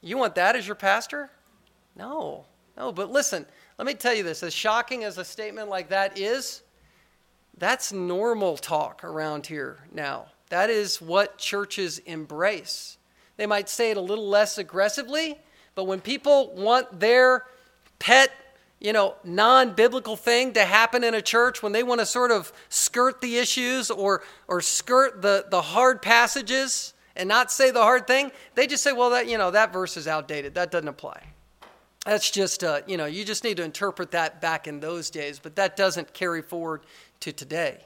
You 0.00 0.16
want 0.16 0.34
that 0.36 0.56
as 0.56 0.66
your 0.66 0.76
pastor? 0.76 1.30
No, 1.96 2.44
no. 2.76 2.92
But 2.92 3.10
listen, 3.10 3.46
let 3.78 3.86
me 3.86 3.94
tell 3.94 4.14
you 4.14 4.22
this 4.22 4.42
as 4.42 4.54
shocking 4.54 5.04
as 5.04 5.18
a 5.18 5.24
statement 5.24 5.68
like 5.68 5.88
that 5.88 6.18
is, 6.18 6.62
that's 7.56 7.92
normal 7.92 8.56
talk 8.56 9.02
around 9.02 9.46
here 9.46 9.78
now. 9.92 10.26
That 10.50 10.70
is 10.70 11.00
what 11.00 11.38
churches 11.38 11.98
embrace. 11.98 12.96
They 13.36 13.46
might 13.46 13.68
say 13.68 13.90
it 13.90 13.96
a 13.96 14.00
little 14.00 14.28
less 14.28 14.58
aggressively, 14.58 15.38
but 15.74 15.84
when 15.84 16.00
people 16.00 16.54
want 16.54 17.00
their 17.00 17.44
pet, 17.98 18.30
you 18.80 18.92
know, 18.92 19.16
non 19.24 19.74
biblical 19.74 20.16
thing 20.16 20.52
to 20.54 20.64
happen 20.64 21.04
in 21.04 21.14
a 21.14 21.22
church, 21.22 21.62
when 21.62 21.72
they 21.72 21.82
want 21.82 22.00
to 22.00 22.06
sort 22.06 22.30
of 22.30 22.52
skirt 22.68 23.20
the 23.20 23.38
issues 23.38 23.90
or, 23.90 24.22
or 24.46 24.60
skirt 24.60 25.20
the, 25.20 25.46
the 25.50 25.62
hard 25.62 26.00
passages, 26.00 26.94
and 27.18 27.28
not 27.28 27.52
say 27.52 27.70
the 27.70 27.82
hard 27.82 28.06
thing, 28.06 28.32
they 28.54 28.66
just 28.66 28.82
say, 28.82 28.92
well, 28.92 29.10
that, 29.10 29.28
you 29.28 29.36
know, 29.36 29.50
that 29.50 29.72
verse 29.72 29.96
is 29.96 30.06
outdated. 30.08 30.54
That 30.54 30.70
doesn't 30.70 30.88
apply. 30.88 31.20
That's 32.06 32.30
just, 32.30 32.64
uh, 32.64 32.80
you 32.86 32.96
know, 32.96 33.06
you 33.06 33.24
just 33.24 33.44
need 33.44 33.58
to 33.58 33.64
interpret 33.64 34.12
that 34.12 34.40
back 34.40 34.66
in 34.66 34.80
those 34.80 35.10
days, 35.10 35.38
but 35.38 35.56
that 35.56 35.76
doesn't 35.76 36.14
carry 36.14 36.40
forward 36.40 36.82
to 37.20 37.32
today. 37.32 37.84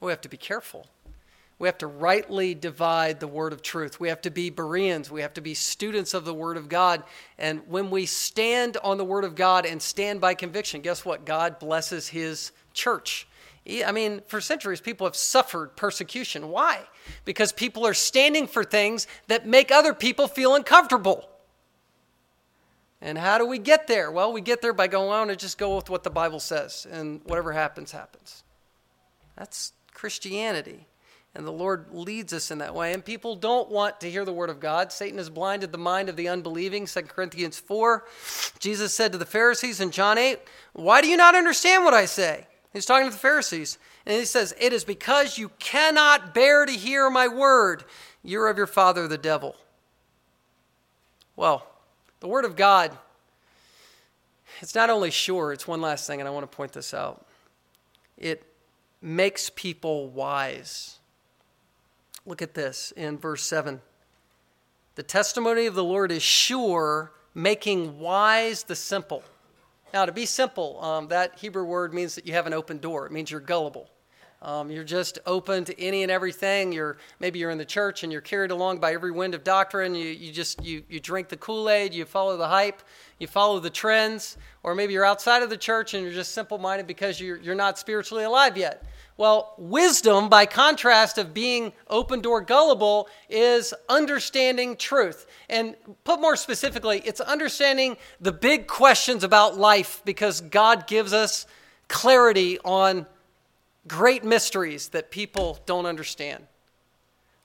We 0.00 0.10
have 0.10 0.22
to 0.22 0.28
be 0.28 0.36
careful. 0.36 0.86
We 1.58 1.68
have 1.68 1.78
to 1.78 1.86
rightly 1.86 2.54
divide 2.54 3.20
the 3.20 3.28
word 3.28 3.52
of 3.52 3.62
truth. 3.62 4.00
We 4.00 4.08
have 4.08 4.20
to 4.22 4.30
be 4.30 4.50
Bereans. 4.50 5.10
We 5.10 5.20
have 5.20 5.34
to 5.34 5.40
be 5.40 5.54
students 5.54 6.14
of 6.14 6.24
the 6.24 6.34
word 6.34 6.56
of 6.56 6.68
God. 6.68 7.04
And 7.38 7.62
when 7.68 7.90
we 7.90 8.06
stand 8.06 8.78
on 8.82 8.96
the 8.98 9.04
word 9.04 9.24
of 9.24 9.36
God 9.36 9.64
and 9.64 9.80
stand 9.80 10.20
by 10.20 10.34
conviction, 10.34 10.80
guess 10.80 11.04
what? 11.04 11.24
God 11.24 11.58
blesses 11.60 12.08
his 12.08 12.50
church. 12.74 13.28
I 13.66 13.92
mean, 13.92 14.22
for 14.26 14.40
centuries, 14.40 14.80
people 14.80 15.06
have 15.06 15.14
suffered 15.14 15.76
persecution. 15.76 16.48
Why? 16.48 16.80
Because 17.24 17.52
people 17.52 17.86
are 17.86 17.94
standing 17.94 18.46
for 18.46 18.64
things 18.64 19.06
that 19.28 19.46
make 19.46 19.70
other 19.70 19.94
people 19.94 20.26
feel 20.26 20.54
uncomfortable. 20.54 21.28
And 23.00 23.18
how 23.18 23.38
do 23.38 23.46
we 23.46 23.58
get 23.58 23.86
there? 23.86 24.10
Well, 24.10 24.32
we 24.32 24.40
get 24.40 24.62
there 24.62 24.72
by 24.72 24.88
going 24.88 25.10
on 25.10 25.30
and 25.30 25.38
just 25.38 25.58
go 25.58 25.76
with 25.76 25.90
what 25.90 26.02
the 26.02 26.10
Bible 26.10 26.40
says, 26.40 26.86
and 26.90 27.20
whatever 27.24 27.52
happens, 27.52 27.92
happens. 27.92 28.42
That's 29.36 29.72
Christianity. 29.92 30.86
And 31.34 31.46
the 31.46 31.52
Lord 31.52 31.86
leads 31.92 32.32
us 32.32 32.50
in 32.50 32.58
that 32.58 32.74
way. 32.74 32.92
And 32.92 33.04
people 33.04 33.36
don't 33.36 33.70
want 33.70 34.00
to 34.00 34.10
hear 34.10 34.24
the 34.24 34.34
word 34.34 34.50
of 34.50 34.60
God. 34.60 34.92
Satan 34.92 35.18
has 35.18 35.30
blinded 35.30 35.72
the 35.72 35.78
mind 35.78 36.08
of 36.08 36.16
the 36.16 36.28
unbelieving. 36.28 36.86
2 36.86 37.02
Corinthians 37.02 37.58
4. 37.58 38.04
Jesus 38.58 38.92
said 38.92 39.12
to 39.12 39.18
the 39.18 39.24
Pharisees 39.24 39.80
in 39.80 39.90
John 39.92 40.18
8, 40.18 40.38
Why 40.74 41.00
do 41.00 41.08
you 41.08 41.16
not 41.16 41.34
understand 41.34 41.84
what 41.84 41.94
I 41.94 42.04
say? 42.04 42.46
He's 42.72 42.86
talking 42.86 43.06
to 43.06 43.12
the 43.12 43.18
Pharisees. 43.18 43.78
And 44.06 44.18
he 44.18 44.24
says, 44.24 44.54
It 44.58 44.72
is 44.72 44.84
because 44.84 45.38
you 45.38 45.50
cannot 45.58 46.34
bear 46.34 46.64
to 46.64 46.72
hear 46.72 47.10
my 47.10 47.28
word. 47.28 47.84
You're 48.22 48.48
of 48.48 48.56
your 48.56 48.66
father, 48.66 49.06
the 49.08 49.18
devil. 49.18 49.56
Well, 51.36 51.66
the 52.20 52.28
word 52.28 52.44
of 52.44 52.56
God, 52.56 52.96
it's 54.60 54.74
not 54.74 54.90
only 54.90 55.10
sure, 55.10 55.52
it's 55.52 55.66
one 55.66 55.80
last 55.80 56.06
thing, 56.06 56.20
and 56.20 56.28
I 56.28 56.30
want 56.30 56.50
to 56.50 56.56
point 56.56 56.72
this 56.72 56.94
out. 56.94 57.26
It 58.16 58.44
makes 59.00 59.50
people 59.50 60.08
wise. 60.08 60.98
Look 62.24 62.42
at 62.42 62.54
this 62.54 62.92
in 62.96 63.18
verse 63.18 63.42
7. 63.42 63.80
The 64.94 65.02
testimony 65.02 65.66
of 65.66 65.74
the 65.74 65.82
Lord 65.82 66.12
is 66.12 66.22
sure, 66.22 67.12
making 67.34 67.98
wise 67.98 68.64
the 68.64 68.76
simple. 68.76 69.24
Now, 69.92 70.06
to 70.06 70.12
be 70.12 70.26
simple, 70.26 70.82
um, 70.82 71.08
that 71.08 71.38
Hebrew 71.38 71.64
word 71.64 71.92
means 71.92 72.14
that 72.14 72.26
you 72.26 72.32
have 72.32 72.46
an 72.46 72.54
open 72.54 72.78
door. 72.78 73.06
It 73.06 73.12
means 73.12 73.30
you're 73.30 73.40
gullible. 73.40 73.90
Um, 74.40 74.72
you're 74.72 74.82
just 74.82 75.20
open 75.24 75.64
to 75.66 75.80
any 75.80 76.02
and 76.02 76.10
everything. 76.10 76.72
You're 76.72 76.96
maybe 77.20 77.38
you're 77.38 77.50
in 77.50 77.58
the 77.58 77.64
church 77.64 78.02
and 78.02 78.10
you're 78.10 78.20
carried 78.20 78.50
along 78.50 78.78
by 78.78 78.92
every 78.92 79.12
wind 79.12 79.36
of 79.36 79.44
doctrine. 79.44 79.94
You, 79.94 80.06
you 80.06 80.32
just 80.32 80.64
you, 80.64 80.82
you 80.88 80.98
drink 80.98 81.28
the 81.28 81.36
Kool-Aid, 81.36 81.94
you 81.94 82.04
follow 82.04 82.36
the 82.36 82.48
hype, 82.48 82.82
you 83.20 83.28
follow 83.28 83.60
the 83.60 83.70
trends, 83.70 84.36
or 84.64 84.74
maybe 84.74 84.94
you're 84.94 85.04
outside 85.04 85.44
of 85.44 85.50
the 85.50 85.56
church 85.56 85.94
and 85.94 86.02
you're 86.02 86.12
just 86.12 86.32
simple-minded 86.32 86.88
because 86.88 87.20
you're, 87.20 87.36
you're 87.36 87.54
not 87.54 87.78
spiritually 87.78 88.24
alive 88.24 88.56
yet. 88.56 88.84
Well, 89.22 89.54
wisdom, 89.56 90.28
by 90.28 90.46
contrast 90.46 91.16
of 91.16 91.32
being 91.32 91.72
open 91.86 92.22
door 92.22 92.40
gullible, 92.40 93.08
is 93.30 93.72
understanding 93.88 94.74
truth. 94.74 95.28
And 95.48 95.76
put 96.02 96.20
more 96.20 96.34
specifically, 96.34 97.00
it's 97.04 97.20
understanding 97.20 97.98
the 98.20 98.32
big 98.32 98.66
questions 98.66 99.22
about 99.22 99.56
life 99.56 100.02
because 100.04 100.40
God 100.40 100.88
gives 100.88 101.12
us 101.12 101.46
clarity 101.86 102.58
on 102.64 103.06
great 103.86 104.24
mysteries 104.24 104.88
that 104.88 105.12
people 105.12 105.60
don't 105.66 105.86
understand. 105.86 106.48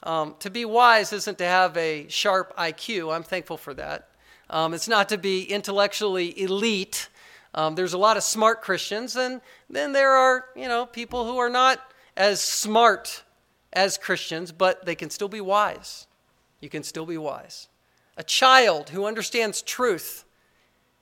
Um, 0.02 0.34
to 0.40 0.50
be 0.50 0.66
wise 0.66 1.14
isn't 1.14 1.38
to 1.38 1.46
have 1.46 1.78
a 1.78 2.08
sharp 2.08 2.58
IQ. 2.58 3.16
I'm 3.16 3.22
thankful 3.22 3.58
for 3.58 3.76
that. 3.76 4.10
Um, 4.50 4.74
it's 4.74 4.88
not 4.88 5.10
to 5.10 5.18
be 5.20 5.44
intellectually 5.44 6.42
elite. 6.42 7.08
Um, 7.58 7.74
there's 7.74 7.94
a 7.94 7.98
lot 7.98 8.18
of 8.18 8.24
smart 8.24 8.62
Christians, 8.62 9.16
and 9.16 9.42
then 9.68 9.92
there 9.92 10.12
are, 10.12 10.46
you 10.56 10.68
know, 10.68 10.86
people 10.86 11.26
who 11.26 11.40
are 11.40 11.50
not 11.50 11.82
as 12.16 12.40
smart 12.40 13.24
as 13.74 13.98
Christians, 13.98 14.52
but 14.52 14.86
they 14.86 14.94
can 14.94 15.10
still 15.10 15.28
be 15.28 15.42
wise. 15.42 16.06
You 16.62 16.70
can 16.70 16.84
still 16.84 17.08
be 17.08 17.18
wise. 17.18 17.68
A 18.16 18.22
child 18.22 18.90
who 18.90 19.08
understands 19.08 19.64
truth 19.64 20.24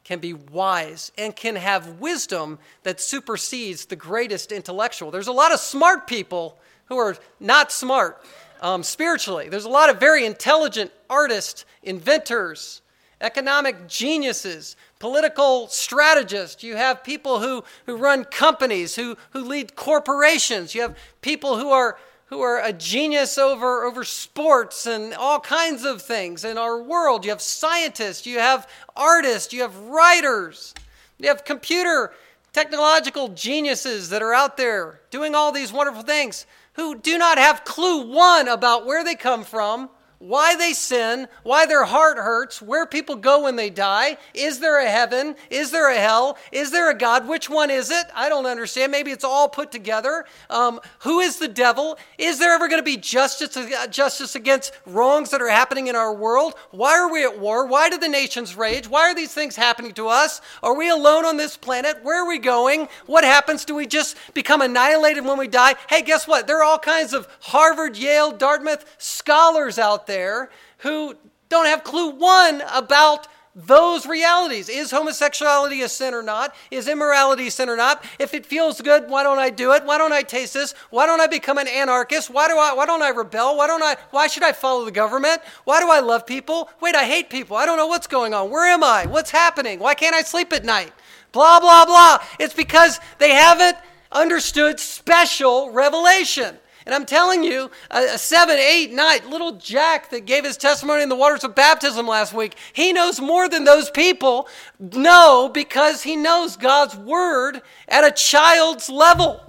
can 0.05 0.19
be 0.19 0.31
wise 0.31 1.11
and 1.17 1.35
can 1.35 1.57
have 1.57 1.99
wisdom 1.99 2.59
that 2.83 3.01
supersedes 3.01 3.87
the 3.87 3.97
greatest 3.97 4.53
intellectual. 4.53 5.11
There's 5.11 5.27
a 5.27 5.33
lot 5.33 5.51
of 5.51 5.59
smart 5.59 6.07
people 6.07 6.57
who 6.85 6.95
are 6.97 7.17
not 7.41 7.69
smart 7.69 8.23
um, 8.61 8.81
spiritually. 8.81 9.49
There's 9.49 9.65
a 9.65 9.69
lot 9.69 9.89
of 9.89 9.99
very 9.99 10.25
intelligent 10.25 10.93
artists, 11.09 11.65
inventors, 11.83 12.81
economic 13.19 13.87
geniuses, 13.87 14.77
political 15.05 15.67
strategists. 15.67 16.63
You 16.63 16.77
have 16.77 17.03
people 17.03 17.39
who, 17.39 17.63
who 17.85 17.95
run 17.95 18.25
companies, 18.25 18.95
who, 18.95 19.15
who 19.29 19.43
lead 19.43 19.75
corporations. 19.75 20.73
You 20.73 20.81
have 20.81 20.97
people 21.21 21.59
who 21.59 21.69
are 21.69 21.99
who 22.29 22.41
are 22.41 22.59
a 22.59 22.73
genius 22.73 23.37
over, 23.37 23.83
over 23.83 24.03
sports 24.03 24.87
and 24.87 25.13
all 25.13 25.39
kinds 25.39 25.85
of 25.85 26.01
things 26.01 26.43
in 26.43 26.57
our 26.57 26.81
world. 26.81 27.23
You 27.23 27.29
have 27.29 27.39
scientists, 27.39 28.25
you 28.25 28.39
have 28.39 28.67
artists, 28.95 29.53
you 29.53 29.61
have 29.61 29.77
writers, 29.77 30.73
you 31.19 31.27
have 31.27 31.45
computer 31.45 32.11
technological 32.51 33.27
geniuses 33.27 34.09
that 34.09 34.23
are 34.23 34.33
out 34.33 34.57
there 34.57 35.01
doing 35.11 35.35
all 35.35 35.51
these 35.51 35.71
wonderful 35.71 36.01
things 36.01 36.47
who 36.73 36.95
do 36.95 37.19
not 37.19 37.37
have 37.37 37.63
clue 37.63 38.11
one 38.11 38.47
about 38.47 38.87
where 38.87 39.03
they 39.03 39.13
come 39.13 39.43
from 39.43 39.87
why 40.19 40.55
they 40.55 40.73
sin, 40.73 41.27
why 41.43 41.65
their 41.65 41.83
heart 41.83 42.17
hurts, 42.17 42.61
where 42.61 42.85
people 42.85 43.15
go 43.15 43.43
when 43.43 43.55
they 43.55 43.69
die. 43.69 44.17
Is 44.33 44.59
there 44.59 44.79
a 44.79 44.89
heaven? 44.89 45.35
Is 45.49 45.71
there 45.71 45.89
a 45.89 45.97
hell? 45.97 46.37
Is 46.51 46.71
there 46.71 46.89
a 46.89 46.97
God? 46.97 47.27
Which 47.27 47.49
one 47.49 47.69
is 47.69 47.91
it? 47.91 48.05
I 48.15 48.29
don't 48.29 48.45
understand. 48.45 48.91
Maybe 48.91 49.11
it's 49.11 49.23
all 49.23 49.49
put 49.49 49.71
together. 49.71 50.25
Um, 50.49 50.79
who 50.99 51.19
is 51.19 51.37
the 51.37 51.47
devil? 51.47 51.97
Is 52.17 52.39
there 52.39 52.53
ever 52.53 52.67
going 52.67 52.79
to 52.79 52.83
be 52.83 52.97
justice, 52.97 53.55
uh, 53.57 53.87
justice 53.87 54.35
against 54.35 54.71
wrongs 54.85 55.31
that 55.31 55.41
are 55.41 55.49
happening 55.49 55.87
in 55.87 55.95
our 55.95 56.13
world? 56.13 56.55
Why 56.71 56.97
are 56.97 57.11
we 57.11 57.23
at 57.23 57.39
war? 57.39 57.65
Why 57.65 57.89
do 57.89 57.97
the 57.97 58.07
nations 58.07 58.55
rage? 58.55 58.87
Why 58.87 59.01
are 59.01 59.15
these 59.15 59.33
things 59.33 59.55
happening 59.55 59.93
to 59.93 60.07
us? 60.07 60.41
Are 60.63 60.75
we 60.75 60.89
alone 60.89 61.25
on 61.25 61.37
this 61.37 61.57
planet? 61.57 61.99
Where 62.03 62.23
are 62.23 62.27
we 62.27 62.39
going? 62.39 62.87
What 63.05 63.23
happens? 63.23 63.65
Do 63.65 63.75
we 63.75 63.85
just 63.85 64.17
become 64.33 64.61
annihilated 64.61 65.25
when 65.25 65.37
we 65.37 65.47
die? 65.47 65.75
Hey, 65.89 66.01
guess 66.01 66.27
what? 66.27 66.47
There 66.47 66.59
are 66.59 66.63
all 66.63 66.79
kinds 66.79 67.13
of 67.13 67.27
Harvard, 67.41 67.97
Yale, 67.97 68.31
Dartmouth 68.31 68.85
scholars 68.97 69.77
out 69.77 70.04
there 70.07 70.49
who 70.79 71.15
don't 71.49 71.65
have 71.65 71.83
clue 71.83 72.09
one 72.09 72.61
about 72.73 73.27
those 73.55 74.05
realities. 74.05 74.67
Is 74.67 74.91
homosexuality 74.91 75.81
a 75.81 75.87
sin 75.87 76.13
or 76.13 76.21
not? 76.21 76.53
Is 76.69 76.89
immorality 76.89 77.47
a 77.47 77.51
sin 77.51 77.69
or 77.69 77.77
not? 77.77 78.03
If 78.19 78.33
it 78.33 78.45
feels 78.45 78.81
good, 78.81 79.09
why 79.09 79.23
don't 79.23 79.39
I 79.39 79.49
do 79.49 79.71
it? 79.71 79.85
Why 79.85 79.97
don't 79.97 80.11
I 80.11 80.23
taste 80.23 80.53
this? 80.53 80.73
Why 80.89 81.05
don't 81.05 81.21
I 81.21 81.27
become 81.27 81.57
an 81.57 81.67
anarchist? 81.69 82.29
Why 82.29 82.49
do 82.49 82.57
I 82.57 82.73
why 82.73 82.85
don't 82.85 83.01
I 83.01 83.09
rebel? 83.09 83.55
Why 83.55 83.67
don't 83.67 83.81
I 83.81 83.95
why 84.11 84.27
should 84.27 84.43
I 84.43 84.51
follow 84.51 84.83
the 84.83 84.91
government? 84.91 85.41
Why 85.63 85.79
do 85.79 85.89
I 85.89 86.01
love 86.01 86.27
people? 86.27 86.69
Wait, 86.81 86.95
I 86.95 87.05
hate 87.05 87.29
people. 87.29 87.55
I 87.55 87.65
don't 87.65 87.77
know 87.77 87.87
what's 87.87 88.07
going 88.07 88.33
on. 88.33 88.49
Where 88.49 88.67
am 88.67 88.83
I? 88.83 89.05
What's 89.05 89.31
happening? 89.31 89.79
Why 89.79 89.93
can't 89.93 90.15
I 90.15 90.21
sleep 90.21 90.51
at 90.51 90.65
night? 90.65 90.91
Blah 91.31 91.61
blah 91.61 91.85
blah. 91.85 92.17
It's 92.39 92.53
because 92.53 92.99
they 93.19 93.31
haven't 93.31 93.77
understood 94.11 94.81
special 94.81 95.71
revelation. 95.71 96.57
And 96.85 96.93
I'm 96.93 97.05
telling 97.05 97.43
you, 97.43 97.71
a, 97.89 98.13
a 98.13 98.17
seven, 98.17 98.57
eight, 98.57 98.91
nine, 98.91 99.29
little 99.29 99.53
Jack 99.53 100.11
that 100.11 100.25
gave 100.25 100.43
his 100.43 100.57
testimony 100.57 101.01
in 101.01 101.09
the 101.09 101.15
waters 101.15 101.43
of 101.43 101.55
baptism 101.55 102.07
last 102.07 102.33
week, 102.33 102.55
he 102.73 102.93
knows 102.93 103.19
more 103.19 103.49
than 103.49 103.63
those 103.63 103.89
people 103.89 104.47
know 104.79 105.49
because 105.51 106.03
he 106.03 106.15
knows 106.15 106.57
God's 106.57 106.95
word 106.95 107.61
at 107.87 108.03
a 108.03 108.11
child's 108.11 108.89
level. 108.89 109.41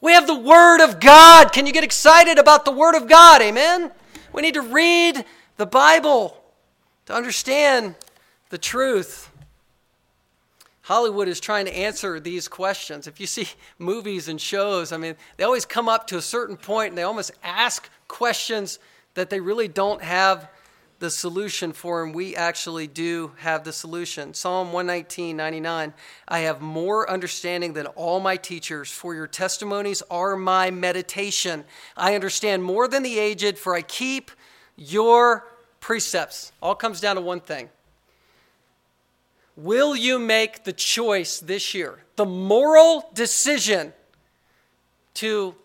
We 0.00 0.12
have 0.12 0.26
the 0.26 0.34
Word 0.38 0.80
of 0.84 1.00
God. 1.00 1.52
Can 1.52 1.66
you 1.66 1.72
get 1.72 1.82
excited 1.82 2.38
about 2.38 2.64
the 2.64 2.70
Word 2.70 2.94
of 2.94 3.08
God? 3.08 3.42
Amen? 3.42 3.90
We 4.32 4.42
need 4.42 4.54
to 4.54 4.62
read 4.62 5.24
the 5.56 5.66
Bible 5.66 6.40
to 7.06 7.14
understand 7.14 7.96
the 8.50 8.58
truth. 8.58 9.28
Hollywood 10.88 11.28
is 11.28 11.38
trying 11.38 11.66
to 11.66 11.76
answer 11.76 12.18
these 12.18 12.48
questions. 12.48 13.06
If 13.06 13.20
you 13.20 13.26
see 13.26 13.46
movies 13.78 14.26
and 14.26 14.40
shows, 14.40 14.90
I 14.90 14.96
mean, 14.96 15.16
they 15.36 15.44
always 15.44 15.66
come 15.66 15.86
up 15.86 16.06
to 16.06 16.16
a 16.16 16.22
certain 16.22 16.56
point 16.56 16.92
and 16.92 16.98
they 16.98 17.02
almost 17.02 17.30
ask 17.44 17.90
questions 18.08 18.78
that 19.12 19.28
they 19.28 19.38
really 19.38 19.68
don't 19.68 20.02
have 20.02 20.48
the 20.98 21.10
solution 21.10 21.74
for, 21.74 22.02
and 22.02 22.14
we 22.14 22.34
actually 22.34 22.86
do 22.86 23.32
have 23.36 23.64
the 23.64 23.72
solution. 23.72 24.32
Psalm 24.32 24.72
119, 24.72 25.36
99. 25.36 25.92
I 26.26 26.38
have 26.38 26.62
more 26.62 27.08
understanding 27.08 27.74
than 27.74 27.86
all 27.88 28.18
my 28.18 28.38
teachers, 28.38 28.90
for 28.90 29.14
your 29.14 29.26
testimonies 29.26 30.02
are 30.10 30.36
my 30.36 30.70
meditation. 30.70 31.66
I 31.98 32.14
understand 32.14 32.64
more 32.64 32.88
than 32.88 33.02
the 33.02 33.18
aged, 33.18 33.58
for 33.58 33.74
I 33.74 33.82
keep 33.82 34.30
your 34.74 35.46
precepts. 35.80 36.50
All 36.62 36.74
comes 36.74 36.98
down 36.98 37.16
to 37.16 37.22
one 37.22 37.40
thing 37.40 37.68
Will 39.58 39.96
you 39.96 40.20
make 40.20 40.62
the 40.62 40.72
choice 40.72 41.40
this 41.40 41.74
year, 41.74 41.98
the 42.14 42.24
moral 42.24 43.10
decision 43.12 43.92
to 45.14 45.56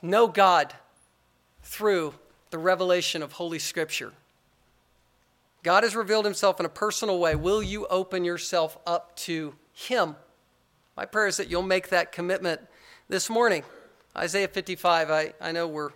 know 0.00 0.28
God 0.28 0.72
through 1.64 2.14
the 2.50 2.58
revelation 2.58 3.24
of 3.24 3.32
Holy 3.32 3.58
Scripture? 3.58 4.12
God 5.64 5.82
has 5.82 5.96
revealed 5.96 6.24
himself 6.24 6.60
in 6.60 6.66
a 6.66 6.68
personal 6.68 7.18
way. 7.18 7.34
Will 7.34 7.60
you 7.60 7.88
open 7.88 8.24
yourself 8.24 8.78
up 8.86 9.16
to 9.16 9.56
him? 9.72 10.14
My 10.96 11.04
prayer 11.04 11.26
is 11.26 11.36
that 11.38 11.50
you'll 11.50 11.62
make 11.62 11.88
that 11.88 12.12
commitment 12.12 12.60
this 13.08 13.28
morning. 13.28 13.64
Isaiah 14.16 14.46
55, 14.46 15.10
I, 15.10 15.32
I 15.40 15.50
know 15.50 15.66
we're 15.66 15.90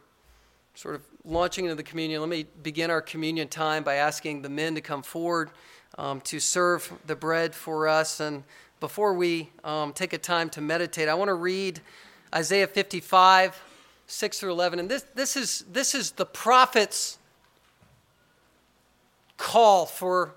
sort 0.74 0.96
of 0.96 1.02
launching 1.24 1.66
into 1.66 1.76
the 1.76 1.84
communion. 1.84 2.20
Let 2.20 2.30
me 2.30 2.46
begin 2.64 2.90
our 2.90 3.00
communion 3.00 3.46
time 3.46 3.84
by 3.84 3.94
asking 3.94 4.42
the 4.42 4.48
men 4.48 4.74
to 4.74 4.80
come 4.80 5.04
forward 5.04 5.50
um, 5.98 6.20
to 6.22 6.38
serve 6.40 6.92
the 7.06 7.16
bread 7.16 7.54
for 7.54 7.88
us. 7.88 8.20
And 8.20 8.44
before 8.80 9.12
we 9.12 9.50
um, 9.64 9.92
take 9.92 10.12
a 10.12 10.18
time 10.18 10.48
to 10.50 10.60
meditate, 10.60 11.08
I 11.08 11.14
want 11.14 11.28
to 11.28 11.34
read 11.34 11.80
Isaiah 12.34 12.68
55, 12.68 13.60
6 14.06 14.40
through 14.40 14.52
11. 14.52 14.78
And 14.78 14.88
this, 14.88 15.04
this, 15.14 15.36
is, 15.36 15.64
this 15.70 15.94
is 15.94 16.12
the 16.12 16.24
prophet's 16.24 17.18
call 19.36 19.84
for 19.84 20.34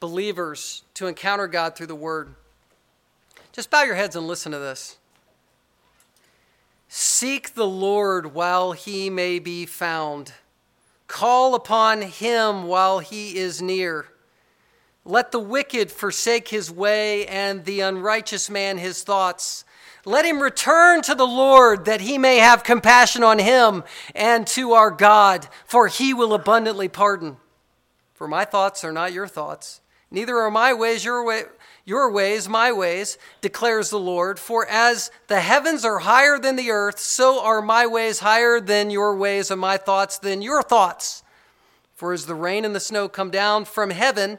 believers 0.00 0.82
to 0.94 1.06
encounter 1.06 1.46
God 1.46 1.76
through 1.76 1.86
the 1.86 1.94
Word. 1.94 2.34
Just 3.52 3.70
bow 3.70 3.84
your 3.84 3.94
heads 3.94 4.16
and 4.16 4.26
listen 4.26 4.52
to 4.52 4.58
this. 4.58 4.98
Seek 6.88 7.54
the 7.54 7.66
Lord 7.66 8.34
while 8.34 8.72
he 8.72 9.10
may 9.10 9.38
be 9.38 9.66
found. 9.66 10.32
Call 11.06 11.54
upon 11.54 12.02
him 12.02 12.64
while 12.64 12.98
he 12.98 13.36
is 13.36 13.62
near. 13.62 14.06
Let 15.08 15.32
the 15.32 15.40
wicked 15.40 15.90
forsake 15.90 16.48
his 16.48 16.70
way, 16.70 17.26
and 17.28 17.64
the 17.64 17.80
unrighteous 17.80 18.50
man 18.50 18.76
his 18.76 19.02
thoughts. 19.02 19.64
Let 20.04 20.26
him 20.26 20.38
return 20.38 21.00
to 21.00 21.14
the 21.14 21.26
Lord, 21.26 21.86
that 21.86 22.02
he 22.02 22.18
may 22.18 22.36
have 22.36 22.62
compassion 22.62 23.24
on 23.24 23.38
him, 23.38 23.84
and 24.14 24.46
to 24.48 24.72
our 24.72 24.90
God, 24.90 25.48
for 25.64 25.88
he 25.88 26.12
will 26.12 26.34
abundantly 26.34 26.88
pardon. 26.88 27.38
For 28.12 28.28
my 28.28 28.44
thoughts 28.44 28.84
are 28.84 28.92
not 28.92 29.14
your 29.14 29.26
thoughts, 29.26 29.80
neither 30.10 30.36
are 30.36 30.50
my 30.50 30.74
ways 30.74 31.06
your, 31.06 31.24
way, 31.24 31.44
your 31.86 32.10
ways 32.10 32.46
my 32.46 32.70
ways, 32.70 33.16
declares 33.40 33.88
the 33.88 33.98
Lord. 33.98 34.38
For 34.38 34.66
as 34.68 35.10
the 35.28 35.40
heavens 35.40 35.86
are 35.86 36.00
higher 36.00 36.38
than 36.38 36.56
the 36.56 36.70
earth, 36.70 36.98
so 36.98 37.42
are 37.42 37.62
my 37.62 37.86
ways 37.86 38.18
higher 38.18 38.60
than 38.60 38.90
your 38.90 39.16
ways, 39.16 39.50
and 39.50 39.58
my 39.58 39.78
thoughts 39.78 40.18
than 40.18 40.42
your 40.42 40.62
thoughts. 40.62 41.22
For 41.94 42.12
as 42.12 42.26
the 42.26 42.34
rain 42.34 42.64
and 42.64 42.76
the 42.76 42.80
snow 42.80 43.08
come 43.08 43.30
down 43.30 43.64
from 43.64 43.90
heaven, 43.90 44.38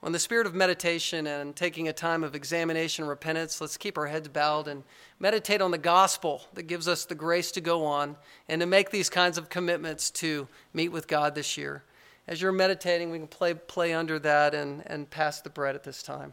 On 0.00 0.12
the 0.12 0.18
spirit 0.20 0.46
of 0.46 0.54
meditation 0.54 1.26
and 1.26 1.56
taking 1.56 1.88
a 1.88 1.92
time 1.92 2.22
of 2.22 2.36
examination 2.36 3.02
and 3.02 3.08
repentance, 3.08 3.60
let's 3.60 3.76
keep 3.76 3.98
our 3.98 4.06
heads 4.06 4.28
bowed 4.28 4.68
and 4.68 4.84
meditate 5.18 5.60
on 5.60 5.72
the 5.72 5.78
gospel 5.78 6.42
that 6.54 6.64
gives 6.64 6.86
us 6.86 7.04
the 7.04 7.16
grace 7.16 7.50
to 7.52 7.60
go 7.60 7.84
on 7.84 8.16
and 8.48 8.60
to 8.60 8.66
make 8.66 8.90
these 8.90 9.10
kinds 9.10 9.36
of 9.36 9.48
commitments 9.48 10.10
to 10.10 10.46
meet 10.72 10.90
with 10.90 11.08
God 11.08 11.34
this 11.34 11.56
year. 11.56 11.82
As 12.28 12.40
you're 12.40 12.52
meditating, 12.52 13.10
we 13.10 13.18
can 13.18 13.26
play, 13.26 13.54
play 13.54 13.92
under 13.92 14.20
that 14.20 14.54
and, 14.54 14.84
and 14.86 15.10
pass 15.10 15.40
the 15.40 15.50
bread 15.50 15.74
at 15.74 15.82
this 15.82 16.02
time. 16.02 16.32